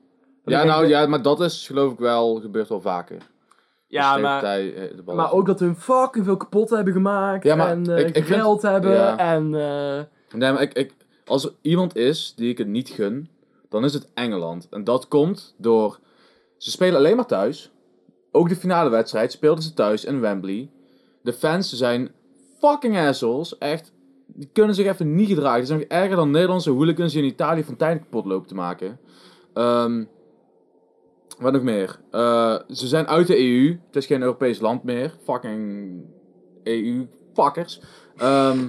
Ja, 0.44 0.64
nou, 0.64 0.86
ja, 0.86 1.06
maar 1.06 1.22
dat 1.22 1.40
is 1.40 1.66
geloof 1.66 1.92
ik 1.92 1.98
wel, 1.98 2.40
gebeurt 2.40 2.68
wel 2.68 2.80
vaker. 2.80 3.16
Ja, 3.86 4.12
Dus 4.12 4.22
maar... 4.22 4.40
partij, 4.40 4.74
eh, 4.74 4.96
de 4.96 5.02
bal 5.02 5.14
Maar 5.14 5.32
ook 5.32 5.46
dat 5.46 5.60
hun 5.60 5.76
fucking 5.76 6.24
veel 6.24 6.36
kapot 6.36 6.70
hebben 6.70 6.92
gemaakt. 6.92 7.44
Ja, 7.44 7.54
maar 7.54 7.70
en 7.70 7.84
ik- 7.86 8.06
ik 8.16 8.24
vind- 8.24 8.40
geld 8.40 8.62
hebben. 8.62 8.92
ja. 8.92 9.18
En 9.18 9.54
eh, 9.54 10.02
Nee, 10.38 10.52
maar 10.52 10.62
ik, 10.62 10.72
ik, 10.72 10.92
als 11.26 11.44
er 11.44 11.52
iemand 11.60 11.96
is 11.96 12.32
die 12.36 12.50
ik 12.50 12.58
het 12.58 12.66
niet 12.66 12.88
gun, 12.88 13.28
dan 13.68 13.84
is 13.84 13.94
het 13.94 14.08
Engeland. 14.14 14.66
En 14.70 14.84
dat 14.84 15.08
komt 15.08 15.54
door. 15.58 15.98
Ze 16.56 16.70
spelen 16.70 16.96
alleen 16.96 17.16
maar 17.16 17.26
thuis. 17.26 17.70
Ook 18.32 18.48
de 18.48 18.56
finale 18.56 18.90
wedstrijd 18.90 19.32
speelden 19.32 19.64
ze 19.64 19.74
thuis 19.74 20.04
in 20.04 20.20
Wembley. 20.20 20.70
De 21.22 21.32
fans 21.32 21.72
zijn 21.72 22.10
fucking 22.59 22.99
assholes. 22.99 23.59
Echt. 23.59 23.92
Die 24.27 24.49
kunnen 24.53 24.75
zich 24.75 24.87
even 24.87 25.14
niet 25.14 25.29
gedragen. 25.29 25.61
Ze 25.61 25.66
zijn 25.66 25.88
erger 25.88 26.16
dan 26.16 26.31
Nederlandse 26.31 26.71
hooligans 26.71 27.12
die 27.12 27.23
in 27.23 27.29
Italië 27.29 27.64
fonteinen 27.64 28.03
kapot 28.03 28.25
lopen 28.25 28.49
te 28.49 28.55
maken. 28.55 28.99
Ehm, 29.55 30.05
wat 31.38 31.53
nog 31.53 31.62
meer? 31.62 32.01
Eh, 32.11 32.59
ze 32.71 32.87
zijn 32.87 33.07
uit 33.07 33.27
de 33.27 33.38
EU. 33.38 33.79
Het 33.87 33.97
is 33.97 34.07
geen 34.07 34.21
Europees 34.23 34.61
land 34.61 34.83
meer. 34.83 35.14
Fucking 35.25 35.90
EU-fuckers. 36.64 37.81
Ehm 38.16 38.68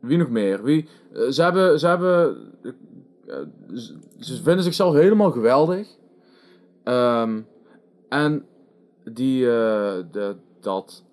wie 0.00 0.18
nog 0.18 0.30
meer? 0.30 0.62
Wie, 0.62 0.88
eh, 1.12 1.22
ze 1.28 1.42
hebben. 1.42 1.78
Ze, 1.78 1.86
hebben 1.86 2.36
eh, 3.26 3.34
ze- 4.18 4.42
vinden 4.42 4.62
zichzelf 4.64 4.94
helemaal 4.94 5.30
geweldig. 5.30 5.88
Ehm, 6.84 7.40
en 8.08 8.46
die. 9.04 9.40
de, 9.44 10.36
dat. 10.60 11.04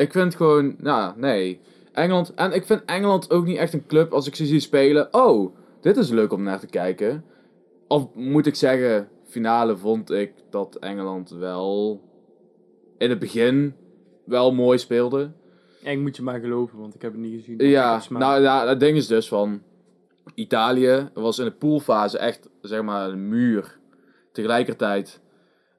Ik 0.00 0.12
vind 0.12 0.34
gewoon. 0.34 0.74
Nou, 0.78 1.18
nee. 1.18 1.60
Engeland. 1.92 2.34
En 2.34 2.52
ik 2.52 2.64
vind 2.64 2.84
Engeland 2.84 3.30
ook 3.30 3.44
niet 3.44 3.56
echt 3.56 3.72
een 3.72 3.86
club 3.86 4.12
als 4.12 4.26
ik 4.26 4.34
ze 4.34 4.46
zie 4.46 4.60
spelen. 4.60 5.14
Oh, 5.14 5.56
dit 5.80 5.96
is 5.96 6.10
leuk 6.10 6.32
om 6.32 6.42
naar 6.42 6.60
te 6.60 6.66
kijken. 6.66 7.24
Of 7.88 8.14
moet 8.14 8.46
ik 8.46 8.54
zeggen, 8.54 9.08
finale 9.24 9.76
vond 9.76 10.10
ik 10.10 10.32
dat 10.50 10.76
Engeland 10.76 11.30
wel. 11.30 12.00
In 12.98 13.10
het 13.10 13.18
begin 13.18 13.74
wel 14.24 14.52
mooi 14.52 14.78
speelde. 14.78 15.30
ja, 15.82 15.90
ik 15.90 15.98
moet 15.98 16.16
je 16.16 16.22
maar 16.22 16.40
geloven, 16.40 16.78
want 16.78 16.94
ik 16.94 17.02
heb 17.02 17.12
het 17.12 17.20
niet 17.20 17.34
gezien. 17.34 17.68
Ja, 17.68 18.02
nou 18.08 18.42
ja, 18.42 18.66
het 18.68 18.80
ding 18.80 18.96
is 18.96 19.06
dus 19.06 19.28
van... 19.28 19.62
Italië 20.34 21.08
was 21.14 21.38
in 21.38 21.44
de 21.44 21.50
poolfase 21.50 22.18
echt, 22.18 22.48
zeg 22.60 22.82
maar, 22.82 23.10
een 23.10 23.28
muur. 23.28 23.78
Tegelijkertijd, 24.32 25.20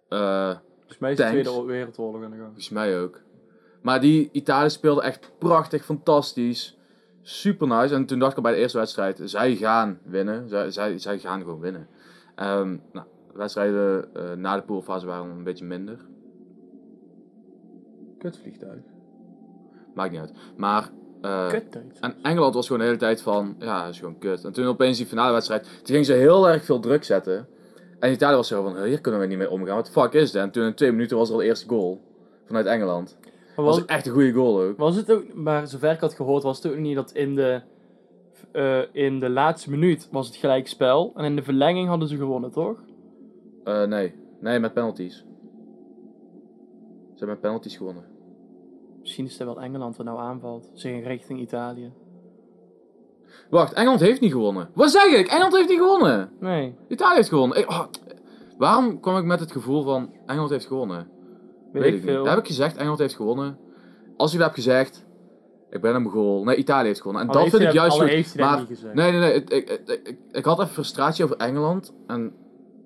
eh, 0.10 0.56
Volgens 0.78 1.00
mij 1.00 1.12
is 1.12 1.18
de. 1.18 1.24
Tweede 1.24 1.64
Wereldoorlog 1.66 2.24
aan 2.24 2.30
de 2.32 2.36
gang. 2.36 2.46
volgens 2.46 2.70
mij 2.70 3.00
ook. 3.00 3.22
Maar 3.82 4.02
die 4.02 4.30
Italië 4.32 4.70
speelde 4.70 5.02
echt 5.02 5.32
prachtig, 5.38 5.86
fantastisch. 5.86 6.78
Super 7.22 7.68
nice. 7.68 7.96
En 7.96 8.06
toen 8.06 8.20
dacht 8.20 8.32
ik 8.32 8.38
al 8.38 8.44
bij 8.44 8.52
de 8.52 8.58
eerste 8.58 8.78
wedstrijd, 8.78 9.22
zij 9.24 9.56
gaan 9.56 10.00
winnen. 10.04 10.50
Zij, 10.50 10.72
zij, 10.72 11.00
zij 11.00 11.20
gaan 11.20 11.42
gewoon 11.42 11.60
winnen. 11.60 11.88
Ehm, 12.36 12.78
nou, 12.92 13.06
de 13.32 13.38
wedstrijden 13.38 14.16
eh, 14.16 14.34
na 14.34 14.56
de 14.56 14.62
poolfase 14.62 15.06
waren 15.06 15.30
een 15.30 15.44
beetje 15.44 15.66
minder. 15.66 15.98
Kutvliegtuig. 18.18 18.82
Maakt 19.94 20.12
niet 20.12 20.20
uit. 20.20 20.34
Maar... 20.58 20.90
Duits. 21.22 22.00
En 22.00 22.16
Engeland 22.22 22.54
was 22.54 22.66
gewoon 22.66 22.82
de 22.82 22.88
hele 22.88 22.98
tijd 22.98 23.22
van, 23.22 23.56
ja, 23.60 23.84
dat 23.84 23.94
is 23.94 24.00
gewoon 24.00 24.18
kut. 24.18 24.44
En 24.44 24.52
toen 24.52 24.66
opeens 24.66 24.98
die 24.98 25.06
finale 25.06 25.34
wedstrijd, 25.34 25.64
toen 25.64 25.86
gingen 25.86 26.06
ze 26.06 26.14
heel 26.14 26.50
erg 26.50 26.64
veel 26.64 26.80
druk 26.80 27.04
zetten. 27.04 27.48
En 28.00 28.12
Italië 28.12 28.36
was 28.36 28.48
zo 28.48 28.64
van, 28.64 28.76
"Huh, 28.76 28.84
hier 28.84 29.02
kunnen 29.02 29.22
we 29.22 29.26
niet 29.28 29.38
mee 29.38 29.50
omgaan, 29.50 29.76
wat 29.76 29.90
fuck 29.90 30.14
is 30.14 30.32
dit? 30.32 30.42
En 30.42 30.52
toen 30.52 30.66
in 30.66 30.74
twee 30.74 30.92
minuten 30.92 31.18
was 31.18 31.28
er 31.28 31.34
al 31.34 31.40
de 31.40 31.46
eerste 31.46 31.68
goal 31.68 32.02
vanuit 32.46 32.66
Engeland. 32.66 33.18
Dat 33.56 33.66
was, 33.66 33.86
echt 33.86 34.06
een 34.06 34.14
goede 34.14 34.32
goal 34.32 34.62
ook. 34.62 34.78
was 34.78 34.96
het 34.96 35.12
ook, 35.12 35.34
maar 35.34 35.68
zover 35.68 35.92
ik 35.92 36.00
had 36.00 36.14
gehoord, 36.14 36.44
was 36.44 36.64
het 36.64 36.72
ook 36.72 36.78
niet 36.80 36.96
dat 36.96 37.12
in 37.12 37.36
de, 37.36 37.62
eh, 38.52 38.80
in 38.92 39.20
de 39.20 39.30
laatste 39.30 39.70
minuut 39.70 40.08
was 40.12 40.28
het 40.28 40.36
gelijk 40.36 40.68
spel. 40.68 41.12
En 41.16 41.26
in 41.26 41.36
de 41.36 41.44
verlenging 41.44 41.88
hadden 41.88 42.08
ze 42.08 42.18
gewonnen, 42.18 42.52
toch? 42.52 42.84
Eh, 43.64 43.84
nee, 43.84 44.14
nee, 44.40 44.60
met 44.60 44.74
penalties. 44.74 45.16
Ze 47.14 47.28
hebben 47.28 47.28
met 47.28 47.42
penalties 47.42 47.78
gewonnen. 47.78 48.04
Misschien 49.00 49.26
is 49.26 49.38
het 49.38 49.48
wel 49.48 49.62
Engeland 49.62 49.98
wat 49.98 50.06
nou 50.06 50.20
aanvalt. 50.20 50.70
Zeg 50.74 51.04
richting 51.04 51.40
Italië. 51.40 51.92
Wacht, 53.50 53.74
Engeland 53.74 54.00
heeft 54.00 54.22
niet 54.22 54.32
gewonnen. 54.32 54.70
Wat 54.74 54.92
zeg 54.92 55.20
ik? 55.20 55.28
Engeland 55.28 55.56
heeft 55.56 55.70
niet 55.70 55.80
gewonnen. 55.80 56.30
Nee, 56.40 56.76
Italië 56.88 57.16
heeft 57.16 57.30
gewonnen. 57.30 57.58
Ik- 57.58 57.70
oh, 57.70 57.84
waarom 58.58 59.00
kwam 59.00 59.18
ik 59.18 59.24
met 59.24 59.40
het 59.40 59.52
gevoel 59.52 59.84
van, 59.84 60.14
Engeland 60.26 60.50
heeft 60.50 60.66
gewonnen? 60.66 61.08
Weet, 61.72 61.84
Weet 61.84 61.94
ik 61.94 62.04
niet. 62.04 62.12
veel. 62.12 62.26
Heb 62.26 62.38
ik 62.38 62.46
gezegd, 62.46 62.76
Engeland 62.76 63.00
heeft 63.00 63.16
gewonnen? 63.16 63.58
Als 64.18 64.32
ik 64.34 64.38
dat 64.38 64.48
heb 64.48 64.56
gezegd, 64.56 65.06
ik 65.70 65.82
ben 65.82 65.96
een 65.96 66.02
Mogol. 66.02 66.44
Nee, 66.44 66.56
Italië 66.56 66.88
heeft 66.88 67.02
gewonnen. 67.02 67.28
En 67.28 67.32
dat 67.32 67.50
vind 67.50 67.62
ik 67.62 67.72
juist 67.72 68.00
goed. 68.00 68.36
Maar, 68.36 68.66
nee, 68.94 69.12
nee, 69.12 69.20
nee. 69.20 69.34
Ik, 69.34 69.50
ik, 69.50 69.70
ik, 69.86 70.18
ik, 70.32 70.46
had 70.46 70.60
even 70.60 70.74
frustratie 70.74 71.24
over 71.24 71.38
Engeland. 71.38 71.94
En 72.08 72.34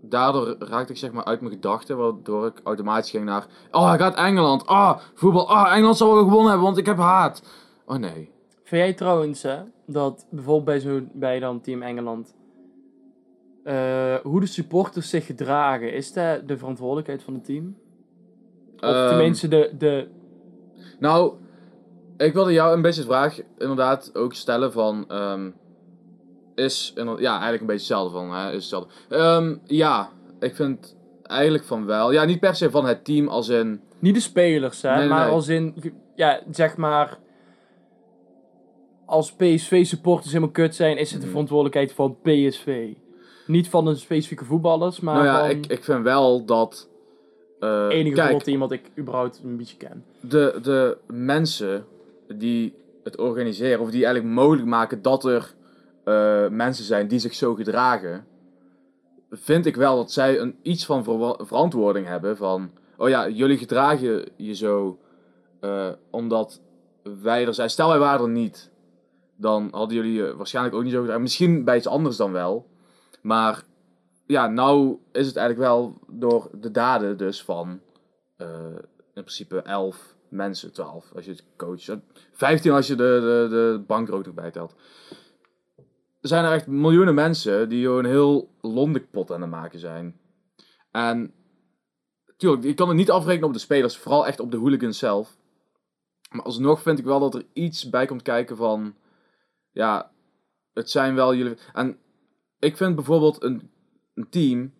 daardoor 0.01 0.55
raakte 0.59 0.91
ik 0.91 0.97
zeg 0.97 1.11
maar 1.11 1.23
uit 1.23 1.41
mijn 1.41 1.53
gedachten. 1.53 1.97
Waardoor 1.97 2.45
ik 2.45 2.61
automatisch 2.63 3.09
ging 3.09 3.25
naar, 3.25 3.47
oh, 3.71 3.89
hij 3.89 3.97
gaat 3.97 4.15
Engeland. 4.15 4.65
Ah, 4.65 4.97
voetbal. 5.13 5.49
Ah, 5.49 5.73
Engeland 5.75 5.97
zal 5.97 6.13
wel 6.13 6.23
gewonnen 6.23 6.47
hebben, 6.47 6.65
want 6.65 6.77
ik 6.77 6.85
heb 6.85 6.97
haat. 6.97 7.43
Oh 7.85 7.97
nee. 7.97 8.33
Vind 8.63 8.81
jij 8.81 8.93
trouwens, 8.93 9.41
hè, 9.41 9.57
dat 9.87 10.25
bijvoorbeeld 10.29 10.65
bij, 10.65 10.79
zo, 10.79 11.01
bij 11.13 11.39
dan 11.39 11.61
Team 11.61 11.81
Engeland, 11.81 12.35
eh, 13.63 14.15
hoe 14.15 14.39
de 14.39 14.45
supporters 14.45 15.09
zich 15.09 15.25
gedragen, 15.25 15.93
is 15.93 16.13
dat 16.13 16.47
de 16.47 16.57
verantwoordelijkheid 16.57 17.23
van 17.23 17.33
het 17.33 17.45
team? 17.45 17.75
Of 18.87 18.93
Ehm, 18.95 19.07
tenminste 19.09 19.47
de, 19.47 19.71
de, 19.77 20.07
Nou, 20.99 21.33
ik 22.17 22.33
wilde 22.33 22.53
jou 22.53 22.75
een 22.75 22.81
beetje 22.81 23.01
de 23.01 23.07
vraag 23.07 23.39
inderdaad 23.57 24.11
ook 24.15 24.33
stellen 24.33 24.71
van... 24.71 25.05
ehm, 25.07 25.49
is, 26.55 26.91
ja, 26.95 27.03
eigenlijk 27.31 27.61
een 27.61 27.67
beetje 27.67 27.67
hetzelfde 27.95 28.17
van, 28.17 28.33
hè, 28.33 28.47
is 28.47 28.53
hetzelfde. 28.55 28.89
Ehm, 29.09 29.55
ja, 29.65 30.09
ik 30.39 30.55
vind 30.55 30.95
eigenlijk 31.23 31.63
van 31.63 31.85
wel. 31.85 32.11
Ja, 32.11 32.23
niet 32.25 32.39
per 32.39 32.55
se 32.55 32.69
van 32.71 32.85
het 32.85 33.05
team 33.05 33.27
als 33.27 33.49
in... 33.49 33.81
niet 33.99 34.13
de 34.15 34.21
spelers, 34.21 34.81
hè, 34.81 34.95
Nee, 34.97 35.07
maar 35.07 35.23
nee. 35.25 35.33
als 35.33 35.47
in, 35.47 35.93
ja, 36.15 36.39
zeg 36.51 36.77
maar, 36.77 37.17
als 39.05 39.33
PSV-supporters 39.33 40.27
helemaal 40.31 40.51
kut 40.53 40.75
zijn, 40.75 40.97
is 40.97 41.09
het 41.11 41.19
de 41.19 41.25
Mhm. 41.25 41.29
verantwoordelijkheid 41.29 41.93
van 41.93 42.17
PSV. 42.21 42.93
Niet 43.47 43.69
van 43.69 43.85
de 43.85 43.95
specifieke 43.95 44.45
voetballers, 44.45 44.99
maar 44.99 45.15
nou 45.15 45.25
ja, 45.25 45.39
van 45.39 45.49
ik, 45.49 45.65
ik 45.65 45.83
vind 45.83 46.03
wel 46.03 46.45
dat... 46.45 46.89
het 47.65 47.91
enige 47.91 48.15
kijk, 48.15 48.57
wat 48.57 48.71
ik 48.71 48.81
überhaupt 48.97 49.41
een 49.43 49.57
beetje 49.57 49.77
ken. 49.77 50.03
de, 50.19 50.59
de 50.61 50.97
mensen 51.07 51.85
die 52.27 52.73
het 53.03 53.17
organiseren, 53.17 53.79
of 53.79 53.91
die 53.91 54.05
eigenlijk 54.05 54.35
mogelijk 54.35 54.67
maken 54.67 55.01
dat 55.01 55.25
er 55.25 55.53
eh, 56.03 56.47
mensen 56.47 56.85
zijn 56.85 57.07
die 57.07 57.19
zich 57.19 57.33
zo 57.33 57.53
gedragen, 57.53 58.25
vind 59.31 59.65
ik 59.65 59.75
wel 59.75 59.95
dat 59.95 60.11
zij 60.11 60.39
een, 60.39 60.55
iets 60.61 60.85
van 60.85 61.03
verantwoording 61.37 62.07
hebben 62.07 62.37
van, 62.37 62.71
oh 62.97 63.09
ja, 63.09 63.29
jullie 63.29 63.57
gedragen 63.57 64.25
je 64.35 64.55
zo 64.55 64.99
eh, 65.59 65.89
omdat 66.09 66.61
wij 67.21 67.47
er 67.47 67.53
zijn. 67.53 67.69
Stel 67.69 67.87
wij 67.89 67.99
waren 67.99 68.25
er 68.25 68.31
niet, 68.31 68.71
dan 69.35 69.67
hadden 69.71 69.95
jullie 69.95 70.13
je 70.13 70.35
waarschijnlijk 70.35 70.75
ook 70.75 70.83
niet 70.83 70.91
zo 70.91 70.99
gedragen. 70.99 71.21
Misschien 71.21 71.63
bij 71.63 71.77
iets 71.77 71.87
anders 71.87 72.17
dan 72.17 72.31
wel. 72.31 72.67
Maar 73.21 73.63
ja, 74.25 74.47
nou 74.47 74.97
is 75.11 75.27
het 75.27 75.35
eigenlijk 75.35 75.69
wel 75.69 75.99
door 76.07 76.49
de 76.53 76.71
daden 76.71 77.17
dus 77.17 77.43
van 77.43 77.79
eh, 78.35 78.75
in 79.13 79.23
principe 79.23 79.61
11 79.61 80.15
mensen, 80.29 80.73
12 80.73 81.11
als 81.15 81.25
je 81.25 81.31
het 81.31 81.43
coacht. 81.57 81.97
15 82.31 82.71
als 82.71 82.87
je 82.87 82.95
de, 82.95 83.03
de, 83.03 83.55
de 83.55 83.83
bank 83.87 84.07
er 84.07 84.13
ook 84.13 84.25
nog 84.25 84.33
bij 84.33 84.51
telt. 84.51 84.75
Er 86.21 86.31
zijn 86.31 86.45
er 86.45 86.51
echt 86.51 86.67
miljoenen 86.67 87.13
mensen 87.13 87.69
die 87.69 87.83
gewoon 87.83 88.05
heel 88.05 88.49
londigpot 88.61 89.31
aan 89.31 89.41
het 89.41 89.49
maken 89.49 89.79
zijn. 89.79 90.19
En 90.91 91.33
tuurlijk, 92.37 92.63
je 92.63 92.73
kan 92.73 92.87
het 92.87 92.97
niet 92.97 93.11
afrekenen 93.11 93.47
op 93.47 93.53
de 93.53 93.59
spelers, 93.59 93.97
vooral 93.97 94.27
echt 94.27 94.39
op 94.39 94.51
de 94.51 94.57
hooligans 94.57 94.97
zelf. 94.97 95.37
Maar 96.29 96.45
alsnog 96.45 96.81
vind 96.81 96.99
ik 96.99 97.05
wel 97.05 97.19
dat 97.19 97.35
er 97.35 97.45
iets 97.53 97.89
bij 97.89 98.05
komt 98.05 98.21
kijken 98.21 98.57
van, 98.57 98.95
ja, 99.71 100.11
het 100.73 100.89
zijn 100.89 101.15
wel 101.15 101.35
jullie. 101.35 101.57
En 101.73 101.97
ik 102.59 102.77
vind 102.77 102.95
bijvoorbeeld 102.95 103.43
een, 103.43 103.71
een 104.15 104.29
team 104.29 104.73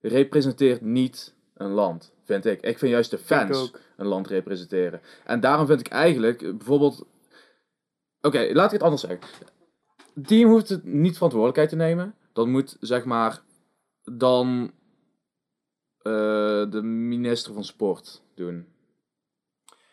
representeert 0.00 0.80
niet 0.80 1.34
een 1.54 1.70
land, 1.70 2.12
vind 2.24 2.46
ik. 2.46 2.60
Ik 2.60 2.78
vind 2.78 2.92
juist 2.92 3.10
de 3.10 3.18
fans 3.18 3.72
een 3.96 4.06
land 4.06 4.26
representeren. 4.26 5.00
En 5.24 5.40
daarom 5.40 5.66
vind 5.66 5.80
ik 5.80 5.88
eigenlijk 5.88 6.38
bijvoorbeeld. 6.38 7.06
Oké, 8.20 8.50
laat 8.52 8.66
ik 8.66 8.72
het 8.72 8.82
anders 8.82 9.02
zeggen. 9.02 9.20
Het 10.14 10.26
team 10.26 10.50
hoeft 10.50 10.68
het 10.68 10.84
niet 10.84 11.14
verantwoordelijkheid 11.14 11.68
te 11.68 11.76
nemen. 11.76 12.14
Dat 12.32 12.46
moet 12.46 12.76
zeg 12.80 13.04
maar 13.04 13.42
dan 14.04 14.72
eh, 15.98 16.70
de 16.70 16.82
minister 16.82 17.54
van 17.54 17.64
Sport 17.64 18.22
doen. 18.34 18.66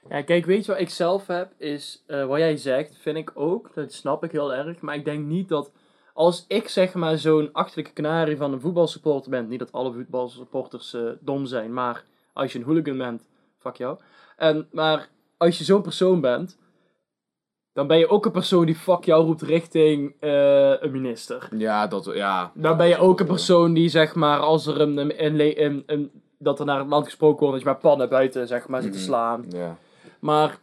Ja, 0.10 0.21
kijk, 0.21 0.45
weet 0.45 0.65
je 0.65 0.71
wat 0.71 0.82
ik 0.82 0.89
zelf 0.89 1.28
heb? 1.28 1.54
Is 1.58 2.04
eh, 2.08 2.26
wat 2.26 2.38
jij 2.38 2.58
zegt, 2.58 2.97
vind 2.97 3.17
ik 3.17 3.32
ook. 3.34 3.73
Dat 3.73 3.93
snap 3.93 4.23
ik 4.23 4.32
heel 4.32 4.54
erg. 4.54 4.82
Maar 4.82 4.95
ik 4.95 5.06
denk 5.06 5.26
niet 5.26 5.50
dat. 5.50 5.71
Als 6.17 6.45
ik 6.47 6.67
zeg 6.69 6.93
maar 6.93 7.17
zo'n 7.17 7.49
achterlijke 7.53 7.91
kanarie 7.93 8.38
van 8.38 8.53
een 8.53 8.60
voetbalsupporter 8.62 9.32
ben. 9.32 9.47
Niet 9.47 9.60
dat 9.60 9.71
alle 9.71 9.91
voetbalsupporters 9.93 10.93
eh, 10.93 11.01
dom 11.19 11.45
zijn. 11.45 11.73
Maar 11.73 12.03
als 12.34 12.51
je 12.53 12.60
een 12.60 12.65
hooligan 12.65 12.97
bent, 12.97 13.23
fuck 13.58 13.75
jou. 13.75 13.97
En, 14.38 14.67
maar 14.71 15.10
als 15.38 15.58
je 15.58 15.63
zo'n 15.63 15.82
persoon 15.82 16.21
bent. 16.21 16.58
Dan 17.73 17.88
ben 17.88 17.97
je 17.97 18.10
ook 18.10 18.25
een 18.25 18.32
persoon 18.32 18.65
die 18.65 18.75
fuck 18.75 19.03
jou 19.03 19.25
roept 19.25 19.41
richting 19.41 20.15
eh, 20.19 20.82
een 20.82 20.91
minister. 20.91 21.47
Ja, 21.58 21.88
dat, 21.88 22.06
ja. 22.13 22.51
Dan 22.53 22.77
ben 22.77 22.88
je 22.88 22.97
ook 22.97 23.19
een 23.19 23.25
persoon 23.27 23.73
die 23.73 23.89
zeg 23.89 24.15
maar 24.15 24.39
als 24.39 24.65
er 24.65 24.82
een, 24.82 24.97
een, 24.97 25.25
een, 25.25 25.36
le- 25.36 25.53
een, 25.56 25.84
een- 25.86 26.12
dat 26.39 26.60
er 26.60 26.65
naar 26.65 26.80
het 26.80 26.88
land 26.88 27.06
gesproken 27.06 27.39
wordt, 27.39 27.53
dat 27.53 27.62
je 27.63 27.69
maar 27.69 27.91
pannen 27.91 28.10
buiten 28.10 28.47
zeg 28.47 28.67
maar 28.67 28.82
zit 28.82 28.93
te 28.93 28.99
slaan. 28.99 29.45
Ja. 29.49 29.77
Maar 30.19 30.60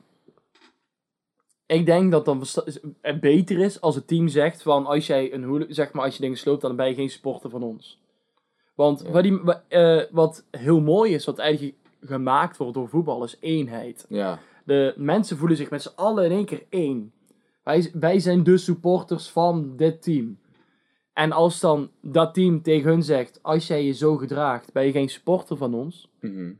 ik 1.66 1.86
denk 1.86 2.10
dat 2.10 2.24
dan 2.24 2.42
het 3.00 3.20
beter 3.20 3.58
is 3.58 3.80
als 3.80 3.94
het 3.94 4.06
team 4.06 4.28
zegt 4.28 4.62
van 4.62 4.86
als 4.86 5.06
jij 5.06 5.32
een 5.32 5.66
zeg 5.68 5.92
maar 5.92 6.04
als 6.04 6.14
je 6.14 6.20
dingen 6.20 6.38
sloopt, 6.38 6.60
dan 6.62 6.76
ben 6.76 6.88
je 6.88 6.94
geen 6.94 7.10
supporter 7.10 7.50
van 7.50 7.62
ons. 7.62 8.02
Want 8.74 9.02
Ja. 9.06 9.10
wat, 9.10 9.22
die, 9.22 9.40
eh, 9.68 10.02
wat 10.10 10.44
heel 10.50 10.80
mooi 10.80 11.14
is, 11.14 11.24
wat 11.24 11.38
eigenlijk 11.38 11.76
gemaakt 12.00 12.56
wordt 12.56 12.74
door 12.74 12.88
voetbal, 12.88 13.24
is 13.24 13.36
eenheid. 13.40 14.06
Ja. 14.08 14.38
De 14.64 14.94
mensen 14.96 15.36
voelen 15.36 15.56
zich 15.56 15.70
met 15.70 15.82
z'n 15.82 15.92
allen 15.96 16.24
in 16.24 16.30
één 16.30 16.44
keer 16.44 16.62
één. 16.68 17.12
Wij, 17.64 17.90
wij 17.92 18.18
zijn 18.18 18.42
de 18.42 18.56
supporters 18.56 19.28
van 19.30 19.72
dit 19.76 20.02
team. 20.02 20.38
En 21.12 21.32
als 21.32 21.60
dan 21.60 21.90
dat 22.00 22.34
team 22.34 22.62
tegen 22.62 22.90
hun 22.90 23.02
zegt, 23.02 23.38
als 23.42 23.66
jij 23.66 23.84
je 23.84 23.92
zo 23.92 24.16
gedraagt, 24.16 24.72
ben 24.72 24.84
je 24.86 24.92
geen 24.92 25.08
supporter 25.08 25.56
van 25.56 25.74
ons. 25.74 26.08
Mhm. 26.20 26.52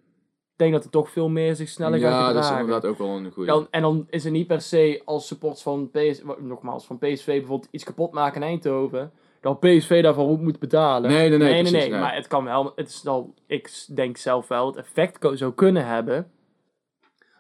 Denk 0.57 0.73
dat 0.73 0.83
het 0.83 0.93
toch 0.93 1.11
veel 1.11 1.29
meer 1.29 1.55
zich 1.57 1.69
sneller 1.69 1.99
gaat 1.99 2.11
Ja, 2.11 2.19
dat 2.19 2.29
is 2.29 2.35
gedragen. 2.35 2.59
inderdaad 2.64 2.90
ook 2.90 2.99
wel 2.99 3.09
een 3.09 3.31
goede. 3.33 3.51
Dan, 3.51 3.67
en 3.71 3.83
dan 3.83 4.07
is 4.11 4.25
het 4.25 4.33
niet 4.33 4.47
per 4.47 4.61
se 4.61 5.03
als 5.05 5.27
supporters 5.27 5.62
van 5.62 5.90
PS, 5.90 6.23
nogmaals, 6.38 6.87
van 6.87 6.99
PSV 6.99 7.27
bijvoorbeeld 7.27 7.69
iets 7.71 7.85
kapot 7.85 8.12
maken 8.12 8.43
in 8.43 8.49
Eindhoven. 8.49 9.12
Dat 9.40 9.61
PSV 9.61 10.03
daarvoor 10.03 10.38
moet 10.38 10.59
betalen. 10.59 11.11
Nee, 11.11 11.29
nee, 11.29 11.38
nee, 11.38 11.53
nee, 11.53 11.62
precies, 11.71 11.88
nee. 11.88 12.01
Maar 12.01 12.14
het 12.14 12.27
kan 12.27 12.45
wel, 12.45 12.73
het 12.77 12.88
is 12.88 13.07
al, 13.07 13.35
ik 13.47 13.85
denk 13.95 14.17
zelf 14.17 14.49
wel, 14.49 14.67
het 14.67 14.77
effect 14.77 15.29
zou 15.33 15.53
kunnen 15.53 15.87
hebben. 15.87 16.31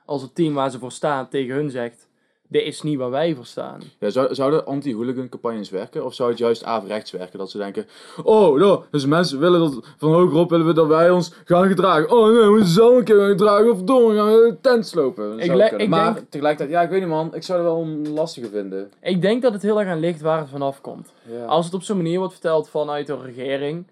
Als 0.04 0.22
het 0.22 0.34
team 0.34 0.54
waar 0.54 0.70
ze 0.70 0.78
voor 0.78 0.92
staan 0.92 1.28
tegen 1.28 1.54
hun 1.54 1.70
zegt, 1.70 2.08
dit 2.48 2.62
is 2.62 2.82
niet 2.82 2.98
waar 2.98 3.10
wij 3.10 3.34
voor 3.34 3.46
staan. 3.46 3.80
Ja, 3.98 4.10
zou, 4.10 4.34
zouden 4.34 4.66
anti-hooligan 4.66 5.28
campagnes 5.28 5.70
werken? 5.70 6.04
Of 6.04 6.14
zou 6.14 6.30
het 6.30 6.38
juist 6.38 6.64
averechts 6.64 7.10
werken? 7.10 7.38
Dat 7.38 7.50
ze 7.50 7.58
denken, 7.58 7.86
oh, 8.22 8.58
nou, 8.58 8.82
dus 8.90 9.06
mensen 9.06 9.38
willen 9.38 9.60
dat, 9.60 9.86
van 9.96 10.12
hogerop 10.12 10.50
willen 10.50 10.66
we 10.66 10.72
dat 10.72 10.86
wij 10.86 11.10
ons 11.10 11.32
gaan 11.44 11.68
gedragen. 11.68 12.10
Oh 12.10 12.26
nee, 12.28 12.42
we 12.44 12.50
moeten 12.50 12.68
zelf 12.68 12.96
een 12.96 13.04
keer 13.04 13.16
gaan 13.18 13.28
gedragen. 13.28 13.70
Of 13.70 13.82
door, 13.82 14.14
gaan 14.14 14.26
we 14.26 14.48
de 14.50 14.60
tent 14.60 14.86
slopen. 14.86 15.38
Ik 15.38 15.54
le- 15.54 15.86
maar 15.86 16.14
denk- 16.14 16.26
tegelijkertijd, 16.30 16.70
ja, 16.76 16.82
ik 16.82 16.90
weet 16.90 17.00
niet 17.00 17.08
man, 17.08 17.34
ik 17.34 17.42
zou 17.42 17.58
het 17.58 17.68
wel 17.68 17.82
een 17.82 18.08
lastige 18.12 18.48
vinden. 18.48 18.90
Ik 19.02 19.22
denk 19.22 19.42
dat 19.42 19.52
het 19.52 19.62
heel 19.62 19.80
erg 19.80 19.88
aan 19.88 20.00
ligt 20.00 20.20
waar 20.20 20.38
het 20.38 20.48
vanaf 20.48 20.80
komt. 20.80 21.12
Ja. 21.30 21.44
Als 21.44 21.64
het 21.64 21.74
op 21.74 21.82
zo'n 21.82 21.96
manier 21.96 22.18
wordt 22.18 22.32
verteld 22.32 22.68
vanuit 22.68 23.06
de 23.06 23.16
regering, 23.22 23.86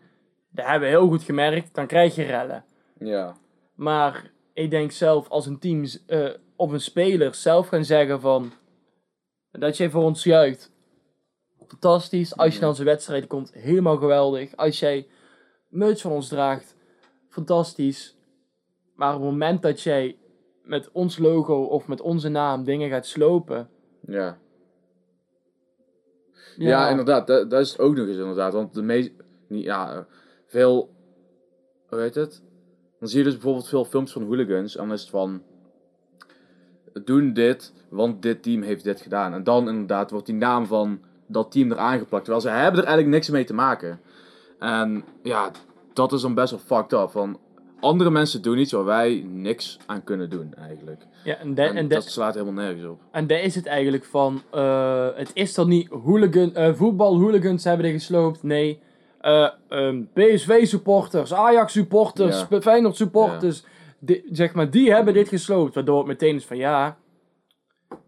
dat 0.51 0.67
hebben 0.67 0.89
we 0.89 0.95
heel 0.97 1.09
goed 1.09 1.23
gemerkt, 1.23 1.75
dan 1.75 1.87
krijg 1.87 2.15
je 2.15 2.23
rellen. 2.23 2.65
ja. 2.99 3.37
Maar 3.75 4.31
ik 4.55 4.71
denk 4.71 4.91
zelf 4.91 5.29
als 5.29 5.47
een 5.47 5.59
team 5.59 5.85
eh, 6.07 6.19
of 6.63 6.73
een 6.73 6.81
speler 6.81 7.35
zelf 7.35 7.69
gaan 7.69 7.85
zeggen 7.85 8.21
van 8.21 8.53
dat 9.51 9.77
jij 9.77 9.91
voor 9.91 10.03
ons 10.03 10.25
juicht. 10.25 10.71
Fantastisch. 11.67 12.37
Als 12.37 12.55
je 12.55 12.61
naar 12.61 12.69
onze 12.69 12.85
wedstrijden 12.85 13.29
komt, 13.29 13.53
helemaal 13.53 13.97
geweldig. 13.97 14.57
Als 14.57 14.81
jij 14.81 15.07
merch 15.69 16.01
van 16.01 16.11
ons 16.11 16.29
draagt, 16.29 16.77
fantastisch. 17.29 18.17
Maar 18.95 19.15
op 19.15 19.21
het 19.21 19.31
moment 19.31 19.63
dat 19.63 19.81
jij 19.81 20.19
met 20.63 20.91
ons 20.93 21.19
logo 21.19 21.63
of 21.63 21.87
met 21.87 22.01
onze 22.01 22.29
naam 22.29 22.65
dingen 22.65 22.91
gaat 22.91 23.07
slopen. 23.07 23.69
Ja. 24.01 24.39
Ja, 26.57 26.89
inderdaad, 26.89 27.27
dat, 27.27 27.51
dat 27.51 27.61
is 27.61 27.71
het 27.71 27.81
ook 27.81 27.97
nog 27.97 28.07
eens 28.07 28.17
inderdaad. 28.17 28.53
Want 28.53 28.75
de 28.75 28.83
meest, 28.83 29.11
niet, 29.49 29.65
ja, 29.65 30.07
veel, 30.47 30.95
hoe 31.87 32.01
heet 32.01 32.15
het? 32.15 32.43
Dan 32.99 33.09
zie 33.09 33.19
je 33.19 33.25
dus 33.25 33.35
bijvoorbeeld 33.35 33.69
veel 33.69 33.85
films 33.85 34.13
van 34.13 34.23
hooligans 34.23 34.77
en 34.77 34.85
dan 34.85 34.95
is 34.95 35.01
het 35.01 35.11
van, 35.11 35.43
doen 37.05 37.33
dit, 37.33 37.73
want 37.89 38.23
dit 38.23 38.43
team 38.43 38.63
heeft 38.63 38.85
dit 38.85 39.01
gedaan. 39.01 39.35
En 39.35 39.45
dan 39.45 39.69
inderdaad 39.69 40.11
wordt 40.11 40.27
die 40.27 40.35
naam 40.35 40.67
van 40.67 41.01
dat 41.27 41.51
team 41.53 41.73
eraan 41.73 41.99
geplakt, 41.99 42.25
terwijl 42.25 42.45
ze 42.45 42.51
hebben 42.51 42.81
er 42.81 42.87
eigenlijk 42.87 43.17
niks 43.17 43.31
mee 43.31 43.45
te 43.45 43.55
maken. 43.55 44.01
En 44.59 45.05
ja, 45.23 45.51
dat 45.93 46.13
is 46.13 46.21
dan 46.21 46.35
best 46.35 46.51
wel 46.51 46.61
fucked 46.79 47.01
up. 47.01 47.11
Van, 47.11 47.39
andere 47.81 48.11
mensen 48.11 48.43
doen 48.43 48.59
iets 48.59 48.73
waar 48.73 48.85
wij 48.85 49.27
niks 49.33 49.79
aan 49.87 50.05
kunnen 50.05 50.31
doen 50.31 50.55
eigenlijk. 50.55 51.03
Ja, 51.25 51.37
en, 51.37 51.55
de- 51.55 51.63
En, 51.63 51.77
en, 51.77 51.89
de- 51.89 51.95
dat 51.95 52.05
slaat 52.05 52.35
helemaal 52.35 52.65
nergens 52.65 52.85
op. 52.87 53.01
En 53.11 53.27
daar 53.27 53.41
is 53.41 53.55
het 53.55 53.67
eigenlijk 53.67 54.05
van, 54.05 54.43
eh, 54.51 55.07
het 55.15 55.31
is 55.35 55.55
dan 55.55 55.69
niet 55.69 55.89
hooligan, 55.89 56.55
eh 56.55 56.75
voetbal-hooligans 56.75 57.65
hebben 57.65 57.87
dit 57.87 57.95
gesloopt. 57.95 58.43
Nee, 58.43 58.79
eh, 59.21 59.49
ehm, 59.69 60.03
PSV-supporters, 60.13 61.35
Ajax-supporters, 61.35 62.45
Ja. 62.51 62.61
Feyenoord-supporters, 62.61 63.65
die- 64.05 64.25
zeg 64.31 64.55
maar, 64.55 64.71
die 64.71 64.93
hebben 64.93 65.15
dit 65.15 65.29
gesloopt. 65.29 65.75
Waardoor 65.75 65.99
het 65.99 66.07
meteen 66.07 66.35
is 66.37 66.45
van, 66.47 66.57
ja, 66.57 66.99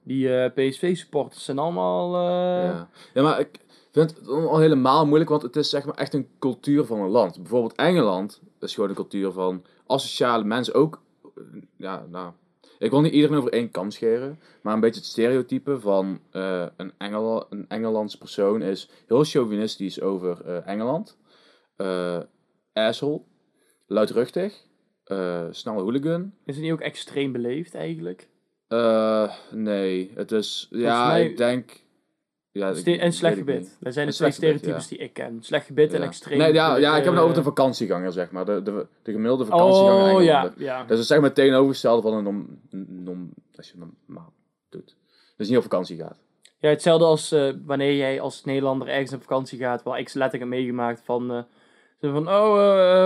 die 0.04 0.36
eh, 0.36 0.50
PSV-supporters 0.54 1.44
zijn 1.44 1.58
allemaal... 1.58 2.14
eh, 2.14 2.80
Ja. 3.14 3.22
maar 3.22 3.40
ik 3.40 3.58
vind 3.92 4.10
het 4.16 4.28
al 4.28 4.58
helemaal 4.58 5.06
moeilijk, 5.06 5.30
want 5.30 5.42
het 5.42 5.56
is 5.56 5.70
zeg 5.70 5.84
maar 5.84 5.94
echt 5.94 6.14
een 6.14 6.28
cultuur 6.38 6.84
van 6.84 7.00
een 7.00 7.08
land. 7.10 7.36
Bijvoorbeeld 7.36 7.74
Engeland 7.74 8.42
is 8.60 8.74
gewoon 8.74 8.88
een 8.88 8.94
cultuur 8.94 9.32
van 9.32 9.64
asociale 9.86 10.44
mensen. 10.44 10.74
Ook, 10.74 11.02
ja, 11.76 12.06
nou, 12.10 12.32
ik 12.78 12.90
wil 12.90 13.00
niet 13.00 13.12
iedereen 13.12 13.36
over 13.38 13.52
één 13.52 13.70
kam 13.70 13.90
scheren, 13.90 14.40
maar 14.62 14.74
een 14.74 14.80
beetje 14.80 15.00
het 15.00 15.08
stereotype 15.10 15.80
van 15.80 16.20
eh, 16.30 16.66
een, 16.76 16.92
Engel, 16.98 17.46
een 17.50 17.64
Engelandse 17.68 18.18
persoon 18.18 18.62
is 18.62 18.90
heel 19.06 19.24
chauvinistisch 19.24 20.00
over 20.00 20.44
Engeland. 20.64 21.18
Asshole, 22.72 23.20
luidruchtig, 23.86 24.62
eh 25.04 25.44
snelle 25.50 25.80
hooligan. 25.80 26.32
Is 26.44 26.54
het 26.54 26.64
niet 26.64 26.72
ook 26.72 26.80
extreem 26.80 27.32
beleefd 27.32 27.74
eigenlijk? 27.74 28.28
Eh, 28.68 29.32
nee, 29.50 30.12
het 30.14 30.32
is, 30.32 30.66
ja, 30.70 31.06
mij- 31.06 31.24
ik 31.24 31.36
denk... 31.36 31.82
Ja, 32.50 32.68
ik- 32.70 32.86
en 32.86 33.12
slecht 33.12 33.36
gebit. 33.36 33.76
Dat 33.80 33.92
zijn 33.92 34.06
de 34.06 34.12
twee 34.12 34.30
stereotypes 34.30 34.88
die 34.88 34.98
ik 34.98 35.12
ken. 35.12 35.38
Slecht 35.42 35.66
gebit 35.66 35.92
en 35.92 36.02
extreem... 36.02 36.38
Nee, 36.38 36.52
ja, 36.52 36.76
ja, 36.76 36.96
ik 36.96 37.04
heb 37.04 37.12
het 37.12 37.22
over 37.22 37.34
de 37.34 37.42
vakantieganger, 37.42 38.12
zeg 38.12 38.30
maar. 38.30 38.44
De, 38.44 38.62
de, 38.62 38.86
de 39.02 39.12
gemiddelde 39.12 39.44
vakantieganger 39.44 40.14
Oh, 40.14 40.22
ja, 40.22 40.52
ja. 40.56 40.84
Dat 40.84 40.98
is 40.98 41.06
zeg 41.06 41.16
maar 41.18 41.26
het 41.26 41.34
tegenovergestelde 41.36 42.02
van 42.02 42.14
een 42.14 42.22
nom, 42.24 42.60
nom, 43.04 43.30
als 43.56 43.70
je 43.70 43.78
normaal 43.78 44.32
doet. 44.68 44.96
Dus 45.36 45.48
niet 45.48 45.56
op 45.56 45.62
vakantie 45.62 45.96
gaat. 45.96 46.18
Ja, 46.58 46.68
hetzelfde 46.68 47.04
als 47.04 47.32
eh, 47.32 47.52
wanneer 47.64 47.96
jij 47.96 48.20
als 48.20 48.44
Nederlander 48.44 48.88
ergens 48.88 49.12
op 49.12 49.20
vakantie 49.22 49.58
gaat, 49.58 49.82
waar 49.82 49.98
ik 49.98 50.06
letterlijk 50.06 50.38
heb 50.38 50.48
meegemaakt 50.48 51.00
van, 51.04 51.46
zo 52.04 52.12
van, 52.12 52.28
oh, 52.28 52.58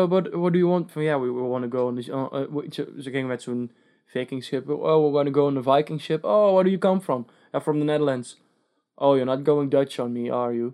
eh, 0.02 0.08
what, 0.08 0.28
what 0.28 0.52
do 0.52 0.58
you 0.58 0.70
want? 0.70 0.92
Van, 0.92 1.02
ja, 1.02 1.20
we, 1.20 1.32
we 1.32 1.40
want 1.40 1.70
to 1.70 1.78
go. 1.78 1.86
on 1.86 1.94
this- 1.94 2.08
eh, 2.08 2.24
we- 2.30 2.66
ze, 2.70 2.92
ze 2.98 3.10
gingen 3.10 3.26
met 3.26 3.42
zo'n 3.42 3.70
vikingschip, 4.06 4.68
oh, 4.68 5.04
we 5.04 5.10
want 5.10 5.26
to 5.26 5.40
go 5.40 5.46
on 5.46 5.56
a 5.56 5.76
viking 5.76 6.00
ship. 6.00 6.24
Oh, 6.24 6.48
where 6.52 6.62
do 6.64 6.68
you 6.68 6.78
come 6.78 7.00
from? 7.00 7.26
Ja, 7.52 7.60
from 7.60 7.78
the 7.78 7.84
Netherlands. 7.84 8.40
Oh, 8.94 9.16
you're 9.16 9.36
not 9.36 9.46
going 9.46 9.70
Dutch 9.70 9.98
on 9.98 10.12
me, 10.12 10.32
are 10.32 10.54
you? 10.54 10.72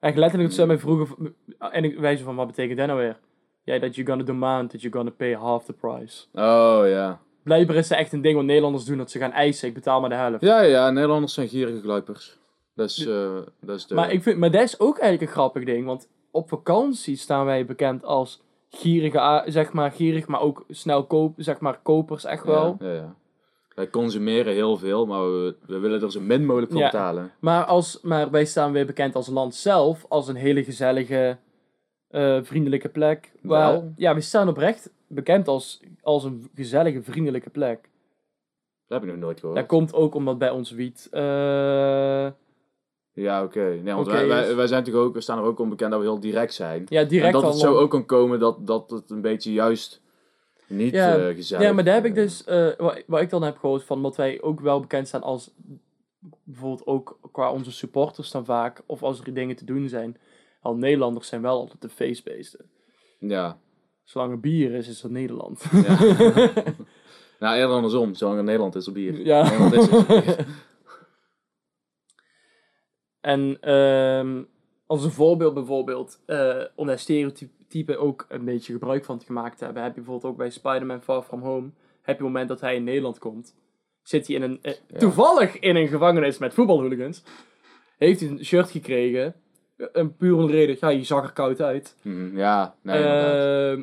Echt 0.00 0.16
letterlijk, 0.16 0.52
ze 0.52 0.66
mij 0.66 0.78
vroegen, 0.78 1.34
en 1.58 1.84
ik 1.84 1.98
wijze 1.98 2.24
van, 2.24 2.36
wat 2.36 2.46
betekent 2.46 2.78
dat 2.78 2.86
nou 2.86 2.98
weer? 2.98 3.18
Ja, 3.64 3.78
dat 3.78 3.94
you're 3.94 4.10
gonna 4.10 4.24
demand 4.26 4.70
that 4.70 4.80
you're 4.82 4.96
gonna 4.96 5.12
pay 5.16 5.34
half 5.34 5.64
the 5.64 5.72
price. 5.72 6.24
Oh, 6.32 6.82
ja. 6.86 7.20
Blijkbaar 7.42 7.76
is 7.76 7.88
het 7.88 7.98
echt 7.98 8.12
een 8.12 8.22
ding 8.22 8.34
wat 8.36 8.44
Nederlanders 8.44 8.84
doen, 8.84 8.96
dat 8.98 9.10
ze 9.10 9.18
gaan 9.18 9.32
eisen, 9.32 9.68
ik 9.68 9.74
betaal 9.74 10.00
maar 10.00 10.08
de 10.08 10.14
helft. 10.16 10.40
Ja, 10.42 10.60
ja, 10.60 10.90
Nederlanders 10.90 11.34
zijn 11.34 11.48
gierige 11.48 11.80
gluipers. 11.80 12.38
Dat 12.74 12.88
is, 12.90 13.06
eh, 13.06 13.36
dat 13.60 13.76
is 13.76 13.86
de... 13.86 13.94
Maar, 13.94 14.12
ik 14.12 14.22
vind, 14.22 14.38
maar 14.38 14.50
dat 14.50 14.62
is 14.62 14.80
ook 14.80 14.98
eigenlijk 14.98 15.30
een 15.30 15.36
grappig 15.36 15.64
ding, 15.64 15.86
want 15.86 16.08
op 16.32 16.48
vakantie 16.48 17.16
staan 17.16 17.44
wij 17.44 17.66
bekend 17.66 18.04
als 18.04 18.42
gierige, 18.70 19.42
zeg 19.46 19.72
maar, 19.72 19.90
gierig, 19.90 20.26
maar 20.26 20.40
ook 20.40 20.64
snel 20.68 21.04
koop, 21.06 21.34
zeg 21.36 21.60
maar, 21.60 21.78
kopers 21.82 22.24
echt 22.24 22.44
wel. 22.44 22.76
Ja, 22.80 22.86
ja, 22.88 22.94
ja. 22.94 23.14
Wij 23.74 23.90
consumeren 23.90 24.52
heel 24.52 24.76
veel, 24.76 25.06
maar 25.06 25.22
we, 25.32 25.56
we 25.66 25.78
willen 25.78 26.02
er 26.02 26.10
zo 26.12 26.20
min 26.20 26.46
mogelijk 26.46 26.72
voor 26.72 26.80
Ja. 26.80 26.90
betalen. 26.90 27.30
Maar, 27.40 27.64
als, 27.64 28.00
maar 28.02 28.30
wij 28.30 28.44
staan 28.44 28.72
weer 28.72 28.86
bekend 28.86 29.14
als 29.14 29.26
land 29.28 29.54
zelf, 29.54 30.04
als 30.08 30.28
een 30.28 30.36
hele 30.36 30.64
gezellige, 30.64 31.38
eh, 32.08 32.38
vriendelijke 32.42 32.88
plek. 32.88 33.32
Waar, 33.42 33.72
Wel. 33.72 33.92
Ja, 33.96 34.14
we 34.14 34.20
staan 34.20 34.48
oprecht 34.48 34.90
bekend 35.06 35.48
als, 35.48 35.80
als 36.02 36.24
een 36.24 36.50
gezellige, 36.54 37.02
vriendelijke 37.02 37.50
plek. 37.50 37.88
Dat 38.86 39.00
heb 39.00 39.02
ik 39.02 39.14
nog 39.14 39.24
nooit 39.24 39.40
gehoord. 39.40 39.58
Dat 39.58 39.66
komt 39.68 39.94
ook 39.94 40.14
omdat 40.14 40.38
bij 40.38 40.50
ons 40.50 40.70
wiet... 40.70 41.08
eh, 41.10 42.26
Ja, 43.12 43.42
oké. 43.42 43.80
Nee, 43.82 43.94
want 43.94 44.06
wij, 44.06 44.26
wij, 44.26 44.46
dus- 44.46 44.54
wij, 44.54 44.66
zijn 44.66 44.78
natuurlijk 44.78 45.06
ook, 45.06 45.14
we 45.14 45.20
staan 45.20 45.38
er 45.38 45.44
ook 45.44 45.58
onbekend 45.58 45.90
dat 45.90 46.00
we 46.00 46.06
heel 46.06 46.20
direct 46.20 46.54
zijn. 46.54 46.86
ja, 46.88 47.04
direct 47.04 47.34
en 47.34 47.40
dat 47.40 47.52
het 47.52 47.60
zo 47.60 47.76
ook 47.76 47.90
kan 47.90 48.06
komen 48.06 48.38
dat, 48.38 48.66
dat 48.66 48.90
het 48.90 49.10
een 49.10 49.20
beetje 49.20 49.52
juist 49.52 50.02
niet 50.66 50.92
Ja, 50.92 51.32
gezellig 51.32 51.66
Ja, 51.66 51.72
maar 51.72 51.84
daar 51.84 51.94
heb 51.94 52.04
ik 52.04 52.14
dus, 52.14 52.44
eh, 52.44 52.68
wat, 52.78 53.02
wat 53.06 53.20
ik 53.20 53.30
dan 53.30 53.42
heb 53.42 53.58
gehoord 53.58 53.84
van, 53.84 54.00
wat 54.00 54.16
wij 54.16 54.42
ook 54.42 54.60
wel 54.60 54.80
bekend 54.80 55.08
staan 55.08 55.22
als, 55.22 55.50
bijvoorbeeld 56.42 56.86
ook 56.86 57.18
qua 57.32 57.52
onze 57.52 57.72
supporters 57.72 58.30
dan 58.30 58.44
vaak, 58.44 58.82
of 58.86 59.02
als 59.02 59.20
er 59.20 59.34
dingen 59.34 59.56
te 59.56 59.64
doen 59.64 59.88
zijn. 59.88 60.16
Al 60.60 60.76
Nederlanders 60.76 61.28
zijn 61.28 61.42
wel 61.42 61.58
altijd 61.58 61.80
de 61.80 61.88
feestbeesten. 61.88 62.70
Ja. 63.18 63.58
Zolang 64.04 64.32
er 64.32 64.40
bier 64.40 64.72
is, 64.72 64.88
is 64.88 65.02
er 65.02 65.10
Nederland. 65.10 65.64
ja. 65.72 65.98
nou, 67.40 67.56
eerder 67.56 67.76
andersom. 67.76 68.14
Zolang 68.14 68.38
er 68.38 68.44
Nederland 68.44 68.74
is 68.74 68.88
op 68.88 68.94
bier. 68.94 69.24
Ja. 69.26 69.42
Nederland 69.42 69.72
is 69.72 69.88
er 69.88 70.06
bier. 70.06 70.46
En 73.22 73.56
ehm, 73.60 74.42
als 74.86 75.04
een 75.04 75.10
voorbeeld 75.10 75.54
bijvoorbeeld, 75.54 76.20
eh, 76.26 76.62
om 76.74 76.86
daar 76.86 76.98
stereotypen 76.98 77.98
ook 77.98 78.26
een 78.28 78.44
beetje 78.44 78.72
gebruik 78.72 79.04
van 79.04 79.18
te 79.18 79.26
gemaakt 79.26 79.58
te 79.58 79.64
hebben, 79.64 79.82
heb 79.82 79.94
je 79.94 80.00
bijvoorbeeld 80.00 80.32
ook 80.32 80.38
bij 80.38 80.50
Spider-Man 80.50 81.02
Far 81.02 81.22
From 81.22 81.40
Home, 81.42 81.66
heb 82.02 82.04
je 82.04 82.10
het 82.12 82.20
moment 82.20 82.48
dat 82.48 82.60
hij 82.60 82.74
in 82.74 82.84
Nederland 82.84 83.18
komt, 83.18 83.54
zit 84.02 84.26
hij 84.26 84.36
in 84.36 84.42
een, 84.42 84.58
eh, 84.62 84.74
Ja. 84.86 84.98
toevallig 84.98 85.58
in 85.58 85.76
een 85.76 85.88
gevangenis 85.88 86.38
met 86.38 86.54
voetbalhooligans, 86.54 87.22
heeft 87.98 88.20
hij 88.20 88.28
een 88.28 88.44
shirt 88.44 88.70
gekregen, 88.70 89.34
een 89.76 90.16
puur 90.16 90.36
om 90.36 90.46
de 90.46 90.52
reden, 90.52 90.76
ja, 90.80 90.88
je 90.88 91.04
zag 91.04 91.24
er 91.24 91.32
koud 91.32 91.60
uit. 91.60 91.96
Mhm, 92.02 92.36
ja, 92.36 92.74
nee. 92.82 93.02
Ehm, 93.04 93.82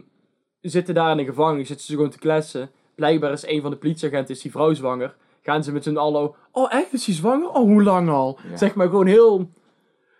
zitten 0.62 0.94
daar 0.94 1.12
in 1.12 1.18
de 1.18 1.26
gevangenis, 1.26 1.68
zitten 1.68 1.86
ze 1.86 1.94
gewoon 1.94 2.10
te 2.10 2.18
kletsen. 2.20 2.70
Blijkbaar 2.96 3.32
is 3.32 3.48
een 3.48 3.62
van 3.62 3.72
de 3.72 3.78
politieagenten, 3.78 4.36
is 4.36 4.42
die 4.42 4.52
vrouw 4.52 4.74
zwanger. 4.74 5.16
Gaan 5.50 5.64
ze 5.64 5.72
met 5.72 5.84
z'n 5.84 5.98
allen, 5.98 6.32
oh 6.52 6.74
echt, 6.74 6.94
is 6.94 7.06
hij 7.06 7.16
zwanger? 7.16 7.48
Oh, 7.50 7.56
hoe 7.64 7.84
lang 7.84 8.10
al? 8.10 8.38
Ja. 8.50 8.58
Zeg 8.58 8.76
maar 8.76 8.88
gewoon 8.90 9.08
heel, 9.08 9.50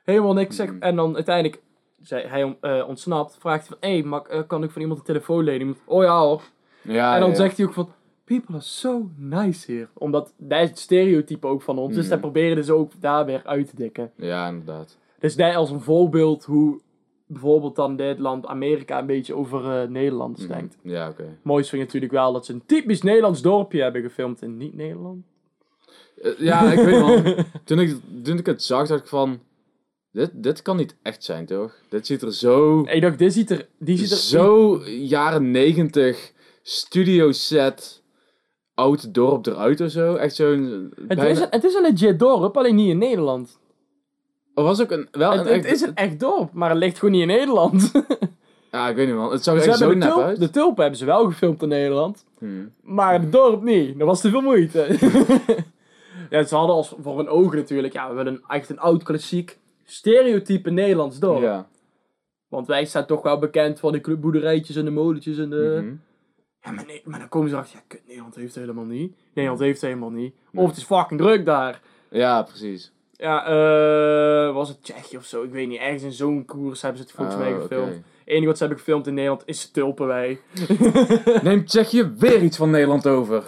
helemaal 0.04 0.34
niks. 0.34 0.56
Zeg, 0.56 0.68
Mhm. 0.72 0.82
En 0.82 0.96
dan 0.96 1.16
uiteindelijk, 1.16 1.62
zij, 2.02 2.22
hij 2.28 2.58
eh, 2.62 2.88
ontsnapt, 2.88 3.38
vraagt 3.40 3.68
hij 3.68 3.78
van, 3.80 3.90
hé, 3.90 4.00
hey, 4.00 4.08
mag- 4.08 4.28
eh, 4.28 4.40
kan 4.48 4.64
ik 4.64 4.72
van 4.72 4.82
iemand 4.82 5.00
een 5.00 5.06
telefoon 5.06 5.44
lenen? 5.44 5.76
Oh 5.86 6.04
ja 6.04 6.20
hoor. 6.22 6.42
ja, 6.82 7.14
en 7.14 7.20
dan 7.20 7.30
ja. 7.30 7.36
zegt 7.36 7.58
hij 7.58 7.66
ook 7.66 7.74
van, 7.74 7.90
people 8.24 8.56
are 8.56 8.64
so 8.64 9.10
nice 9.18 9.72
here. 9.72 9.88
Omdat, 9.94 10.34
dat 10.38 10.62
is 10.62 10.70
het 10.70 10.80
stereotype 10.80 11.48
ook 11.48 11.62
van 11.62 11.78
ons. 11.78 11.94
Dus 11.94 12.02
Mhm. 12.02 12.10
daar 12.10 12.20
proberen 12.20 12.64
ze 12.64 12.74
ook 12.74 12.92
daar 13.00 13.26
weer 13.26 13.42
uit 13.46 13.70
te 13.70 13.76
dikken. 13.76 14.12
Ja, 14.16 14.48
inderdaad. 14.48 14.98
Dus 15.20 15.36
daar 15.36 15.56
als 15.56 15.70
een 15.72 15.82
voorbeeld 15.82 16.44
hoe 16.46 16.80
bijvoorbeeld 17.32 17.76
dan 17.76 17.96
dit 17.96 18.20
land 18.20 18.46
Amerika 18.46 19.00
een 19.00 19.06
beetje 19.06 19.36
over 19.36 19.82
eh, 19.82 19.88
Nederlanders 19.90 20.44
Mhm. 20.48 20.54
denkt. 20.54 20.78
Ja, 20.84 21.10
oké. 21.10 21.38
Mooist 21.44 21.70
vind 21.70 21.82
ik 21.82 21.88
natuurlijk 21.88 22.14
wel 22.14 22.34
dat 22.34 22.46
ze 22.46 22.54
een 22.54 22.66
typisch 22.66 23.02
Nederlands 23.02 23.42
dorpje 23.42 23.82
hebben 23.82 24.02
gefilmd 24.02 24.42
in 24.42 24.58
niet-Nederland. 24.58 25.26
Eh, 26.22 26.32
ja, 26.40 26.72
ik 26.72 26.80
weet 26.86 27.00
wel. 27.00 27.36
Toen 27.66 27.80
ik, 27.80 27.96
toen 28.24 28.38
ik 28.38 28.46
het 28.46 28.64
zag, 28.64 28.88
dacht 28.88 29.02
ik 29.02 29.08
van... 29.08 29.40
Dit, 30.12 30.32
dit 30.34 30.62
kan 30.62 30.78
niet 30.78 30.96
echt 31.02 31.24
zijn, 31.24 31.46
toch? 31.46 31.74
Dit 31.90 32.06
ziet 32.08 32.22
er 32.22 32.34
zo... 32.34 32.82
Ik 32.82 33.02
dacht, 33.02 33.20
dit 33.20 33.34
ziet 33.34 33.50
er... 33.50 33.68
Die 33.80 33.98
ziet 33.98 34.12
er 34.12 34.18
Zo 34.18 34.78
jaren 34.88 35.52
negentig 35.52 36.32
studio 36.62 37.32
set 37.32 38.04
oud 38.74 39.14
dorp 39.14 39.46
eruit 39.46 39.82
of 39.82 39.90
zo. 39.92 40.16
Echt 40.16 40.36
zo'n... 40.36 40.92
het, 40.96 41.08
bijna- 41.08 41.24
is 41.26 41.40
een, 41.40 41.48
het 41.50 41.64
is 41.64 41.74
een 41.74 41.82
legit 41.82 42.20
dorp, 42.20 42.58
alleen 42.58 42.76
niet 42.76 42.90
in 42.90 42.98
Nederland. 42.98 43.60
Er 44.60 44.66
was 44.66 44.82
ook 44.82 44.92
een... 44.92 45.08
Wel 45.12 45.32
Het, 45.32 45.40
een 45.40 45.46
het 45.54 45.66
echt- 45.66 45.74
is 45.76 45.82
een 45.82 45.96
echt 45.96 46.20
dorp, 46.20 46.54
maar 46.54 46.70
het 46.70 46.78
ligt 46.80 46.98
gewoon 47.00 47.14
niet 47.14 47.22
in 47.22 47.28
Nederland. 47.28 47.92
Ja, 48.72 48.90
ik 48.90 48.96
weet 48.96 49.08
niet 49.08 49.16
man. 49.16 49.32
Het 49.32 49.44
zag 49.44 49.56
er 49.56 49.62
ze 49.62 49.68
echt 49.70 49.78
zo 49.78 49.84
hebben 49.88 50.00
de, 50.02 50.06
nep 50.06 50.16
tulp, 50.16 50.28
uit. 50.28 50.40
de 50.40 50.50
tulpen 50.50 50.82
hebben 50.82 51.00
ze 51.00 51.06
wel 51.06 51.26
gefilmd 51.26 51.62
in 51.62 51.68
Nederland, 51.68 52.26
Hmm. 52.40 52.72
maar 52.82 53.14
het 53.14 53.32
dorp 53.32 53.62
niet. 53.64 53.98
Dat 53.98 54.08
was 54.08 54.22
te 54.22 54.30
veel 54.30 54.42
moeite. 54.42 54.88
ja, 56.30 56.44
ze 56.44 56.56
hadden 56.56 56.76
als 56.76 56.96
voor 57.02 57.18
hun 57.18 57.28
ogen 57.28 57.58
natuurlijk, 57.58 57.94
ja, 57.94 58.10
we 58.10 58.16
willen 58.16 58.34
een- 58.34 58.44
echt 58.48 58.70
een 58.70 58.80
oud 58.80 59.04
klassiek 59.04 59.58
stereotype 59.86 60.70
Nederlands 60.70 61.20
dorp. 61.20 61.42
Ja. 61.42 61.68
Want 62.48 62.68
wij 62.68 62.86
staan 62.86 63.06
toch 63.06 63.22
wel 63.22 63.40
bekend 63.40 63.80
van 63.80 63.92
de 63.92 64.18
boerderijtjes 64.18 64.76
en 64.76 64.86
de 64.86 64.92
molentjes 64.92 65.38
en 65.38 65.50
de... 65.50 65.80
Mhm. 65.84 65.94
Ja, 66.62 66.72
maar, 66.72 66.86
nee, 66.86 67.02
maar 67.06 67.20
dan 67.20 67.30
komen 67.30 67.50
ze 67.50 67.56
achter, 67.58 67.76
ja, 67.76 67.84
kut, 67.88 68.02
Nederland 68.08 68.36
heeft 68.36 68.56
het 68.56 68.64
helemaal 68.64 68.86
niet. 68.86 69.16
Nederland 69.34 69.62
heeft 69.64 69.82
het 69.82 69.90
helemaal 69.90 70.12
niet. 70.12 70.34
Of 70.54 70.68
het 70.68 70.78
is 70.78 70.84
fucking 70.84 71.20
druk 71.20 71.46
daar. 71.46 71.82
Ja, 72.10 72.42
precies. 72.44 72.92
Ja, 73.22 73.46
eh, 73.46 74.54
was 74.54 74.70
het 74.70 74.84
Tsjechië 74.84 75.18
of 75.18 75.26
zo? 75.26 75.44
Ik 75.44 75.52
weet 75.52 75.68
niet. 75.68 75.80
Ergens 75.80 76.04
in 76.04 76.12
zo'n 76.12 76.46
koers 76.46 76.82
hebben 76.82 77.02
ze 77.02 77.08
het 77.08 77.16
volgens 77.16 77.38
mij 77.38 77.54
Oh, 77.54 77.62
gefilmd. 77.62 77.94
Het 77.94 78.04
enige 78.26 78.46
wat 78.46 78.58
ze 78.58 78.64
hebben 78.64 78.80
gefilmd 78.84 79.08
in 79.08 79.14
Nederland 79.14 79.44
is 79.46 79.72
Tulpenwei. 79.72 80.40
Neemt 81.44 81.68
Tsjechië 81.68 82.04
weer 82.18 82.42
iets 82.44 82.58
van 82.58 82.70
Nederland 82.70 83.08
over. 83.08 83.42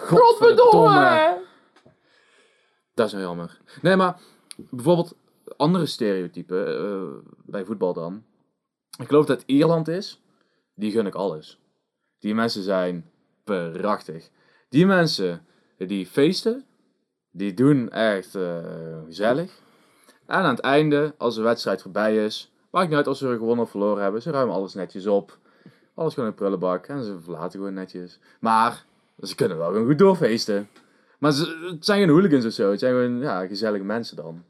Dat 2.94 3.06
is 3.06 3.12
wel 3.12 3.22
jammer. 3.22 3.60
Nee, 3.82 3.96
maar 3.96 4.20
bijvoorbeeld 4.56 5.16
andere 5.56 5.86
stereotypen 5.86 6.78
eh, 6.78 7.32
bij 7.44 7.64
voetbal 7.64 7.92
dan. 7.92 8.24
Ik 8.98 9.06
geloof 9.06 9.26
dat 9.26 9.42
Ierland 9.46 9.88
is. 9.88 10.22
Die 10.74 10.90
gun 10.90 11.06
ik 11.06 11.14
alles. 11.14 11.58
Die 12.18 12.34
mensen 12.34 12.62
zijn 12.62 13.10
prachtig. 13.44 14.28
Die 14.68 14.86
mensen 14.86 15.46
die 15.78 16.06
feesten, 16.06 16.64
die 17.32 17.54
doen 17.54 17.90
echt 17.90 18.34
eh, 18.34 18.58
gezellig. 19.06 19.60
En 20.26 20.38
aan 20.38 20.54
het 20.54 20.60
einde, 20.60 21.14
als 21.18 21.34
de 21.34 21.42
wedstrijd 21.42 21.82
voorbij 21.82 22.24
is, 22.24 22.52
maakt 22.70 22.88
niet 22.88 22.96
uit 22.96 23.06
als 23.06 23.18
ze 23.18 23.28
gewonnen 23.28 23.64
of 23.64 23.70
verloren 23.70 24.02
hebben, 24.02 24.22
ze 24.22 24.30
ruimen 24.30 24.54
alles 24.54 24.74
netjes 24.74 25.06
op. 25.06 25.38
Alles 25.94 26.14
gewoon 26.14 26.28
in 26.28 26.34
een 26.34 26.38
prullenbak 26.38 26.86
en 26.86 27.04
ze 27.04 27.20
verlaten 27.20 27.58
gewoon 27.58 27.74
netjes. 27.74 28.18
Maar 28.40 28.84
ze 29.22 29.34
kunnen 29.34 29.58
wel 29.58 29.66
gewoon 29.66 29.86
goed 29.86 29.98
doorfeesten. 29.98 30.68
Maar 31.18 31.32
ze, 31.32 31.68
het 31.70 31.84
zijn 31.84 32.00
geen 32.00 32.08
hooligans 32.08 32.44
of 32.44 32.52
zo. 32.52 32.70
Het 32.70 32.80
zijn 32.80 32.92
gewoon 32.92 33.18
ja, 33.18 33.46
gezellige 33.46 33.84
mensen 33.84 34.16
dan. 34.16 34.42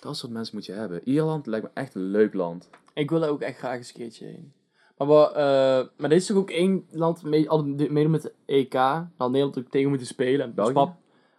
Dat 0.00 0.16
soort 0.16 0.32
mensen 0.32 0.54
moet 0.54 0.66
je 0.66 0.72
hebben. 0.72 1.00
Ierland 1.04 1.46
lijkt 1.46 1.64
me 1.64 1.70
echt 1.74 1.94
een 1.94 2.10
leuk 2.10 2.34
land. 2.34 2.68
Ik 2.94 3.10
wil 3.10 3.22
er 3.22 3.28
ook 3.28 3.40
echt 3.40 3.58
graag 3.58 3.76
eens 3.76 3.88
een 3.88 3.94
keertje 3.94 4.24
heen. 4.24 4.52
Maar, 4.96 5.06
wat, 5.06 5.30
eh, 5.30 5.82
maar 5.96 6.08
dit 6.08 6.12
is 6.12 6.26
toch 6.26 6.36
ook 6.36 6.50
één 6.50 6.86
land 6.90 7.22
mee, 7.22 7.50
altijd 7.50 7.90
meedoen 7.90 8.10
met 8.10 8.22
de 8.22 8.32
EK. 8.46 8.72
Dan 8.72 9.10
had 9.16 9.30
Nederland 9.30 9.58
ook 9.58 9.70
tegen 9.70 9.88
moeten 9.88 10.06
spelen. 10.06 10.46
En 10.46 10.54
België? 10.54 10.92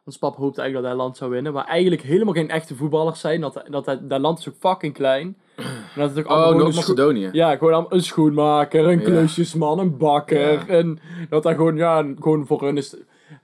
Want 0.08 0.20
Spap 0.20 0.36
hoopte 0.36 0.62
eigenlijk 0.62 0.90
dat 0.90 0.98
dat 0.98 1.06
land 1.06 1.18
zou 1.18 1.32
winnen. 1.32 1.54
Maar 1.54 1.66
eigenlijk 1.66 2.02
helemaal 2.02 2.34
geen 2.34 2.50
echte 2.50 2.76
voetballers 2.76 3.20
zijn. 3.20 3.42
Dat, 3.42 3.62
dat, 3.70 3.86
dat, 3.86 4.10
dat 4.10 4.20
land 4.22 4.40
is 4.40 4.50
ook 4.50 4.56
fucking 4.60 4.94
klein. 4.94 5.38
En 5.56 6.04
dat 6.04 6.10
het 6.10 6.20
ook 6.20 6.26
allemaal 6.26 6.52
Oh, 6.54 6.58
Noord-Macedonië. 6.58 7.30
Ja, 7.32 7.56
gewoon 7.58 7.86
een 7.90 8.02
schoenmaker, 8.04 8.86
een 8.88 9.00
Ja. 9.00 9.06
klusjesman, 9.06 9.80
een 9.80 9.98
bakker. 9.98 10.52
Ja. 10.52 10.68
En 10.68 11.00
dat 11.30 11.44
dat 11.44 11.56
gewoon, 11.56 11.76
ja, 11.76 12.14
gewoon 12.20 12.46
voor 12.46 12.62
hun 12.64 12.78
is... 12.78 12.96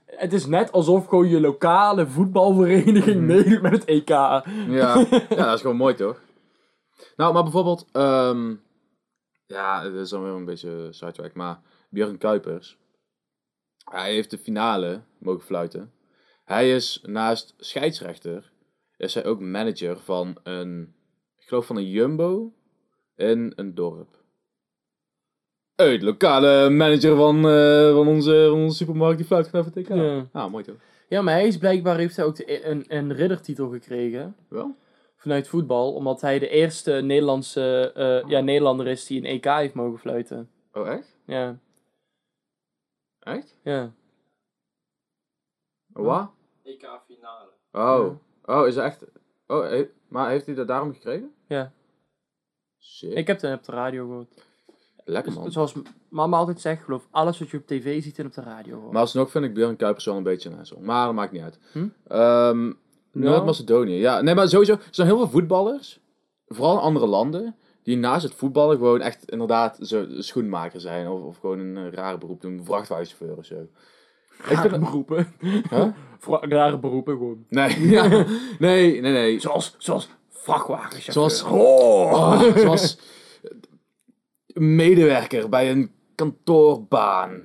Het 0.06 0.32
is 0.32 0.46
net 0.46 0.72
alsof 0.72 1.06
gewoon 1.06 1.28
je 1.28 1.40
lokale 1.40 2.06
voetbalvereniging 2.06 3.16
Mhm. 3.16 3.26
meedoet 3.26 3.62
met 3.62 3.72
het 3.72 3.84
EK. 3.84 4.08
Ja. 4.08 4.42
ja, 4.68 5.04
dat 5.28 5.54
is 5.54 5.60
gewoon 5.60 5.76
mooi 5.76 5.94
toch? 5.94 6.20
Nou, 7.16 7.32
maar 7.32 7.42
bijvoorbeeld, 7.42 7.86
ehm, 7.92 8.54
ja, 9.46 9.82
het 9.82 9.94
is 9.94 10.08
dan 10.10 10.22
weer 10.22 10.32
een 10.32 10.44
beetje 10.44 10.86
sidetrack, 10.90 11.34
maar 11.34 11.60
Björn 11.90 12.18
Kuipers, 12.18 12.78
hij 13.90 14.12
heeft 14.12 14.30
de 14.30 14.38
finale 14.38 15.00
mogen 15.18 15.42
fluiten. 15.44 15.92
Hij 16.44 16.74
is 16.74 17.00
naast 17.02 17.54
scheidsrechter, 17.58 18.52
is 18.96 19.14
hij 19.14 19.24
ook 19.24 19.40
manager 19.40 19.98
van 19.98 20.38
een, 20.42 20.94
ik 21.36 21.44
geloof 21.48 21.66
van 21.66 21.76
een 21.76 21.90
Jumbo 21.90 22.52
in 23.16 23.52
een 23.56 23.74
dorp. 23.74 24.22
Hey, 25.74 25.98
de 25.98 26.04
lokale 26.04 26.70
manager 26.70 27.16
van, 27.16 27.36
eh, 27.48 27.92
van, 27.92 28.08
onze, 28.08 28.46
van 28.50 28.58
onze 28.60 28.76
supermarkt 28.76 29.16
die 29.16 29.26
fluit 29.26 29.52
het 29.52 29.72
TK. 29.72 29.88
Ja. 29.88 30.28
Ah, 30.32 30.50
mooi 30.50 30.64
toch? 30.64 30.76
Ja, 31.08 31.22
maar 31.22 31.34
hij 31.34 31.46
is 31.46 31.58
blijkbaar 31.58 31.96
heeft 31.98 32.16
hij 32.16 32.24
ook 32.24 32.36
de- 32.36 32.66
een, 32.66 32.84
een 32.88 33.12
riddertitel 33.12 33.68
gekregen. 33.68 34.36
Wel? 34.48 34.76
vanuit 35.16 35.48
voetbal, 35.48 35.94
omdat 35.94 36.20
hij 36.20 36.38
de 36.38 36.48
eerste 36.48 36.92
Nederlandse 36.92 37.92
eh, 37.94 38.30
ja, 38.30 38.40
Nederlander 38.40 38.86
is 38.86 39.06
die 39.06 39.18
een 39.18 39.24
EK 39.24 39.44
heeft 39.44 39.74
mogen 39.74 39.98
fluiten. 39.98 40.50
Oh, 40.72 40.88
echt? 40.88 41.16
Ja, 41.26 41.58
Echt? 43.18 43.58
ja. 43.62 43.92
Wat? 45.86 46.30
EK-finale. 46.64 47.48
Oh. 47.72 48.10
Oh, 48.44 48.66
is 48.66 48.76
er 48.76 48.84
echt... 48.84 49.04
Oh, 49.46 49.62
he- 49.62 49.88
maar 50.08 50.30
heeft 50.30 50.46
hij 50.46 50.54
dat 50.54 50.66
daarom 50.68 50.92
gekregen? 50.92 51.32
Ja. 51.48 51.72
Sick. 52.78 53.12
Ik 53.12 53.26
heb 53.26 53.40
het 53.40 53.54
op 53.58 53.64
de 53.64 53.72
radio 53.72 54.06
gehoord. 54.06 54.34
Lekker 55.04 55.32
man. 55.32 55.52
Zoals 55.52 55.74
mama 56.08 56.36
altijd 56.36 56.60
zegt, 56.60 56.82
geloof 56.82 57.06
alles 57.10 57.38
wat 57.38 57.50
je 57.50 57.56
op 57.56 57.66
tv 57.66 58.02
ziet 58.02 58.18
en 58.18 58.26
op 58.26 58.32
de 58.32 58.40
radio 58.42 58.80
hoort. 58.80 58.92
Maar 58.92 59.00
alsnog 59.00 59.30
vind 59.30 59.44
ik 59.44 59.54
Björn 59.54 59.76
Kuipers 59.76 60.04
wel 60.04 60.16
een 60.16 60.22
beetje 60.22 60.50
een 60.50 60.58
asshole. 60.58 60.82
Maar 60.84 61.06
dat 61.06 61.14
maakt 61.14 61.32
niet 61.32 61.42
uit. 61.42 61.58
Hm? 61.72 61.88
Ehm, 62.06 62.72
Noord-Macedonië. 63.12 63.96
Ja, 63.96 64.20
nee, 64.20 64.34
maar 64.34 64.48
sowieso. 64.48 64.72
Er 64.72 64.88
zijn 64.90 65.06
heel 65.06 65.16
veel 65.16 65.28
voetballers. 65.28 66.00
Vooral 66.46 66.72
in 66.76 66.82
andere 66.82 67.06
landen. 67.06 67.56
Die 67.82 67.96
naast 67.96 68.22
het 68.22 68.34
voetballen 68.34 68.76
gewoon 68.76 69.00
echt 69.00 69.30
inderdaad 69.30 69.78
zo 69.80 70.06
schoenmaker 70.08 70.80
zijn. 70.80 71.08
Of, 71.08 71.22
of 71.22 71.38
gewoon 71.38 71.58
een 71.58 71.90
rare 71.90 72.18
beroep 72.18 72.40
doen. 72.40 72.64
Vrachtwagenchauffeur 72.64 73.36
of 73.36 73.44
zo. 73.44 73.66
Ik 74.50 74.56
vind- 74.56 74.78
beroepen. 74.80 75.26
Huh? 75.70 75.86
Rare 76.40 76.78
beroepen 76.78 77.12
gewoon. 77.16 77.44
Nee, 77.48 77.88
ja. 77.96 78.08
nee, 78.58 79.00
nee, 79.00 79.12
nee. 79.12 79.38
Zoals, 79.40 79.74
zoals 79.78 80.08
vrachtwagens. 80.30 81.04
Zoals- 81.04 81.42
Oh. 81.42 82.12
Oh, 82.12 82.56
zoals 82.56 82.98
medewerker 84.54 85.48
bij 85.48 85.70
een 85.70 85.90
kantoorbaan. 86.14 87.42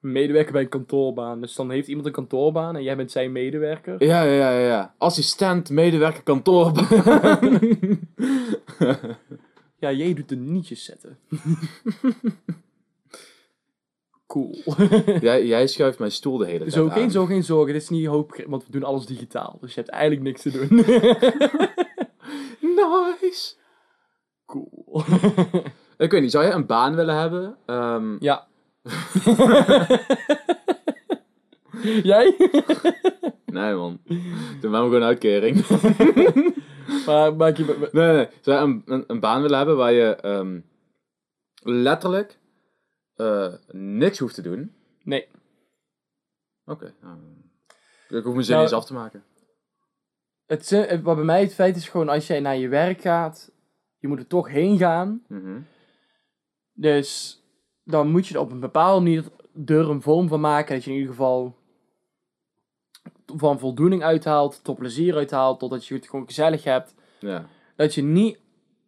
Medewerker 0.00 0.52
bij 0.52 0.62
een 0.62 0.68
kantoorbaan. 0.68 1.40
Dus 1.40 1.54
dan 1.54 1.70
heeft 1.70 1.88
iemand 1.88 2.06
een 2.06 2.12
kantoorbaan 2.12 2.76
en 2.76 2.82
jij 2.82 2.96
bent 2.96 3.10
zijn 3.10 3.32
medewerker. 3.32 4.04
Ja, 4.04 4.22
ja, 4.22 4.32
ja, 4.32 4.50
ja, 4.50 4.66
ja. 4.66 4.94
Assistent, 4.98 5.70
medewerker, 5.70 6.22
kantoorbaan. 6.22 7.58
Ja, 9.78 9.92
jij 9.92 10.14
doet 10.14 10.28
de 10.28 10.36
nietjes 10.36 10.84
zetten. 10.84 11.18
Cool. 14.32 14.56
jij, 15.20 15.46
jij 15.46 15.66
schuift 15.66 15.98
mijn 15.98 16.12
stoel 16.12 16.36
de 16.36 16.46
hele 16.46 16.58
tijd 16.58 16.72
Zo, 16.72 16.84
aan. 16.84 16.92
geen, 16.92 17.10
zo, 17.10 17.26
geen 17.26 17.44
zorgen. 17.44 17.72
Dit 17.72 17.82
is 17.82 17.88
niet 17.88 18.06
hoop, 18.06 18.44
want 18.46 18.66
we 18.66 18.72
doen 18.72 18.82
alles 18.82 19.06
digitaal. 19.06 19.58
Dus 19.60 19.74
je 19.74 19.80
hebt 19.80 19.92
eigenlijk 19.92 20.22
niks 20.22 20.42
te 20.42 20.50
doen. 20.50 20.68
Nice. 23.20 23.54
cool. 24.46 25.04
Ik 25.98 26.10
weet 26.10 26.20
niet, 26.20 26.30
zou 26.30 26.44
jij 26.44 26.54
een 26.54 26.66
baan 26.66 26.94
willen 26.94 27.18
hebben? 27.18 27.56
Ehm, 27.66 28.16
ja. 28.18 28.46
jij? 32.12 32.36
Nee 33.46 33.74
man. 33.74 34.00
Doe 34.60 34.70
maar 34.70 34.80
gewoon 34.80 34.94
een 34.94 35.02
uitkering. 35.02 35.66
maar 37.06 37.36
maak 37.36 37.56
je... 37.56 37.88
nee, 37.92 38.12
nee. 38.12 38.28
Zou 38.40 38.56
jij 38.56 38.60
een, 38.60 38.82
een, 38.84 39.04
een 39.06 39.20
baan 39.20 39.42
willen 39.42 39.56
hebben 39.56 39.76
waar 39.76 39.92
je 39.92 40.16
ehm, 40.16 40.60
letterlijk 41.62 42.38
eh, 43.22 43.52
niks 43.70 44.18
hoeft 44.18 44.34
te 44.34 44.42
doen? 44.42 44.74
Nee. 45.02 45.28
Oké. 46.64 46.94
nou, 47.00 47.16
ik 48.08 48.24
hoef 48.24 48.32
mijn 48.32 48.44
zin 48.44 48.54
Nou, 48.54 48.64
niet 48.64 48.72
eens 48.72 48.80
af 48.80 48.84
te 48.84 48.92
maken. 48.92 49.24
Het, 50.46 50.70
wat 51.02 51.16
bij 51.16 51.24
mij 51.24 51.40
het 51.40 51.54
feit 51.54 51.76
is 51.76 51.88
gewoon, 51.88 52.08
als 52.08 52.26
jij 52.26 52.40
naar 52.40 52.56
je 52.56 52.68
werk 52.68 53.00
gaat, 53.00 53.52
je 53.98 54.08
moet 54.08 54.18
er 54.18 54.26
toch 54.26 54.48
heen 54.48 54.78
gaan. 54.78 55.22
Mhm. 55.28 55.60
Dus 56.72 57.40
dan 57.84 58.10
moet 58.10 58.26
je 58.26 58.34
er 58.34 58.40
op 58.40 58.50
een 58.50 58.60
bepaalde 58.60 59.00
manier 59.00 59.24
er 59.66 59.90
een 59.90 60.02
vorm 60.02 60.28
van 60.28 60.40
maken. 60.40 60.74
Dat 60.74 60.84
je 60.84 60.90
in 60.90 60.96
ieder 60.96 61.14
geval 61.14 61.56
van 63.26 63.58
voldoening 63.58 64.02
uithaalt, 64.02 64.64
tot 64.64 64.78
plezier 64.78 65.16
uithaalt, 65.16 65.58
totdat 65.58 65.86
je 65.86 65.94
het 65.94 66.08
gewoon 66.08 66.26
gezellig 66.26 66.64
hebt. 66.64 66.94
Ja. 67.18 67.46
Dat 67.76 67.94
je 67.94 68.02
niet 68.02 68.38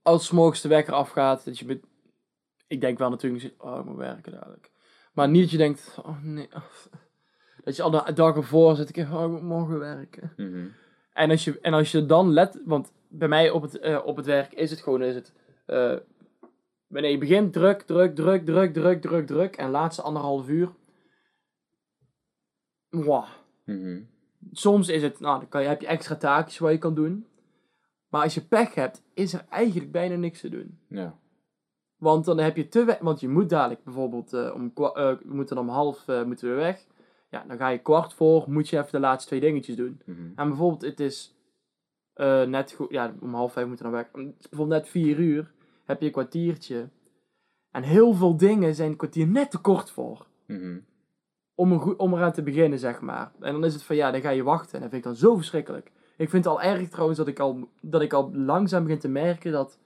als 0.02 0.30
morgens 0.30 0.60
de 0.60 0.68
wekker 0.68 0.94
afgaat. 0.94 1.44
Dat 1.44 1.58
je 1.58 1.66
met, 1.66 1.84
ik 2.66 2.80
denk 2.80 2.98
wel 2.98 3.10
natuurlijk, 3.10 3.54
oh 3.58 3.78
ik 3.78 3.84
moet 3.84 3.96
werken 3.96 4.32
dadelijk. 4.32 4.70
Maar 5.12 5.28
niet 5.28 5.42
dat 5.42 5.50
je 5.50 5.56
denkt, 5.56 5.98
oh 6.02 6.22
nee. 6.22 6.48
Dat 7.64 7.76
je 7.76 7.82
al 7.82 7.90
de 7.90 8.12
dag 8.12 8.36
ervoor 8.36 8.76
zit, 8.76 8.96
ik, 8.96 8.96
oh 9.12 9.22
ik 9.22 9.30
moet 9.30 9.42
morgen 9.42 9.78
werken. 9.78 10.32
Mhm. 10.36 10.66
En 11.12 11.30
als 11.30 11.44
je, 11.44 11.60
en 11.60 11.72
als 11.72 11.90
je 11.90 12.06
dan 12.06 12.32
let, 12.32 12.60
want 12.64 12.92
bij 13.08 13.28
mij 13.28 13.50
op 13.50 13.62
het, 13.62 13.78
eh, 13.78 14.00
op 14.04 14.16
het 14.16 14.26
werk 14.26 14.52
is 14.52 14.70
het 14.70 14.80
gewoon, 14.80 15.02
is 15.02 15.14
het, 15.14 15.32
eh, 15.66 15.96
wanneer 16.86 17.10
je 17.10 17.18
begint, 17.18 17.52
druk, 17.52 17.82
druk, 17.82 18.14
druk, 18.14 18.44
druk, 18.44 18.72
druk, 18.72 19.00
druk, 19.00 19.26
druk, 19.26 19.56
en 19.56 19.70
laatste 19.70 20.02
anderhalf 20.02 20.48
uur, 20.48 20.72
wow. 22.88 23.24
Mhm. 23.64 24.02
Soms 24.52 24.88
is 24.88 25.02
het, 25.02 25.20
nou, 25.20 25.38
dan 25.38 25.48
kan 25.48 25.62
je, 25.62 25.68
heb 25.68 25.80
je 25.80 25.86
extra 25.86 26.16
taakjes 26.16 26.58
wat 26.58 26.72
je 26.72 26.78
kan 26.78 26.94
doen, 26.94 27.26
maar 28.08 28.22
als 28.22 28.34
je 28.34 28.46
pech 28.46 28.74
hebt, 28.74 29.02
is 29.14 29.32
er 29.32 29.44
eigenlijk 29.50 29.92
bijna 29.92 30.16
niks 30.16 30.40
te 30.40 30.48
doen. 30.48 30.78
Ja. 30.88 31.18
Want 31.96 32.24
dan 32.24 32.38
heb 32.38 32.56
je 32.56 32.68
te 32.68 32.84
we- 32.84 32.98
want 33.00 33.20
je 33.20 33.28
moet 33.28 33.48
dadelijk 33.48 33.84
bijvoorbeeld 33.84 34.32
eh, 34.32 34.50
om, 34.54 34.72
eh, 34.74 34.92
we 34.94 35.34
moeten 35.34 35.58
om 35.58 35.68
half 35.68 36.08
eh, 36.08 36.24
moeten 36.24 36.48
we 36.48 36.54
weg. 36.54 36.86
Ja, 37.30 37.44
dan 37.48 37.56
ga 37.56 37.68
je 37.68 37.78
kwart 37.78 38.14
voor, 38.14 38.44
moet 38.48 38.68
je 38.68 38.78
even 38.78 38.90
de 38.92 38.98
laatste 38.98 39.28
twee 39.28 39.40
dingetjes 39.40 39.76
doen. 39.76 40.00
Mhm. 40.04 40.20
En 40.36 40.48
bijvoorbeeld, 40.48 40.82
het 40.82 41.00
is 41.00 41.36
net 42.46 42.72
goed, 42.72 42.90
ja, 42.90 43.14
om 43.20 43.34
half 43.34 43.52
vijf 43.52 43.66
moeten 43.66 43.90
we. 43.90 43.96
Het 43.96 44.34
is 44.40 44.48
bijvoorbeeld 44.48 44.80
net 44.80 44.88
vier 44.88 45.18
uur, 45.18 45.52
heb 45.84 46.00
je 46.00 46.06
een 46.06 46.12
kwartiertje. 46.12 46.88
En 47.70 47.82
heel 47.82 48.12
veel 48.12 48.36
dingen 48.36 48.74
zijn 48.74 48.90
een 48.90 48.96
kwartier 48.96 49.26
net 49.26 49.50
te 49.50 49.58
kort 49.58 49.90
voor. 49.90 50.26
Mhm. 50.46 50.78
Om, 51.54 51.72
er 51.72 51.78
goed, 51.80 51.96
om 51.96 52.14
eraan 52.14 52.32
te 52.32 52.42
beginnen, 52.42 52.78
zeg 52.78 53.00
maar. 53.00 53.32
En 53.40 53.52
dan 53.52 53.64
is 53.64 53.74
het 53.74 53.82
van, 53.82 53.96
ja, 53.96 54.10
dan 54.10 54.20
ga 54.20 54.30
je 54.30 54.42
wachten. 54.42 54.74
En 54.74 54.80
dat 54.80 54.90
vind 54.90 55.04
ik 55.04 55.08
dan 55.10 55.16
zo 55.18 55.36
verschrikkelijk. 55.36 55.92
Ik 56.16 56.30
vind 56.30 56.44
het 56.44 56.52
al 56.54 56.62
erg 56.62 56.88
trouwens 56.88 57.18
dat 57.18 57.28
ik 57.28 57.38
al, 57.38 57.68
dat 57.80 58.02
ik 58.02 58.12
al 58.12 58.34
langzaam 58.34 58.82
begin 58.82 58.98
te 58.98 59.08
merken 59.08 59.52
dat 59.52 59.78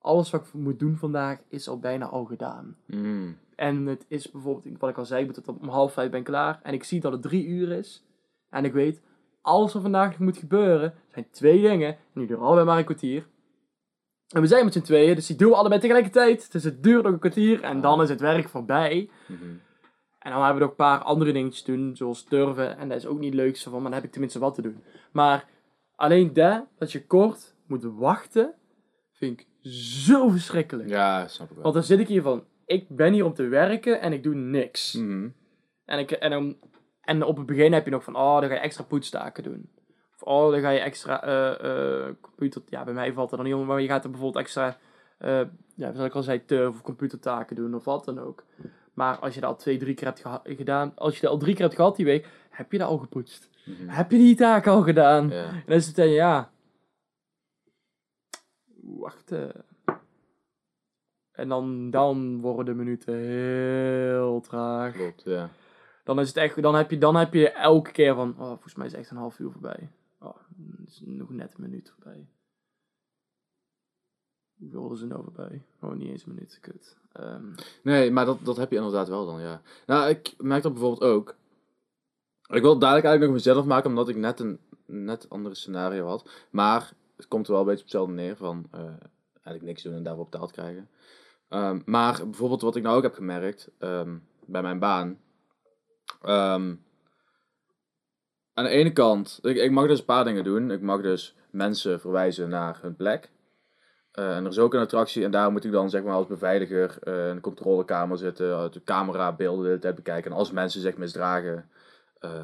alles 0.00 0.30
wat 0.30 0.46
ik 0.46 0.52
moet 0.52 0.78
doen 0.78 0.96
vandaag 0.96 1.38
is 1.48 1.68
al 1.68 1.78
bijna 1.78 2.06
al 2.06 2.24
gedaan. 2.24 2.76
Mhm. 2.86 3.32
En 3.54 3.86
het 3.86 4.04
is 4.08 4.30
bijvoorbeeld, 4.30 4.78
wat 4.78 4.90
ik 4.90 4.98
al 4.98 5.04
zei, 5.04 5.20
ik 5.20 5.26
moet 5.26 5.36
het 5.36 5.48
om 5.48 5.68
half 5.68 5.92
vijf 5.92 6.10
ben 6.10 6.22
klaar. 6.22 6.60
En 6.62 6.74
ik 6.74 6.84
zie 6.84 7.00
dat 7.00 7.12
het 7.12 7.22
drie 7.22 7.46
uur 7.46 7.72
is. 7.72 8.04
En 8.50 8.64
ik 8.64 8.72
weet, 8.72 9.02
alles 9.42 9.72
wat 9.72 9.82
vandaag 9.82 10.10
nog 10.10 10.18
moet 10.18 10.36
gebeuren, 10.36 10.94
zijn 11.12 11.26
twee 11.30 11.60
dingen. 11.62 11.88
En 11.88 11.96
die 12.14 12.26
duren 12.26 12.44
allebei 12.44 12.66
maar 12.66 12.78
een 12.78 12.84
kwartier. 12.84 13.26
En 14.28 14.40
we 14.40 14.46
zijn 14.46 14.64
met 14.64 14.72
z'n 14.72 14.80
tweeën, 14.80 15.14
dus 15.14 15.26
die 15.26 15.36
doen 15.36 15.50
we 15.50 15.56
allebei 15.56 15.80
tegelijkertijd. 15.80 16.52
Dus 16.52 16.64
het 16.64 16.82
duurt 16.82 17.02
nog 17.02 17.12
een 17.12 17.18
kwartier 17.18 17.62
en 17.62 17.80
dan 17.80 18.02
is 18.02 18.08
het 18.08 18.20
werk 18.20 18.48
voorbij. 18.48 19.10
Mhm. 19.26 19.44
En 20.18 20.30
dan 20.30 20.42
hebben 20.44 20.54
we 20.54 20.60
nog 20.60 20.70
een 20.70 20.76
paar 20.76 21.02
andere 21.02 21.32
dingetjes 21.32 21.62
te 21.62 21.76
doen, 21.76 21.96
zoals 21.96 22.26
durven. 22.26 22.78
En 22.78 22.88
dat 22.88 22.98
is 22.98 23.06
ook 23.06 23.18
niet 23.18 23.32
het 23.32 23.42
leukste 23.42 23.70
van, 23.70 23.82
maar 23.82 23.90
dan 23.90 23.98
heb 23.98 24.04
ik 24.04 24.12
tenminste 24.12 24.38
wat 24.38 24.54
te 24.54 24.62
doen. 24.62 24.82
Maar 25.12 25.48
alleen 25.96 26.32
dat, 26.32 26.66
dat 26.78 26.92
je 26.92 27.06
kort 27.06 27.54
moet 27.66 27.84
wachten, 27.84 28.54
vind 29.12 29.40
ik 29.40 29.46
zo 29.62 30.28
verschrikkelijk. 30.28 30.88
Ja, 30.88 31.26
snap 31.28 31.48
ik 31.48 31.54
wel. 31.54 31.62
Want 31.62 31.74
dan 31.74 31.84
zit 31.84 31.98
ik 31.98 32.08
hier 32.08 32.22
van, 32.22 32.44
ik 32.66 32.88
ben 32.88 33.12
hier 33.12 33.24
om 33.24 33.34
te 33.34 33.48
werken 33.48 34.00
en 34.00 34.12
ik 34.12 34.22
doe 34.22 34.34
niks. 34.34 34.92
Mhm. 34.92 35.28
En, 35.84 35.98
ik, 35.98 36.10
en, 36.10 36.30
dan, 36.30 36.56
en 37.00 37.22
op 37.22 37.36
het 37.36 37.46
begin 37.46 37.72
heb 37.72 37.84
je 37.84 37.90
nog 37.90 38.04
van, 38.04 38.16
oh, 38.16 38.40
dan 38.40 38.48
ga 38.48 38.54
je 38.54 38.60
extra 38.60 38.84
poetstaken 38.84 39.42
doen. 39.42 39.70
Of 40.14 40.22
oh, 40.22 40.50
dan 40.50 40.60
ga 40.60 40.70
je 40.70 40.78
extra 40.78 41.22
eh, 41.22 42.14
computer... 42.20 42.62
Ja, 42.66 42.84
bij 42.84 42.94
mij 42.94 43.12
valt 43.12 43.30
er 43.30 43.36
dan 43.36 43.46
niet 43.46 43.54
om, 43.54 43.66
maar 43.66 43.80
je 43.80 43.88
gaat 43.88 44.04
er 44.04 44.10
bijvoorbeeld 44.10 44.44
extra, 44.44 44.76
eh, 45.18 45.40
ja, 45.74 45.92
zoals 45.92 46.08
ik 46.08 46.14
al 46.14 46.22
zei, 46.22 46.44
turf 46.44 46.68
of 46.68 46.82
computertaken 46.82 47.56
doen 47.56 47.74
of 47.74 47.84
wat 47.84 48.04
dan 48.04 48.18
ook. 48.18 48.44
Maar 48.94 49.18
als 49.18 49.34
je 49.34 49.40
dat 49.40 49.50
al 49.50 49.56
twee, 49.56 49.76
drie 49.76 49.94
keer 49.94 50.06
hebt 50.06 50.22
gedaan, 50.44 50.92
als 50.94 51.14
je 51.14 51.20
dat 51.20 51.30
al 51.30 51.38
drie 51.38 51.54
keer 51.54 51.64
hebt 51.64 51.76
gehad 51.76 51.96
die 51.96 52.04
week, 52.04 52.28
heb 52.50 52.72
je 52.72 52.78
dat 52.78 52.88
al 52.88 52.98
gepoetst. 52.98 53.50
Mhm. 53.64 53.88
Heb 53.88 54.10
je 54.10 54.16
die 54.16 54.36
taak 54.36 54.66
al 54.66 54.82
gedaan? 54.82 55.32
En 55.32 55.62
dan 55.66 55.76
is 55.76 55.86
het 55.86 55.96
dan, 55.96 56.08
ja. 56.08 56.50
Wachten. 58.98 59.64
En 61.30 61.48
dan, 61.48 61.90
dan 61.90 62.40
worden 62.40 62.64
de 62.64 62.74
minuten 62.74 63.14
heel 63.14 64.40
traag. 64.40 64.92
Klopt, 64.92 65.22
ja. 65.24 65.50
Dan 66.04 66.20
is 66.20 66.28
het 66.28 66.36
echt, 66.36 66.62
dan 66.62 66.74
heb 66.74 66.90
je, 66.90 66.98
dan 66.98 67.16
heb 67.16 67.34
je 67.34 67.50
elke 67.50 67.92
keer 67.92 68.14
van, 68.14 68.30
oh, 68.30 68.46
volgens 68.46 68.74
mij 68.74 68.86
is 68.86 68.92
echt 68.92 69.10
een 69.10 69.16
half 69.16 69.38
uur 69.38 69.50
voorbij. 69.50 69.90
Oh, 70.18 70.36
het 70.78 70.88
is 70.88 71.02
nog 71.04 71.30
net 71.30 71.54
een 71.54 71.62
minuut 71.62 71.90
voorbij. 71.90 72.28
Hoeveel 74.58 74.92
is 74.92 75.00
er 75.00 75.06
nou 75.06 75.22
voorbij? 75.22 75.62
Oh, 75.80 75.92
niet 75.92 76.08
eens 76.08 76.26
een 76.26 76.34
minuut, 76.34 76.58
kut. 76.60 76.96
Ehm, 77.12 77.44
Nee, 77.82 78.10
maar 78.10 78.24
dat, 78.24 78.38
dat 78.44 78.56
heb 78.56 78.70
je 78.70 78.76
inderdaad 78.76 79.08
wel 79.08 79.26
dan, 79.26 79.40
ja. 79.40 79.62
Nou, 79.86 80.08
ik 80.08 80.34
merk 80.38 80.62
dat 80.62 80.72
bijvoorbeeld 80.72 81.12
ook. 81.12 81.34
Ik 82.46 82.62
wil 82.62 82.70
het 82.70 82.80
dadelijk 82.80 83.06
eigenlijk 83.06 83.20
nog 83.20 83.32
mezelf 83.32 83.64
maken, 83.64 83.90
omdat 83.90 84.08
ik 84.08 84.16
net 84.16 84.40
een 84.40 84.60
net 84.90 85.30
andere 85.30 85.54
scenario 85.54 86.06
had. 86.06 86.30
Maar 86.50 86.92
het 87.20 87.28
komt 87.28 87.46
er 87.46 87.52
wel 87.52 87.60
een 87.60 87.66
beetje 87.66 87.84
op 87.84 87.90
hetzelfde 87.90 88.14
neer, 88.14 88.36
van 88.36 88.68
eh, 88.70 88.80
eigenlijk 89.32 89.62
niks 89.62 89.82
doen 89.82 89.94
en 89.94 90.02
daarvoor 90.02 90.24
betaald 90.24 90.52
krijgen. 90.52 90.88
Ehm, 91.48 91.80
maar 91.84 92.24
bijvoorbeeld 92.24 92.60
wat 92.60 92.76
ik 92.76 92.82
nou 92.82 92.96
ook 92.96 93.02
heb 93.02 93.14
gemerkt, 93.14 93.70
ehm, 93.78 94.16
bij 94.46 94.62
mijn 94.62 94.78
baan. 94.78 95.18
Ehm, 96.22 96.74
aan 98.54 98.64
de 98.64 98.68
ene 98.68 98.92
kant, 98.92 99.38
ik, 99.42 99.56
ik 99.56 99.70
mag 99.70 99.86
dus 99.86 99.98
een 99.98 100.04
paar 100.04 100.24
dingen 100.24 100.44
doen. 100.44 100.70
Ik 100.70 100.80
mag 100.80 101.00
dus 101.00 101.36
mensen 101.50 102.00
verwijzen 102.00 102.48
naar 102.48 102.78
hun 102.82 102.96
plek. 102.96 103.30
Eh, 104.10 104.36
en 104.36 104.44
er 104.44 104.50
is 104.50 104.58
ook 104.58 104.74
een 104.74 104.80
attractie 104.80 105.24
en 105.24 105.30
daar 105.30 105.52
moet 105.52 105.64
ik 105.64 105.72
dan 105.72 105.90
zeg 105.90 106.02
maar 106.02 106.14
als 106.14 106.26
beveiliger 106.26 106.98
eh, 107.02 107.28
in 107.28 107.34
de 107.34 107.40
controlekamer 107.40 108.18
zitten, 108.18 108.72
de 108.72 108.82
camerabeelden 108.82 109.62
de 109.62 109.68
hele 109.68 109.80
tijd 109.80 109.94
bekijken. 109.94 110.30
En 110.30 110.36
als 110.36 110.50
mensen 110.50 110.80
zich 110.80 110.96
misdragen, 110.96 111.70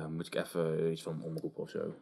moet 0.08 0.26
ik 0.26 0.34
even 0.34 0.90
iets 0.90 1.02
van 1.02 1.22
omroepen 1.22 1.62
of 1.62 1.70
zo. 1.70 1.94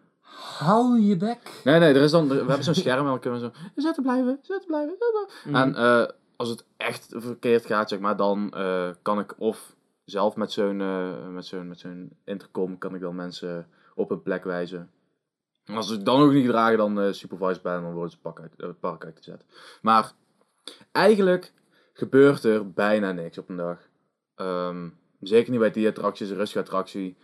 Hou 0.58 1.00
je 1.00 1.16
bek. 1.16 1.60
Nee, 1.64 1.78
nee, 1.78 1.94
er 1.94 2.02
is 2.02 2.10
dan, 2.10 2.28
we 2.28 2.34
hebben 2.34 2.64
zo'n 2.64 2.74
scherm 2.74 2.98
en 2.98 3.04
dan 3.04 3.20
kunnen 3.20 3.40
we 3.40 3.46
zo, 3.46 3.52
zitten 3.74 4.02
blijven, 4.02 4.38
zitten 4.42 4.66
blijven, 4.66 4.96
zitten 4.98 5.26
blijven. 5.42 5.60
En 5.60 5.74
eh, 5.74 6.08
als 6.36 6.48
het 6.48 6.64
echt 6.76 7.06
verkeerd 7.08 7.66
gaat, 7.66 7.88
zeg 7.88 7.98
maar, 7.98 8.16
dan 8.16 8.50
eh, 8.50 8.88
kan 9.02 9.18
ik 9.18 9.34
of 9.38 9.74
zelf 10.04 10.36
met 10.36 10.52
zo'n 10.52 10.80
eh, 10.80 11.28
met 11.28 11.46
zo'n 11.46 11.68
met 11.68 11.78
zo'n 11.78 12.16
intercom, 12.24 12.78
kan 12.78 12.94
ik 12.94 13.00
dan 13.00 13.14
mensen 13.14 13.68
op 13.94 14.10
een 14.10 14.22
plek 14.22 14.44
wijzen. 14.44 14.90
En 15.64 15.76
als 15.76 15.86
ze 15.86 15.94
het 15.94 16.04
dan 16.04 16.20
ook 16.20 16.32
niet 16.32 16.46
dragen, 16.46 16.78
dan 16.78 17.00
eh 17.00 17.12
supervised 17.12 17.62
bij 17.62 17.76
en 17.76 17.82
dan 17.82 17.92
worden 17.92 18.10
ze 18.10 18.18
pak 18.18 18.40
uit, 18.40 18.52
het 18.56 18.80
park 18.80 19.04
uitgezet. 19.04 19.44
Maar 19.82 20.12
eigenlijk 20.92 21.52
gebeurt 21.92 22.44
er 22.44 22.72
bijna 22.72 23.12
niks 23.12 23.38
op 23.38 23.48
een 23.48 23.56
dag. 23.56 23.78
Ehm, 24.34 24.88
zeker 25.20 25.50
niet 25.50 25.60
bij 25.60 25.70
die 25.70 25.88
attracties, 25.88 26.28
een 26.28 26.36
rustige 26.36 26.60
attractie. 26.60 27.16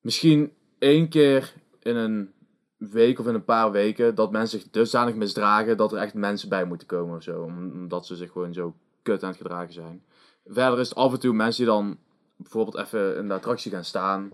Misschien 0.00 0.52
één 0.78 1.08
keer 1.08 1.54
in 1.82 1.96
een 1.96 2.32
week 2.76 3.18
of 3.18 3.26
in 3.26 3.34
een 3.34 3.44
paar 3.44 3.70
weken 3.70 4.14
dat 4.14 4.30
mensen 4.32 4.60
zich 4.60 4.70
dusdanig 4.70 5.14
misdragen 5.14 5.76
dat 5.76 5.92
er 5.92 5.98
echt 5.98 6.14
mensen 6.14 6.48
bij 6.48 6.64
moeten 6.64 6.86
komen 6.86 7.16
of 7.16 7.22
zo. 7.22 7.42
om- 7.42 7.70
Omdat 7.72 8.06
ze 8.06 8.16
zich 8.16 8.32
gewoon 8.32 8.52
zo 8.52 8.74
kut 9.02 9.22
aan 9.22 9.28
het 9.28 9.38
gedragen 9.38 9.72
zijn. 9.72 10.04
Verder 10.44 10.78
is 10.80 10.88
het 10.88 10.98
af 10.98 11.12
en 11.12 11.20
toe 11.20 11.32
mensen 11.32 11.64
die 11.64 11.72
dan 11.74 11.98
bijvoorbeeld 12.36 12.76
even 12.76 13.16
in 13.16 13.28
de 13.28 13.34
attractie 13.34 13.70
gaan 13.70 13.84
staan. 13.84 14.32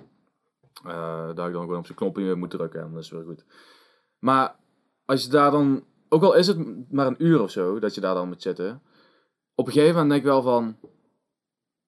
eh 0.84 1.26
dat 1.34 1.46
ik 1.46 1.53
dan 1.53 1.62
gewoon 1.62 1.78
op 1.78 1.86
zijn 1.86 1.99
knopje 1.99 2.34
moet 2.34 2.51
drukken 2.51 2.80
en 2.82 2.92
dat 2.92 3.03
is 3.03 3.11
weer 3.11 3.24
goed. 3.24 3.44
Maar 4.18 4.57
als 5.05 5.24
je 5.24 5.30
daar 5.30 5.51
dan, 5.51 5.84
ook 6.09 6.22
al 6.22 6.34
is 6.34 6.46
het 6.46 6.59
maar 6.92 7.07
een 7.07 7.24
uur 7.24 7.42
of 7.42 7.51
zo 7.51 7.78
dat 7.78 7.94
je 7.94 8.01
daar 8.01 8.14
dan 8.14 8.28
moet 8.28 8.42
zitten. 8.42 8.82
Op 9.55 9.66
een 9.66 9.72
gegeven 9.72 9.92
moment 9.94 10.11
denk 10.11 10.22
ik 10.22 10.28
wel 10.28 10.42
van, 10.42 10.76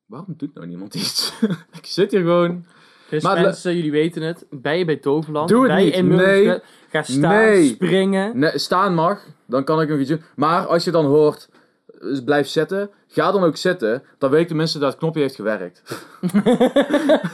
waarom 0.06 0.34
doet 0.36 0.54
nou 0.54 0.66
niemand 0.66 0.94
iets? 0.94 1.40
ik 1.80 1.86
zit 1.86 2.10
hier 2.10 2.20
gewoon. 2.20 2.64
Dus 3.10 3.22
Maar 3.22 3.40
mensen, 3.40 3.74
jullie 3.76 3.90
weten 3.90 4.22
het. 4.22 4.46
Ben 4.50 4.78
je 4.78 4.84
bij 4.84 4.96
Toverland? 4.96 5.48
Doe 5.48 5.70
het 5.70 5.94
je 5.94 6.02
niet. 6.02 6.16
Nee. 6.16 6.60
Ga 6.88 7.02
staan, 7.02 7.20
Nee. 7.20 7.64
springen. 7.66 8.38
Nee, 8.38 8.58
staan 8.58 8.94
mag, 8.94 9.24
dan 9.46 9.64
kan 9.64 9.80
ik 9.80 9.88
nog 9.88 9.98
iets 9.98 10.08
doen. 10.08 10.22
Maar 10.36 10.66
als 10.66 10.84
je 10.84 10.90
dan 10.90 11.04
hoort, 11.04 11.48
dus 12.00 12.24
blijf 12.24 12.48
zitten, 12.48 12.90
ga 13.08 13.32
dan 13.32 13.44
ook 13.44 13.56
zitten. 13.56 14.02
Dan 14.18 14.30
weet 14.30 14.48
de 14.48 14.54
mensen 14.54 14.80
dat 14.80 14.90
het 14.90 14.98
knopje 14.98 15.20
heeft 15.20 15.34
gewerkt. 15.34 15.82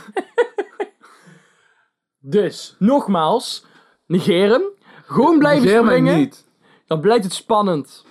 Dus, 2.18 2.76
nogmaals, 2.78 3.64
negeren. 4.06 4.62
Gewoon 5.06 5.38
blijven 5.38 5.64
Negeer 5.66 5.82
springen. 5.84 6.16
niet. 6.16 6.46
Dan 6.86 7.00
blijft 7.00 7.24
het 7.24 7.32
spannend. 7.32 8.04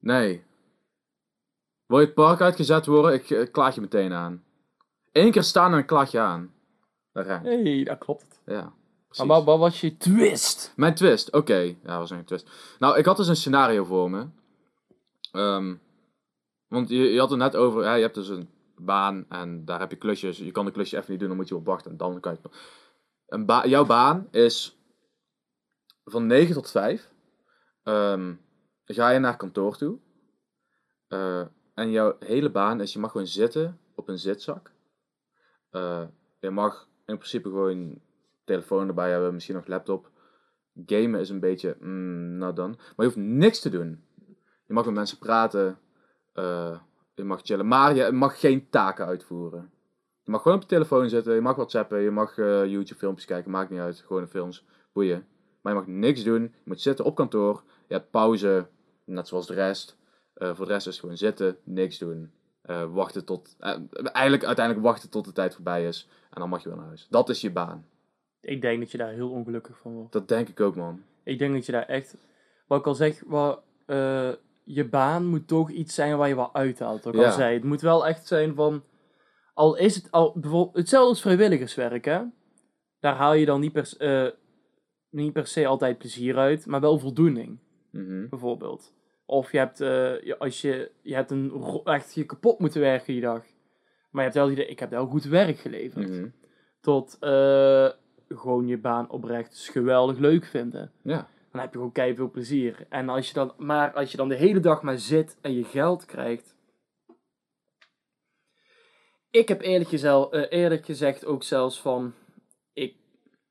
Nee. 0.00 0.44
Wil 1.86 1.98
je 2.00 2.04
het 2.04 2.14
park 2.14 2.40
uitgezet 2.40 2.86
worden, 2.86 3.12
ik, 3.14 3.30
ik 3.30 3.52
klaag 3.52 3.74
je 3.74 3.80
meteen 3.80 4.12
aan. 4.12 4.44
Eén 5.16 5.30
keer 5.30 5.42
staan 5.42 5.72
en 5.72 5.78
ik 5.78 5.86
klaag 5.86 6.10
je 6.10 6.20
aan. 6.20 6.54
Hé, 7.12 7.62
hey, 7.62 7.84
dat 7.84 7.98
klopt. 7.98 8.40
Ja. 8.46 8.62
Maar 8.62 8.72
precies. 9.06 9.26
wat, 9.26 9.44
wat 9.44 9.58
was 9.58 9.80
je 9.80 9.96
twist? 9.96 10.72
Mijn 10.76 10.94
twist, 10.94 11.32
oké. 11.32 11.56
Ja, 11.56 11.74
dat 11.82 11.98
was 11.98 12.10
een 12.10 12.24
twist. 12.24 12.50
Nou, 12.78 12.98
ik 12.98 13.04
had 13.04 13.16
dus 13.16 13.28
een 13.28 13.36
scenario 13.36 13.84
voor 13.84 14.10
me. 14.10 14.26
Ehm, 15.32 15.74
want 16.68 16.88
je, 16.88 16.96
je 16.96 17.18
had 17.18 17.30
het 17.30 17.38
net 17.38 17.56
over, 17.56 17.82
ja, 17.82 17.94
je 17.94 18.02
hebt 18.02 18.14
dus 18.14 18.28
een 18.28 18.48
baan 18.76 19.26
en 19.28 19.64
daar 19.64 19.80
heb 19.80 19.90
je 19.90 19.96
klusjes. 19.96 20.38
Je 20.38 20.50
kan 20.50 20.64
de 20.64 20.70
klusje 20.70 20.96
even 20.96 21.10
niet 21.10 21.18
doen, 21.18 21.28
dan 21.28 21.36
moet 21.36 21.48
je 21.48 21.56
op 21.56 21.66
wachten 21.66 21.90
en 21.90 21.96
dan 21.96 22.20
kan 22.20 22.32
je 22.32 22.38
het... 22.42 22.56
Een 23.26 23.46
ba- 23.46 23.66
jouw 23.66 23.84
baan 23.84 24.28
is 24.30 24.78
van 26.04 26.26
9 26.26 26.54
tot 26.54 26.70
5. 26.70 27.10
Ehm, 27.82 28.34
ga 28.84 29.10
je 29.10 29.18
naar 29.18 29.36
kantoor 29.36 29.76
toe. 29.76 29.98
Eh, 31.08 31.44
en 31.74 31.90
jouw 31.90 32.16
hele 32.18 32.50
baan 32.50 32.80
is, 32.80 32.92
je 32.92 32.98
mag 32.98 33.10
gewoon 33.10 33.26
zitten 33.26 33.80
op 33.94 34.08
een 34.08 34.18
zitzak. 34.18 34.74
Eh, 35.70 36.02
je 36.40 36.50
mag 36.50 36.88
in 37.06 37.16
principe 37.16 37.48
gewoon 37.48 38.00
telefoon 38.44 38.88
erbij 38.88 39.10
hebben, 39.10 39.34
misschien 39.34 39.54
nog 39.54 39.66
laptop. 39.66 40.10
Gamen 40.86 41.20
is 41.20 41.28
een 41.28 41.40
beetje, 41.40 41.76
mm, 41.80 42.36
nou 42.38 42.54
dan. 42.54 42.68
Maar 42.70 42.94
je 42.96 43.04
hoeft 43.04 43.16
niks 43.16 43.60
te 43.60 43.70
doen. 43.70 44.04
Je 44.66 44.74
mag 44.74 44.84
met 44.84 44.94
mensen 44.94 45.18
praten. 45.18 45.78
eh, 46.32 46.78
je 47.14 47.24
mag 47.24 47.40
chillen. 47.42 47.68
Maar 47.68 47.94
je 47.94 48.12
mag 48.12 48.40
geen 48.40 48.68
taken 48.70 49.06
uitvoeren. 49.06 49.70
Je 50.22 50.30
mag 50.30 50.42
gewoon 50.42 50.56
op 50.56 50.62
je 50.62 50.68
telefoon 50.68 51.08
zitten. 51.08 51.34
Je 51.34 51.40
mag 51.40 51.56
whatsappen. 51.56 52.00
Je 52.00 52.10
mag 52.10 52.38
eh, 52.38 52.66
YouTube 52.66 52.98
filmpjes 52.98 53.26
kijken. 53.26 53.50
Maakt 53.50 53.70
niet 53.70 53.80
uit. 53.80 54.04
Gewoon 54.06 54.28
films. 54.28 54.64
Boeien. 54.92 55.26
Maar 55.62 55.72
je 55.72 55.78
mag 55.78 55.88
niks 55.88 56.22
doen. 56.24 56.42
Je 56.42 56.50
moet 56.64 56.80
zitten 56.80 57.04
op 57.04 57.14
kantoor. 57.14 57.62
Je 57.88 57.94
hebt 57.94 58.10
pauze. 58.10 58.66
Net 59.04 59.28
zoals 59.28 59.46
de 59.46 59.54
rest. 59.54 59.96
Voor 60.34 60.66
de 60.66 60.72
rest 60.72 60.86
is 60.86 61.00
gewoon 61.00 61.16
zitten. 61.16 61.56
Niks 61.64 61.98
doen. 61.98 62.30
Eh, 62.66 62.92
wachten 62.94 63.24
tot... 63.24 63.56
eh, 63.58 63.76
eigenlijk 64.02 64.44
uiteindelijk 64.44 64.86
wachten 64.86 65.10
tot 65.10 65.24
de 65.24 65.32
tijd 65.32 65.54
voorbij 65.54 65.86
is. 65.86 66.08
En 66.30 66.40
dan 66.40 66.48
mag 66.48 66.62
je 66.62 66.68
weer 66.68 66.78
naar 66.78 66.86
huis. 66.86 67.06
Dat 67.10 67.28
is 67.28 67.40
je 67.40 67.50
baan. 67.50 67.86
Ik 68.40 68.60
denk 68.60 68.78
dat 68.80 68.90
je 68.90 68.98
daar 68.98 69.12
heel 69.12 69.30
ongelukkig 69.30 69.78
van 69.78 69.92
wordt. 69.92 70.12
Dat 70.12 70.28
denk 70.28 70.48
ik 70.48 70.60
ook, 70.60 70.76
man. 70.76 71.02
Ik 71.24 71.38
denk 71.38 71.54
dat 71.54 71.66
je 71.66 71.72
daar 71.72 71.86
echt, 71.86 72.16
wat 72.66 72.78
ik 72.78 72.86
al 72.86 72.94
zeg, 72.94 73.22
wat, 73.26 73.62
eh, 73.86 74.30
je 74.64 74.88
baan 74.88 75.26
moet 75.26 75.48
toch 75.48 75.70
iets 75.70 75.94
zijn 75.94 76.16
waar 76.16 76.28
je 76.28 76.34
wat 76.34 76.52
uithaalt. 76.52 77.04
Ja. 77.04 77.24
al 77.24 77.32
zei, 77.32 77.54
het 77.54 77.64
moet 77.64 77.80
wel 77.80 78.06
echt 78.06 78.26
zijn 78.26 78.54
van, 78.54 78.82
al 79.54 79.76
is 79.76 79.94
het 79.94 80.10
al, 80.10 80.32
bijvoorbeeld, 80.38 80.76
hetzelfde 80.76 81.08
als 81.08 81.20
vrijwilligerswerk, 81.20 82.04
hè. 82.04 82.20
Daar 83.00 83.14
haal 83.14 83.34
je 83.34 83.46
dan 83.46 83.60
niet 83.60 83.72
per, 83.72 83.92
niet 85.10 85.32
per 85.32 85.46
se 85.46 85.66
altijd 85.66 85.98
plezier 85.98 86.36
uit, 86.36 86.66
maar 86.66 86.80
wel 86.80 86.98
voldoening, 86.98 87.58
Mhm. 87.90 88.28
bijvoorbeeld. 88.28 88.92
Of 89.26 89.52
je 89.52 89.58
hebt, 89.58 89.80
eh, 89.80 90.22
je- 90.22 90.38
als 90.38 90.60
je, 90.60 90.90
je 91.02 91.14
hebt 91.14 91.30
een, 91.30 91.80
echt 91.84 92.14
je 92.14 92.24
kapot 92.26 92.58
moeten 92.58 92.80
werken 92.80 93.12
die 93.12 93.22
dag. 93.22 93.44
Maar 94.10 94.24
je 94.24 94.30
hebt 94.30 94.34
wel 94.34 94.50
idee, 94.50 94.66
ik 94.66 94.78
heb 94.78 94.90
wel 94.90 95.06
goed 95.06 95.24
werk 95.24 95.58
geleverd. 95.58 96.08
Mhm. 96.10 96.28
Tot 96.80 97.16
eh, 97.20 97.88
gewoon 98.28 98.66
je 98.66 98.78
baan 98.78 99.10
oprecht 99.10 99.50
dus 99.50 99.68
geweldig 99.68 100.18
leuk 100.18 100.44
vinden 100.44 100.92
Ja. 101.02 101.28
dan 101.52 101.60
heb 101.60 101.70
je 101.70 101.76
gewoon 101.76 101.92
keihard 101.92 102.18
veel 102.18 102.30
plezier. 102.30 102.86
En 102.88 103.08
als 103.08 103.28
je 103.28 103.34
dan, 103.34 103.52
maar 103.56 103.92
als 103.92 104.10
je 104.10 104.16
dan 104.16 104.28
de 104.28 104.34
hele 104.34 104.60
dag 104.60 104.82
maar 104.82 104.98
zit 104.98 105.38
en 105.40 105.52
je 105.54 105.64
geld 105.64 106.04
krijgt. 106.04 106.54
Ik 109.30 109.48
heb 109.48 109.60
eerlijk, 109.60 109.88
gezel, 109.90 110.32
eh, 110.32 110.58
eerlijk 110.60 110.84
gezegd 110.84 111.24
ook 111.26 111.42
zelfs 111.42 111.80
van. 111.80 112.12
Ik 112.72 112.96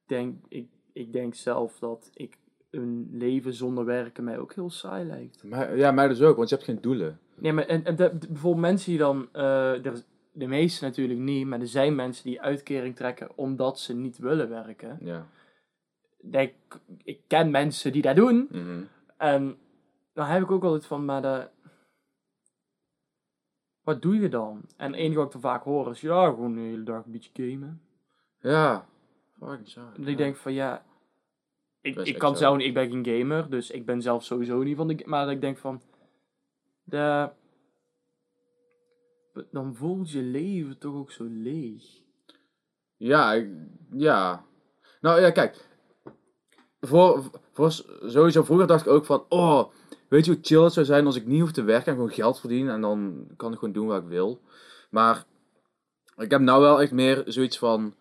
denk, 0.06 0.46
ik, 0.48 0.70
ik 0.94 1.14
denk 1.14 1.36
zelf 1.36 1.80
dat 1.80 2.12
ik 2.14 2.38
een 2.76 3.10
leven 3.12 3.54
zonder 3.54 3.86
werken 3.86 4.24
mij 4.24 4.38
ook 4.40 4.54
heel 4.54 4.70
saai 4.70 5.06
lijkt. 5.06 5.44
Maar, 5.44 5.78
ja, 5.78 5.92
mij 5.92 6.08
dus 6.08 6.22
ook, 6.22 6.38
want 6.38 6.50
je 6.50 6.56
hebt 6.56 6.68
geen 6.68 6.82
doelen. 6.82 7.20
Nee, 7.36 7.54
maar 7.54 7.66
en, 7.66 7.86
en 7.86 7.96
de- 7.96 8.18
de- 8.18 8.28
bijvoorbeeld 8.28 8.62
mensen 8.66 8.90
die 8.90 9.00
dan. 9.00 9.28
eh, 9.32 9.86
er, 9.86 10.04
de 10.32 10.48
meeste 10.48 10.84
natuurlijk 10.86 11.20
niet, 11.20 11.46
maar 11.48 11.60
er 11.60 11.68
zijn 11.68 11.96
mensen 11.96 12.24
die 12.24 12.42
uitkering 12.42 12.96
trekken 12.96 13.38
omdat 13.38 13.80
ze 13.80 13.94
niet 13.94 14.18
willen 14.18 14.50
werken. 14.50 14.98
Ja. 15.02 15.28
Denk, 16.22 16.54
ik 17.04 17.20
ken 17.28 17.52
mensen 17.52 17.92
die 17.92 18.02
dat 18.02 18.16
doen. 18.16 18.48
Mhm. 18.52 18.82
En 19.18 19.58
dan 20.14 20.26
heb 20.26 20.42
ik 20.42 20.52
ook 20.52 20.64
altijd 20.64 20.86
van, 20.86 21.06
maar 21.06 21.22
de... 21.22 21.48
Wat 23.84 24.02
doe 24.02 24.20
je 24.20 24.30
dan? 24.30 24.62
En 24.78 24.92
het 24.92 25.00
enige 25.00 25.16
wat 25.18 25.26
ik 25.26 25.32
dan 25.32 25.42
vaak 25.42 25.64
hoor 25.64 25.90
is, 25.90 26.02
ja, 26.02 26.26
gewoon 26.30 26.54
de 26.54 26.60
hele 26.62 26.84
dag 26.84 27.06
een 27.06 27.12
beetje 27.12 27.50
gamen. 27.50 27.82
Ja. 28.40 28.86
Fucking 29.40 29.70
saai. 29.70 29.88
En 29.96 30.04
ja. 30.04 30.10
ik 30.10 30.18
denk 30.18 30.36
van, 30.36 30.54
ja... 30.54 30.86
Ik, 31.86 31.98
ik 31.98 32.18
kan 32.18 32.34
zo. 32.34 32.40
zelf 32.40 32.58
niet, 32.58 32.66
ik 32.68 32.74
ben 32.74 32.90
geen 32.90 33.06
gamer, 33.20 33.50
dus 33.50 33.72
ik 33.72 33.86
ben 33.86 34.02
zelf 34.02 34.24
sowieso 34.24 34.64
niet 34.64 34.78
van 34.78 34.88
de... 34.88 35.02
Maar 35.06 35.32
ik 35.32 35.42
denk 35.42 35.58
van, 35.58 35.82
de... 36.84 37.30
Dan 39.52 39.76
voelt 39.76 40.12
je 40.12 40.22
leven 40.22 40.78
toch 40.78 40.96
ook 40.96 41.12
zo 41.12 41.24
leeg. 41.30 41.84
Ja, 42.98 43.34
ik- 43.34 43.50
ja. 43.92 44.46
Nou 45.02 45.22
ja, 45.22 45.32
kijk. 45.32 45.68
Voor, 46.82 47.24
voor 47.52 47.72
sowieso 48.06 48.44
vroeger 48.44 48.68
dacht 48.68 48.86
ik 48.86 48.92
ook 48.92 49.06
van, 49.06 49.26
oh, 49.30 49.70
weet 50.08 50.26
je 50.26 50.32
hoe 50.32 50.44
chill 50.44 50.64
het 50.64 50.74
zou 50.74 50.86
zijn 50.86 51.06
als 51.06 51.16
ik 51.16 51.26
niet 51.26 51.42
hoef 51.42 51.52
te 51.52 51.64
werken 51.64 51.88
en 51.88 51.94
gewoon 51.94 52.12
geld 52.12 52.40
verdienen 52.40 52.74
en 52.74 52.82
dan 52.82 53.28
kan 53.38 53.52
ik 53.52 53.60
gewoon 53.60 53.74
doen 53.74 53.88
wat 53.88 54.02
ik 54.04 54.10
wil. 54.10 54.42
Maar 54.90 55.26
ik 56.18 56.32
heb 56.32 56.42
nou 56.42 56.62
wel 56.62 56.82
echt 56.82 56.92
meer 56.92 57.24
zoiets 57.26 57.58
van, 57.58 57.96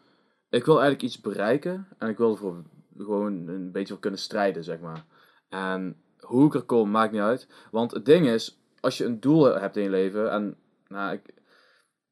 ik 0.51 0.65
wil 0.65 0.75
eigenlijk 0.75 1.03
iets 1.03 1.21
bereiken 1.21 1.89
en 1.99 2.09
ik 2.09 2.17
wil 2.19 2.31
ervoor 2.31 2.63
gewoon 2.99 3.49
een 3.49 3.73
beetje 3.73 3.93
voor 3.93 4.03
kunnen 4.03 4.21
strijden, 4.21 4.65
zeg 4.65 4.81
maar. 4.81 5.05
En 5.49 5.97
hoe 6.21 6.47
ik 6.47 6.55
er 6.55 6.63
kom, 6.63 6.91
maakt 6.91 7.13
niet 7.13 7.21
uit. 7.21 7.49
Want 7.71 7.91
het 7.91 8.05
ding 8.05 8.27
is, 8.27 8.61
als 8.81 8.99
je 8.99 9.05
een 9.05 9.21
doel 9.21 9.45
hebt 9.45 9.77
in 9.77 9.83
je 9.83 9.91
leven 9.91 10.31
en, 10.31 10.57
nou, 10.89 11.13
ik, 11.13 11.35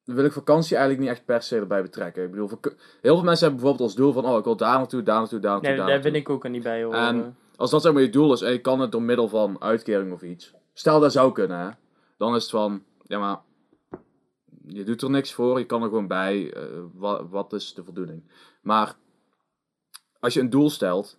wil 0.05 0.25
ik 0.25 0.33
vakantie 0.33 0.77
eigenlijk 0.77 1.07
niet 1.07 1.17
echt 1.17 1.25
per 1.27 1.43
se 1.43 1.57
erbij 1.57 1.83
betrekken. 1.83 2.25
Ik 2.25 2.31
bedoel, 2.31 2.49
heel 3.01 3.15
veel 3.15 3.23
mensen 3.25 3.47
hebben 3.47 3.61
bijvoorbeeld 3.63 3.81
als 3.81 3.95
doel 3.95 4.13
van, 4.13 4.25
oh, 4.25 4.39
ik 4.39 4.45
wil 4.45 4.57
daar 4.57 4.79
naartoe, 4.79 5.03
daar 5.03 5.19
naartoe, 5.19 5.41
daar 5.41 5.51
naartoe, 5.53 5.69
Nee, 5.71 5.79
daar 5.87 6.01
vind 6.03 6.17
ik 6.17 6.29
ook 6.29 6.49
niet 6.49 6.63
bij 6.63 6.83
horen. 6.85 6.99
En- 7.01 7.37
Als 7.57 7.71
dat 7.71 7.83
zeg 7.83 7.93
maar 7.93 8.03
je 8.03 8.11
doel 8.11 8.33
is 8.33 8.41
en 8.41 8.53
je 8.53 8.61
kan 8.61 8.81
het 8.81 8.93
door 8.93 9.03
middel 9.03 9.29
van 9.29 9.61
uitkering 9.63 10.13
of 10.13 10.23
iets. 10.23 10.55
Stel 10.73 11.01
dat 11.01 11.13
zou 11.13 11.33
kunnen, 11.33 11.59
hè. 11.59 11.69
Dan 12.17 12.35
is 12.35 12.43
het 12.43 12.51
van, 12.51 12.83
ja 13.03 13.19
maar, 13.19 13.39
je 14.67 14.85
doet 14.85 15.03
er 15.03 15.11
niks 15.11 15.33
voor, 15.33 15.59
je 15.59 15.67
kan 15.67 15.83
er 15.83 15.89
gewoon 15.89 16.07
bij. 16.07 16.53
eh, 16.53 16.63
wat, 16.95 17.27
wat 17.31 17.53
is 17.53 17.75
de 17.75 17.85
voldoening? 17.85 18.23
Maar, 18.63 18.95
als 20.23 20.35
je 20.35 20.41
een 20.41 20.51
doel 20.51 20.71
stelt 20.71 21.19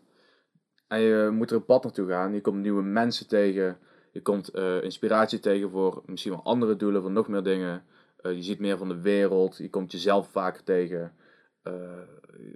en 0.87 0.99
je 0.99 1.29
moet 1.31 1.49
er 1.49 1.55
een 1.55 1.65
pad 1.65 1.83
naartoe 1.83 2.07
gaan, 2.07 2.33
je 2.33 2.41
komt 2.41 2.61
nieuwe 2.61 2.83
mensen 2.83 3.27
tegen, 3.27 3.77
je 4.11 4.21
komt 4.21 4.49
eh, 4.49 4.83
inspiratie 4.83 5.39
tegen 5.39 5.69
voor 5.69 6.03
misschien 6.05 6.31
wel 6.31 6.43
andere 6.43 6.75
doelen, 6.75 7.01
voor 7.01 7.11
nog 7.11 7.27
meer 7.27 7.43
dingen. 7.43 7.83
Eh, 8.17 8.33
je 8.33 8.43
ziet 8.43 8.59
meer 8.59 8.77
van 8.77 8.87
de 8.87 9.01
wereld, 9.01 9.57
je 9.57 9.69
komt 9.69 9.91
jezelf 9.91 10.29
vaker 10.31 10.63
tegen. 10.63 11.13
Eh, 11.63 11.73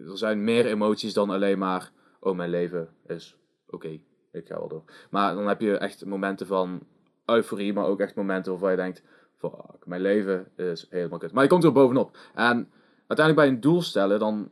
er 0.07 0.17
zijn 0.17 0.43
meer 0.43 0.65
emoties 0.65 1.13
dan 1.13 1.29
alleen 1.29 1.57
maar, 1.57 1.91
oh 2.19 2.35
mijn 2.35 2.49
leven 2.49 2.89
is 3.07 3.37
oké, 3.69 3.99
ik 4.31 4.47
ga 4.47 4.57
wel 4.57 4.67
door. 4.67 4.83
Maar 5.09 5.35
dan 5.35 5.47
heb 5.47 5.61
je 5.61 5.77
echt 5.77 6.05
momenten 6.05 6.47
van 6.47 6.79
euforie, 7.25 7.73
maar 7.73 7.85
ook 7.85 7.99
echt 7.99 8.15
momenten 8.15 8.51
waarvan 8.51 8.71
je 8.71 8.77
denkt, 8.77 9.03
fuck, 9.37 9.85
mijn 9.85 10.01
leven 10.01 10.47
is 10.55 10.87
helemaal 10.89 11.19
kut. 11.19 11.31
Maar 11.31 11.43
je 11.43 11.49
komt 11.49 11.63
er 11.63 11.71
bovenop. 11.71 12.17
En 12.33 12.71
uiteindelijk 13.07 13.35
bij 13.35 13.47
een 13.47 13.61
doel 13.61 13.81
stellen, 13.81 14.19
dan 14.19 14.51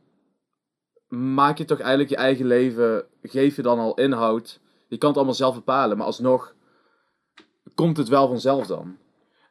maak 1.08 1.58
je 1.58 1.64
toch 1.64 1.78
eigenlijk 1.78 2.10
je 2.10 2.16
eigen 2.16 2.46
leven, 2.46 3.06
geef 3.22 3.56
je 3.56 3.62
dan 3.62 3.78
al 3.78 3.94
inhoud. 3.94 4.60
Je 4.88 4.98
kan 4.98 5.08
het 5.08 5.16
allemaal 5.16 5.34
zelf 5.34 5.54
bepalen, 5.54 5.96
maar 5.96 6.06
alsnog 6.06 6.54
komt 7.74 7.96
het 7.96 8.08
wel 8.08 8.28
vanzelf 8.28 8.66
dan. 8.66 8.96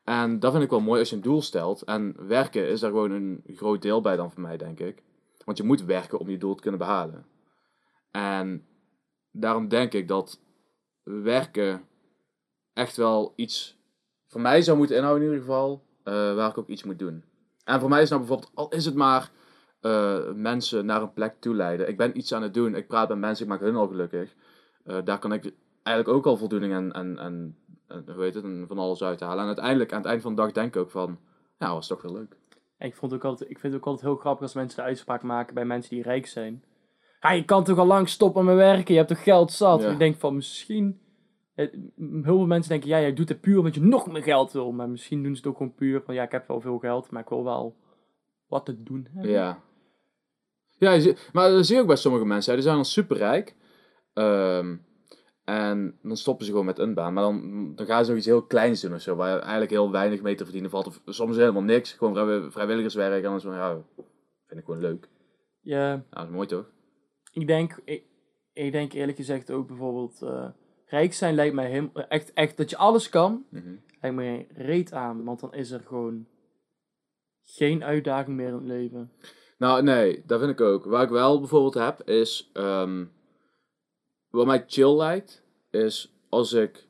En 0.04 0.40
dat 0.40 0.52
vind 0.52 0.64
ik 0.64 0.70
wel 0.70 0.80
mooi 0.80 1.00
als 1.00 1.10
je 1.10 1.16
een 1.16 1.22
doel 1.22 1.42
stelt. 1.42 1.82
En 1.82 2.28
werken 2.28 2.70
is 2.70 2.80
daar 2.80 2.90
gewoon 2.90 3.12
een 3.12 3.44
groot 3.48 3.82
deel 3.82 4.02
bij 4.02 4.16
dan 4.16 4.32
voor 4.32 4.42
mij, 4.42 4.58
denk 4.58 4.80
ik. 4.80 5.04
Want 5.46 5.58
je 5.58 5.64
moet 5.64 5.84
werken 5.84 6.20
om 6.20 6.30
je 6.30 6.38
doel 6.38 6.56
te 6.56 6.62
kunnen 6.62 6.80
behalen. 6.80 7.26
En 8.12 8.68
daarom 9.32 9.68
denk 9.68 9.94
ik 9.94 10.08
dat 10.08 10.40
werken 11.04 11.88
echt 12.74 12.98
wel 12.98 13.34
iets 13.36 13.78
voor 14.28 14.42
mij 14.42 14.62
zou 14.62 14.78
moeten 14.78 14.96
inhouden 14.96 15.24
in 15.24 15.30
ieder 15.34 15.46
geval. 15.46 15.84
eh, 16.04 16.14
waar 16.36 16.50
ik 16.50 16.58
ook 16.58 16.68
iets 16.68 16.84
moet 16.84 17.00
doen. 17.00 17.24
En 17.64 17.80
voor 17.80 17.90
mij 17.90 18.02
is 18.02 18.10
nou 18.10 18.22
bijvoorbeeld, 18.22 18.52
al 18.54 18.70
is 18.70 18.86
het 18.86 18.96
maar 18.96 19.32
eh, 19.82 20.32
mensen 20.34 20.86
naar 20.86 21.02
een 21.02 21.14
plek 21.14 21.36
toe 21.40 21.56
leiden. 21.56 21.88
Ik 21.90 21.98
ben 21.98 22.18
iets 22.18 22.34
aan 22.34 22.42
het 22.42 22.54
doen, 22.54 22.76
ik 22.76 22.88
praat 22.88 23.10
met 23.10 23.18
mensen, 23.18 23.46
ik 23.46 23.52
maak 23.52 23.60
hun 23.62 23.76
al 23.76 23.88
gelukkig. 23.88 24.36
Eh, 24.86 24.98
daar 25.04 25.20
kan 25.20 25.34
ik 25.34 25.54
eigenlijk 25.84 26.18
ook 26.18 26.26
al 26.26 26.38
voldoening 26.38 26.74
en, 26.74 26.92
en, 26.92 27.18
en, 27.20 27.58
en 27.88 28.06
hoe 28.14 28.24
heet 28.24 28.34
het, 28.34 28.44
en 28.44 28.66
van 28.68 28.78
alles 28.78 29.04
uithalen. 29.04 29.40
En 29.40 29.46
uiteindelijk, 29.46 29.92
aan 29.92 30.02
het 30.02 30.08
eind 30.08 30.22
van 30.22 30.36
de 30.36 30.42
dag 30.42 30.52
denk 30.52 30.76
ik 30.76 30.82
ook 30.82 30.92
van, 30.92 31.20
ja, 31.60 31.74
was 31.74 31.88
toch 31.88 32.02
wel 32.02 32.14
leuk. 32.14 32.38
En 32.78 32.88
ik, 32.88 32.96
vond 32.96 33.14
ook 33.14 33.24
altijd, 33.24 33.50
ik 33.50 33.60
vind 33.60 33.74
het 33.74 33.82
ook 33.82 33.88
altijd 33.88 34.08
heel 34.08 34.20
grappig 34.20 34.42
als 34.42 34.54
mensen 34.54 34.80
de 34.80 34.88
uitspraak 34.88 35.24
maken 35.24 35.54
bij 35.54 35.66
mensen 35.66 35.96
die 35.96 36.04
rijk 36.04 36.28
zijn. 36.28 36.64
Ja, 37.20 37.32
je 37.32 37.46
kan 37.46 37.64
toch 37.64 37.78
al 37.78 37.86
lang 37.86 38.10
stoppen 38.10 38.46
met 38.46 38.56
werken, 38.56 38.94
je 38.94 39.00
hebt 39.00 39.12
toch 39.12 39.24
geld 39.24 39.52
zat. 39.52 39.82
Ja. 39.82 39.90
Ik 39.92 39.98
denk 39.98 40.16
van 40.16 40.36
misschien... 40.36 41.00
eh, 41.56 41.72
Heel 41.98 42.22
veel 42.38 42.46
mensen 42.46 42.72
denken, 42.72 42.90
ja, 42.90 43.00
jij 43.00 43.14
doet 43.14 43.30
het 43.30 43.42
puur 43.42 43.58
omdat 43.58 43.76
je 43.76 43.82
nog 43.82 44.08
meer 44.08 44.24
geld 44.24 44.52
wil. 44.52 44.72
Maar 44.72 44.90
misschien 44.90 45.24
doen 45.24 45.32
ze 45.32 45.38
het 45.38 45.48
ook 45.48 45.58
gewoon 45.58 45.74
puur 45.74 46.02
van, 46.02 46.14
ja, 46.14 46.24
ik 46.24 46.32
heb 46.32 46.48
wel 46.48 46.62
veel 46.62 46.78
geld, 46.78 47.12
maar 47.12 47.22
ik 47.22 47.30
wil 47.30 47.44
wel 47.44 47.76
wat 48.56 48.66
te 48.66 48.84
doen 48.84 49.08
hebben. 49.12 49.32
Ja. 49.32 49.64
Ja, 50.78 51.14
maar 51.34 51.50
dat 51.50 51.66
zie 51.66 51.76
je 51.76 51.82
ook 51.82 51.88
bij 51.88 51.96
sommige 51.96 52.26
mensen. 52.26 52.50
hè. 52.50 52.56
Die 52.58 52.64
zijn 52.66 52.76
dan 52.76 52.86
superrijk. 52.86 53.56
Ehm 54.14 54.76
en 55.44 55.98
dan 56.02 56.18
stoppen 56.18 56.46
ze 56.46 56.52
gewoon 56.52 56.66
met 56.66 56.80
een 56.80 56.94
baan. 56.94 57.14
Maar 57.14 57.24
dan, 57.24 57.72
dan 57.76 57.86
gaan 57.86 58.04
ze 58.04 58.10
nog 58.10 58.18
iets 58.20 58.28
heel 58.28 58.46
kleins 58.46 58.82
doen 58.82 58.94
of 58.94 59.02
zo. 59.02 59.16
Waar 59.16 59.40
eigenlijk 59.40 59.72
heel 59.72 59.92
weinig 59.92 60.22
mee 60.22 60.36
te 60.36 60.44
verdienen 60.44 60.70
valt. 60.70 60.88
Of 60.88 61.02
soms 61.06 61.36
helemaal 61.38 61.62
niks. 61.62 61.92
Gewoon 61.94 62.14
vrij- 62.14 62.52
vrijwilligerswerk. 62.52 63.16
En 63.16 63.22
dan 63.24 63.36
is 63.36 63.44
van, 63.44 63.54
ja, 63.54 63.82
vind 64.48 64.60
ik 64.60 64.66
gewoon 64.66 64.82
leuk. 64.82 65.10
Ja, 65.62 66.04
dat 66.10 66.24
is 66.24 66.30
mooi 66.30 66.48
toch? 66.48 66.70
ik 67.32 67.48
denk, 67.48 67.80
ik, 67.86 68.04
ik 68.54 68.72
denk 68.72 68.94
eerlijk 68.94 69.18
gezegd 69.18 69.52
ook 69.52 69.68
bijvoorbeeld, 69.68 70.22
eh, 70.22 70.48
rijk 70.86 71.14
zijn 71.14 71.36
lijkt 71.36 71.56
mij 71.56 71.70
helemaal, 71.70 72.08
echt, 72.08 72.34
echt, 72.34 72.58
dat 72.58 72.70
je 72.70 72.78
alles 72.78 73.10
kan, 73.10 73.46
Mhm. 73.50 73.76
lijkt 74.02 74.16
mij 74.16 74.48
reet 74.54 74.94
aan. 74.94 75.24
Want 75.24 75.40
dan 75.40 75.54
is 75.54 75.72
er 75.72 75.82
gewoon 75.88 76.28
geen 77.46 77.84
uitdaging 77.84 78.36
meer 78.38 78.48
in 78.48 78.54
het 78.54 78.64
leven. 78.64 79.12
Nou, 79.58 79.84
nee, 79.84 80.24
dat 80.26 80.40
vind 80.40 80.52
ik 80.52 80.62
ook. 80.62 80.86
Waar 80.86 81.04
ik 81.04 81.10
wel 81.10 81.40
bijvoorbeeld 81.40 81.74
heb, 81.74 82.02
is... 82.10 82.50
ehm, 82.54 83.06
wat 84.30 84.46
mij 84.46 84.64
chill 84.68 84.96
lijkt, 84.96 85.44
is 85.70 86.16
als 86.30 86.54
ik 86.54 86.88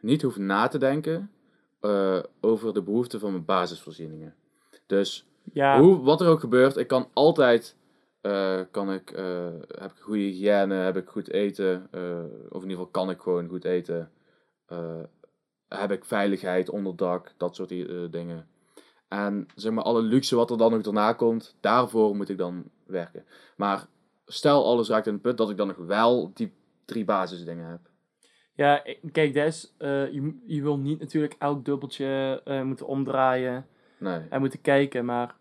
niet 0.00 0.22
hoef 0.22 0.36
na 0.36 0.68
te 0.68 0.78
denken 0.78 1.30
eh, 1.80 2.22
over 2.40 2.74
de 2.74 2.82
behoeften 2.82 3.20
van 3.20 3.30
mijn 3.30 3.44
basisvoorzieningen. 3.44 4.34
Dus 4.86 5.28
Ja, 5.52 5.80
hoe, 5.80 6.00
wat 6.02 6.20
er 6.20 6.28
ook 6.28 6.40
gebeurt, 6.40 6.76
ik 6.76 6.86
kan 6.86 7.08
altijd... 7.12 7.76
eh, 8.20 8.60
kan 8.70 8.92
ik, 8.92 9.10
eh, 9.10 9.48
heb 9.68 9.90
ik 9.90 9.98
goede 10.00 10.20
hygiëne, 10.20 10.74
heb 10.74 10.96
ik 10.96 11.08
goed 11.08 11.30
eten, 11.30 11.88
of 12.48 12.62
in 12.62 12.68
ieder 12.68 12.70
geval 12.70 12.86
kan 12.86 13.10
ik 13.10 13.20
gewoon 13.20 13.48
goed 13.48 13.64
eten. 13.64 14.10
heb 15.68 15.90
ik 15.90 16.04
veiligheid, 16.04 16.70
onderdak, 16.70 17.34
dat 17.36 17.54
soort 17.56 17.68
dingen. 18.12 18.48
En 19.08 19.46
zeg 19.54 19.72
maar, 19.72 19.84
alle 19.84 20.02
luxe 20.02 20.36
wat 20.36 20.50
er 20.50 20.58
dan 20.58 20.70
nog 20.70 20.82
daarna 20.82 21.12
komt, 21.12 21.56
daarvoor 21.60 22.16
moet 22.16 22.28
ik 22.28 22.38
dan 22.38 22.64
werken. 22.86 23.24
Maar 23.56 23.86
stel 24.26 24.64
alles 24.64 24.88
raakt 24.88 25.06
in 25.06 25.12
het 25.12 25.22
punt 25.22 25.38
dat 25.38 25.50
ik 25.50 25.56
dan 25.56 25.66
nog 25.66 25.76
wel 25.76 26.30
die 26.34 26.52
drie 26.84 27.04
basisdingen 27.04 27.68
heb. 27.68 27.80
Ja, 28.54 28.82
kijk, 29.12 29.32
Des, 29.32 29.74
eh 29.78 30.12
je, 30.12 30.42
je 30.46 30.62
wil 30.62 30.78
niet 30.78 31.00
natuurlijk 31.00 31.34
elk 31.38 31.64
dubbeltje 31.64 32.40
eh, 32.44 32.62
moeten 32.62 32.86
omdraaien 32.86 33.66
Nee. 33.98 34.20
en 34.30 34.40
moeten 34.40 34.60
kijken, 34.60 35.04
maar 35.04 35.34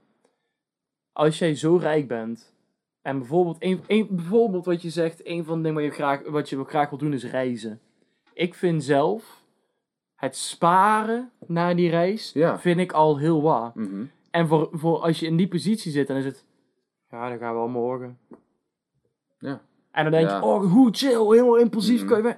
als 1.12 1.40
jij 1.40 1.56
zo 1.56 1.76
rijk 1.76 2.08
bent 2.08 2.54
en 3.02 3.18
bijvoorbeeld, 3.18 3.58
een, 3.60 3.84
een, 3.88 4.08
bijvoorbeeld 4.12 4.66
wat 4.66 4.82
je 4.82 4.90
zegt, 4.90 5.28
een 5.28 5.46
van 5.46 5.58
de 5.58 5.64
dingen 5.64 5.82
wat 5.82 5.92
je, 5.92 5.98
graag, 6.04 6.22
wat 6.28 6.50
je 6.50 6.64
graag 6.64 6.90
wil 6.90 6.98
doen 7.00 7.14
is 7.14 7.26
reizen. 7.26 7.80
Ik 8.34 8.54
vind 8.54 8.84
zelf 8.84 9.44
het 10.16 10.36
sparen 10.36 11.32
naar 11.48 11.76
die 11.76 11.90
reis, 11.90 12.32
Ja. 12.34 12.60
vind 12.60 12.80
ik 12.80 12.92
al 12.92 13.18
heel 13.18 13.42
wat. 13.42 13.76
Mhm. 13.76 14.04
En 14.32 14.48
voor, 14.48 14.70
voor 14.72 14.98
als 15.00 15.20
je 15.20 15.26
in 15.26 15.38
die 15.38 15.48
positie 15.48 15.92
zit, 15.92 16.08
dan 16.08 16.18
is 16.18 16.26
het, 16.26 16.46
ja, 17.10 17.30
dan 17.30 17.38
gaan 17.38 17.54
we 17.54 17.60
al 17.60 17.68
morgen. 17.68 18.18
Ja. 19.40 19.62
En 19.92 20.04
dan 20.04 20.12
denk 20.12 20.30
Ja. 20.30 20.38
je, 20.38 20.44
oh, 20.44 20.72
hoe 20.72 20.90
chill, 20.92 21.20
helemaal 21.28 21.58
impulsief 21.58 22.06
kan 22.06 22.18
je 22.18 22.24
weg. 22.24 22.38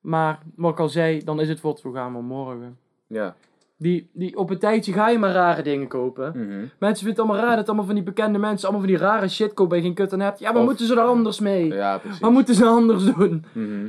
Maar, 0.00 0.38
wat 0.56 0.72
ik 0.72 0.80
al 0.80 0.88
zei, 0.88 1.24
dan 1.24 1.40
is 1.40 1.48
het 1.48 1.60
wat, 1.60 1.82
we 1.82 1.92
gaan 1.92 2.12
maar 2.12 2.22
morgen. 2.22 2.78
Ja. 3.06 3.36
Die, 3.76 4.10
die, 4.12 4.36
op 4.36 4.50
een 4.50 4.58
tijdje 4.58 4.92
ga 4.92 5.08
je 5.08 5.18
maar 5.18 5.32
rare 5.32 5.62
dingen 5.62 5.88
kopen. 5.88 6.28
Mhm. 6.30 6.48
Mensen 6.78 7.04
vinden 7.06 7.08
het 7.08 7.18
allemaal 7.18 7.36
raar 7.46 7.56
dat 7.56 7.66
allemaal 7.66 7.84
van 7.86 7.94
die 7.94 8.04
bekende 8.04 8.38
mensen 8.38 8.68
allemaal 8.68 8.86
van 8.86 8.96
die 8.96 9.04
rare 9.06 9.28
shit 9.28 9.48
kopen 9.54 9.68
waar 9.68 9.76
je 9.78 9.84
geen 9.84 9.94
kut 9.94 10.12
aan 10.12 10.20
hebt. 10.20 10.38
Ja, 10.38 10.50
maar 10.52 10.60
Of- 10.60 10.66
moeten 10.66 10.86
ze 10.86 10.94
er 10.94 11.00
anders 11.00 11.40
mee? 11.40 11.66
Ja, 11.66 11.98
precies. 11.98 12.20
Wat 12.20 12.30
moeten 12.32 12.54
ze 12.54 12.66
anders 12.66 13.04
doen? 13.04 13.44
Mhm. 13.52 13.86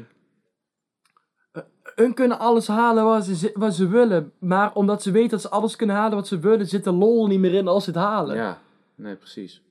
Hun 2.00 2.14
kunnen 2.14 2.40
alles 2.40 2.68
halen 2.68 3.04
wat 3.04 3.26
ze, 3.26 3.52
wat 3.54 3.74
ze 3.74 3.88
willen. 3.88 4.34
Maar 4.40 4.74
omdat 4.74 5.02
ze 5.02 5.12
weten 5.12 5.30
dat 5.30 5.42
ze 5.42 5.50
alles 5.50 5.76
kunnen 5.76 5.96
halen 5.96 6.16
wat 6.18 6.28
ze 6.28 6.40
willen, 6.40 6.68
zit 6.68 6.84
de 6.84 6.92
lol 6.92 7.28
niet 7.28 7.40
meer 7.40 7.54
in 7.54 7.68
als 7.68 7.84
ze 7.84 7.90
het 7.90 8.00
halen. 8.00 8.36
Ja, 8.36 8.62
nee, 8.96 9.16
precies. 9.16 9.62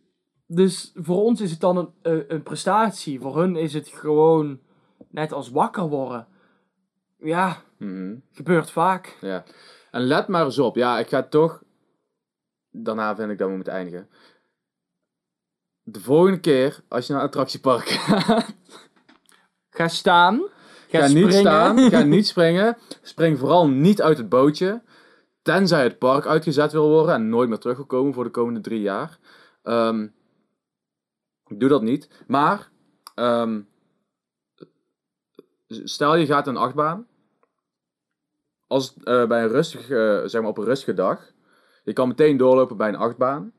Dus 0.47 0.93
voor 0.95 1.23
ons 1.23 1.41
is 1.41 1.51
het 1.51 1.61
dan 1.61 1.77
een, 1.77 1.91
een, 2.03 2.25
een 2.29 2.43
prestatie. 2.43 3.21
Voor 3.21 3.37
hun 3.39 3.57
is 3.57 3.75
het 3.75 3.89
gewoon 3.89 4.61
net 5.11 5.33
als 5.33 5.51
wakker 5.51 5.89
worden. 5.89 6.27
Ja, 7.19 7.57
Mhm. 7.79 8.15
gebeurt 8.33 8.71
vaak. 8.71 9.17
Ja. 9.21 9.45
En 9.91 10.01
let 10.01 10.29
maar 10.29 10.45
eens 10.45 10.59
op. 10.59 10.77
Ja, 10.77 10.99
ik 10.99 11.09
ga 11.09 11.23
toch... 11.23 11.63
Daarna 12.71 13.17
vind 13.17 13.31
ik 13.31 13.39
dat 13.39 13.49
we 13.49 13.55
moeten 13.55 13.73
eindigen. 13.73 14.09
De 15.83 16.01
volgende 16.01 16.41
keer, 16.41 16.81
als 16.89 17.07
je 17.07 17.13
naar 17.13 17.23
een 17.23 17.29
attractiepark 17.29 17.89
gaat, 17.99 18.55
Ga 19.71 19.89
staan. 19.89 20.43
Ga, 20.89 21.07
niet 21.07 21.17
springen. 21.17 21.33
staan, 21.33 21.79
ga 21.79 22.03
niet 22.03 22.27
springen. 22.35 22.77
Spring 23.03 23.39
vooral 23.39 23.69
niet 23.69 24.03
uit 24.03 24.19
het 24.19 24.29
bootje. 24.29 24.83
Tenzij 25.43 25.83
het 25.83 25.99
park 25.99 26.27
uitgezet 26.27 26.73
wil 26.73 26.89
worden 26.89 27.15
en 27.15 27.29
nooit 27.29 27.49
meer 27.49 27.59
terug 27.59 27.77
wil 27.77 27.87
komen 27.87 28.15
voor 28.15 28.25
de 28.25 28.31
komende 28.31 28.61
drie 28.61 28.81
jaar. 28.81 29.19
Ehm, 29.63 30.07
doe 31.49 31.69
dat 31.69 31.83
niet. 31.83 32.09
Maar, 32.27 32.71
ehm, 33.15 33.61
stel 35.69 36.17
je 36.17 36.27
gaat 36.27 36.47
een 36.47 36.57
achtbaan. 36.57 37.07
Als 38.67 38.95
eh, 39.05 39.27
bij 39.27 39.43
een 39.43 39.49
rustig, 39.49 39.87
zeg 40.31 40.41
maar 40.41 40.51
op 40.51 40.59
een 40.59 40.65
rustige 40.65 40.95
dag. 40.95 41.33
Je 41.85 41.93
kan 41.93 42.09
meteen 42.09 42.37
doorlopen 42.37 42.77
bij 42.77 42.89
een 42.89 42.97
achtbaan. 42.97 43.53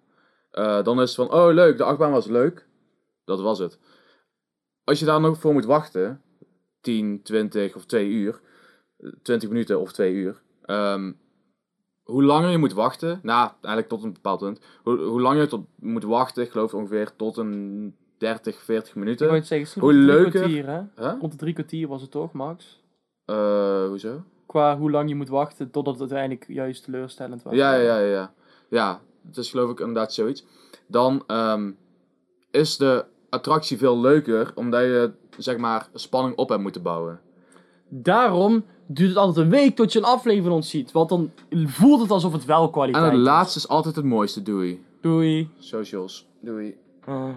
Eh, 0.52 0.84
dan 0.84 1.02
is 1.02 1.16
het 1.16 1.28
van, 1.28 1.40
oh 1.40 1.54
leuk, 1.54 1.78
de 1.78 1.84
achtbaan 1.84 2.12
was 2.12 2.26
leuk. 2.26 2.68
Dat 3.26 3.42
was 3.42 3.60
het. 3.60 3.80
Als 4.84 5.00
je 5.00 5.06
daar 5.06 5.22
nog 5.22 5.40
voor 5.40 5.54
moet 5.54 5.66
wachten, 5.66 6.22
10, 6.82 7.22
20 7.24 7.76
of 7.76 7.86
2 7.86 8.10
uur, 8.10 8.40
eh, 8.98 9.10
20 9.22 9.50
minuten 9.50 9.80
of 9.80 9.92
2 9.92 10.14
uur. 10.14 10.42
ehm, 10.66 11.12
hoe 12.04 12.24
langer 12.24 12.50
je 12.50 12.58
moet 12.58 12.74
wachten, 12.74 13.20
nou, 13.24 13.50
eigenlijk 13.62 13.88
tot 13.88 14.04
een 14.04 14.14
bepaald 14.14 14.40
punt. 14.40 14.60
Hoe, 14.84 14.98
hoe 15.00 15.22
langer 15.22 15.42
je 15.42 15.48
tot, 15.48 15.66
moet 15.80 16.04
wachten, 16.04 16.44
ik 16.44 16.52
geloof 16.52 16.74
ongeveer 16.74 17.16
tot 17.16 17.38
een 17.38 17.96
30, 18.18 18.62
40 18.64 18.88
Ik 18.90 18.94
wou 18.94 19.06
minuten. 19.06 19.34
het 19.34 19.48
zeggen, 19.48 19.82
Hoe 19.82 19.94
leuker- 19.94 20.32
kwartier, 20.32 20.68
hè? 20.68 20.82
Huh? 20.96 21.14
Rond 21.20 21.32
de 21.32 21.38
drie 21.38 21.54
kwartier 21.54 21.88
was 21.88 22.02
het 22.02 22.12
toch, 22.12 22.32
Max? 22.34 22.84
Eh, 23.26 23.86
hoezo? 23.88 24.24
Qua 24.46 24.78
hoe 24.78 24.92
lang 24.92 25.10
je 25.10 25.16
moet 25.16 25.30
wachten 25.30 25.72
totdat 25.72 25.94
het 26.00 26.12
uiteindelijk 26.12 26.48
juist 26.48 26.84
teleurstellend 26.84 27.44
was. 27.44 27.54
Ja, 27.54 27.74
ja, 27.76 27.82
ja, 27.82 28.00
ja, 28.00 28.06
ja. 28.12 28.34
Ja, 28.70 29.02
het 29.28 29.38
is 29.38 29.50
geloof 29.50 29.72
ik 29.72 29.80
inderdaad 29.80 30.14
zoiets. 30.14 30.46
Dan 30.88 31.24
ehm, 31.28 31.72
is 32.52 32.78
de 32.78 33.06
attractie 33.30 33.78
veel 33.78 34.00
leuker, 34.00 34.52
omdat 34.56 34.82
je, 34.82 35.12
zeg 35.38 35.58
maar, 35.58 35.90
spanning 35.94 36.36
op 36.36 36.50
hebt 36.50 36.62
moeten 36.62 36.82
bouwen. 36.82 37.20
Daarom 37.90 38.66
duurt 38.86 39.10
het 39.10 39.18
altijd 39.18 39.46
een 39.46 39.52
week 39.52 39.76
tot 39.76 39.94
je 39.94 40.00
een 40.00 40.06
aflevering 40.06 40.44
van 40.44 40.56
ons 40.56 40.70
ziet. 40.70 40.92
Want 40.92 41.10
dan 41.10 41.32
voelt 41.66 42.02
het 42.02 42.12
alsof 42.12 42.34
het 42.34 42.46
wel 42.46 42.70
kwaliteit 42.70 43.04
En 43.04 43.10
het 43.10 43.20
is. 43.20 43.26
laatste 43.26 43.60
is 43.60 43.68
altijd 43.68 43.96
het 43.96 44.06
mooiste. 44.06 44.42
Doei. 44.42 44.86
Doei. 45.02 45.50
Socials. 45.60 46.28
Doei. 46.42 46.76
Ah. 47.06 47.30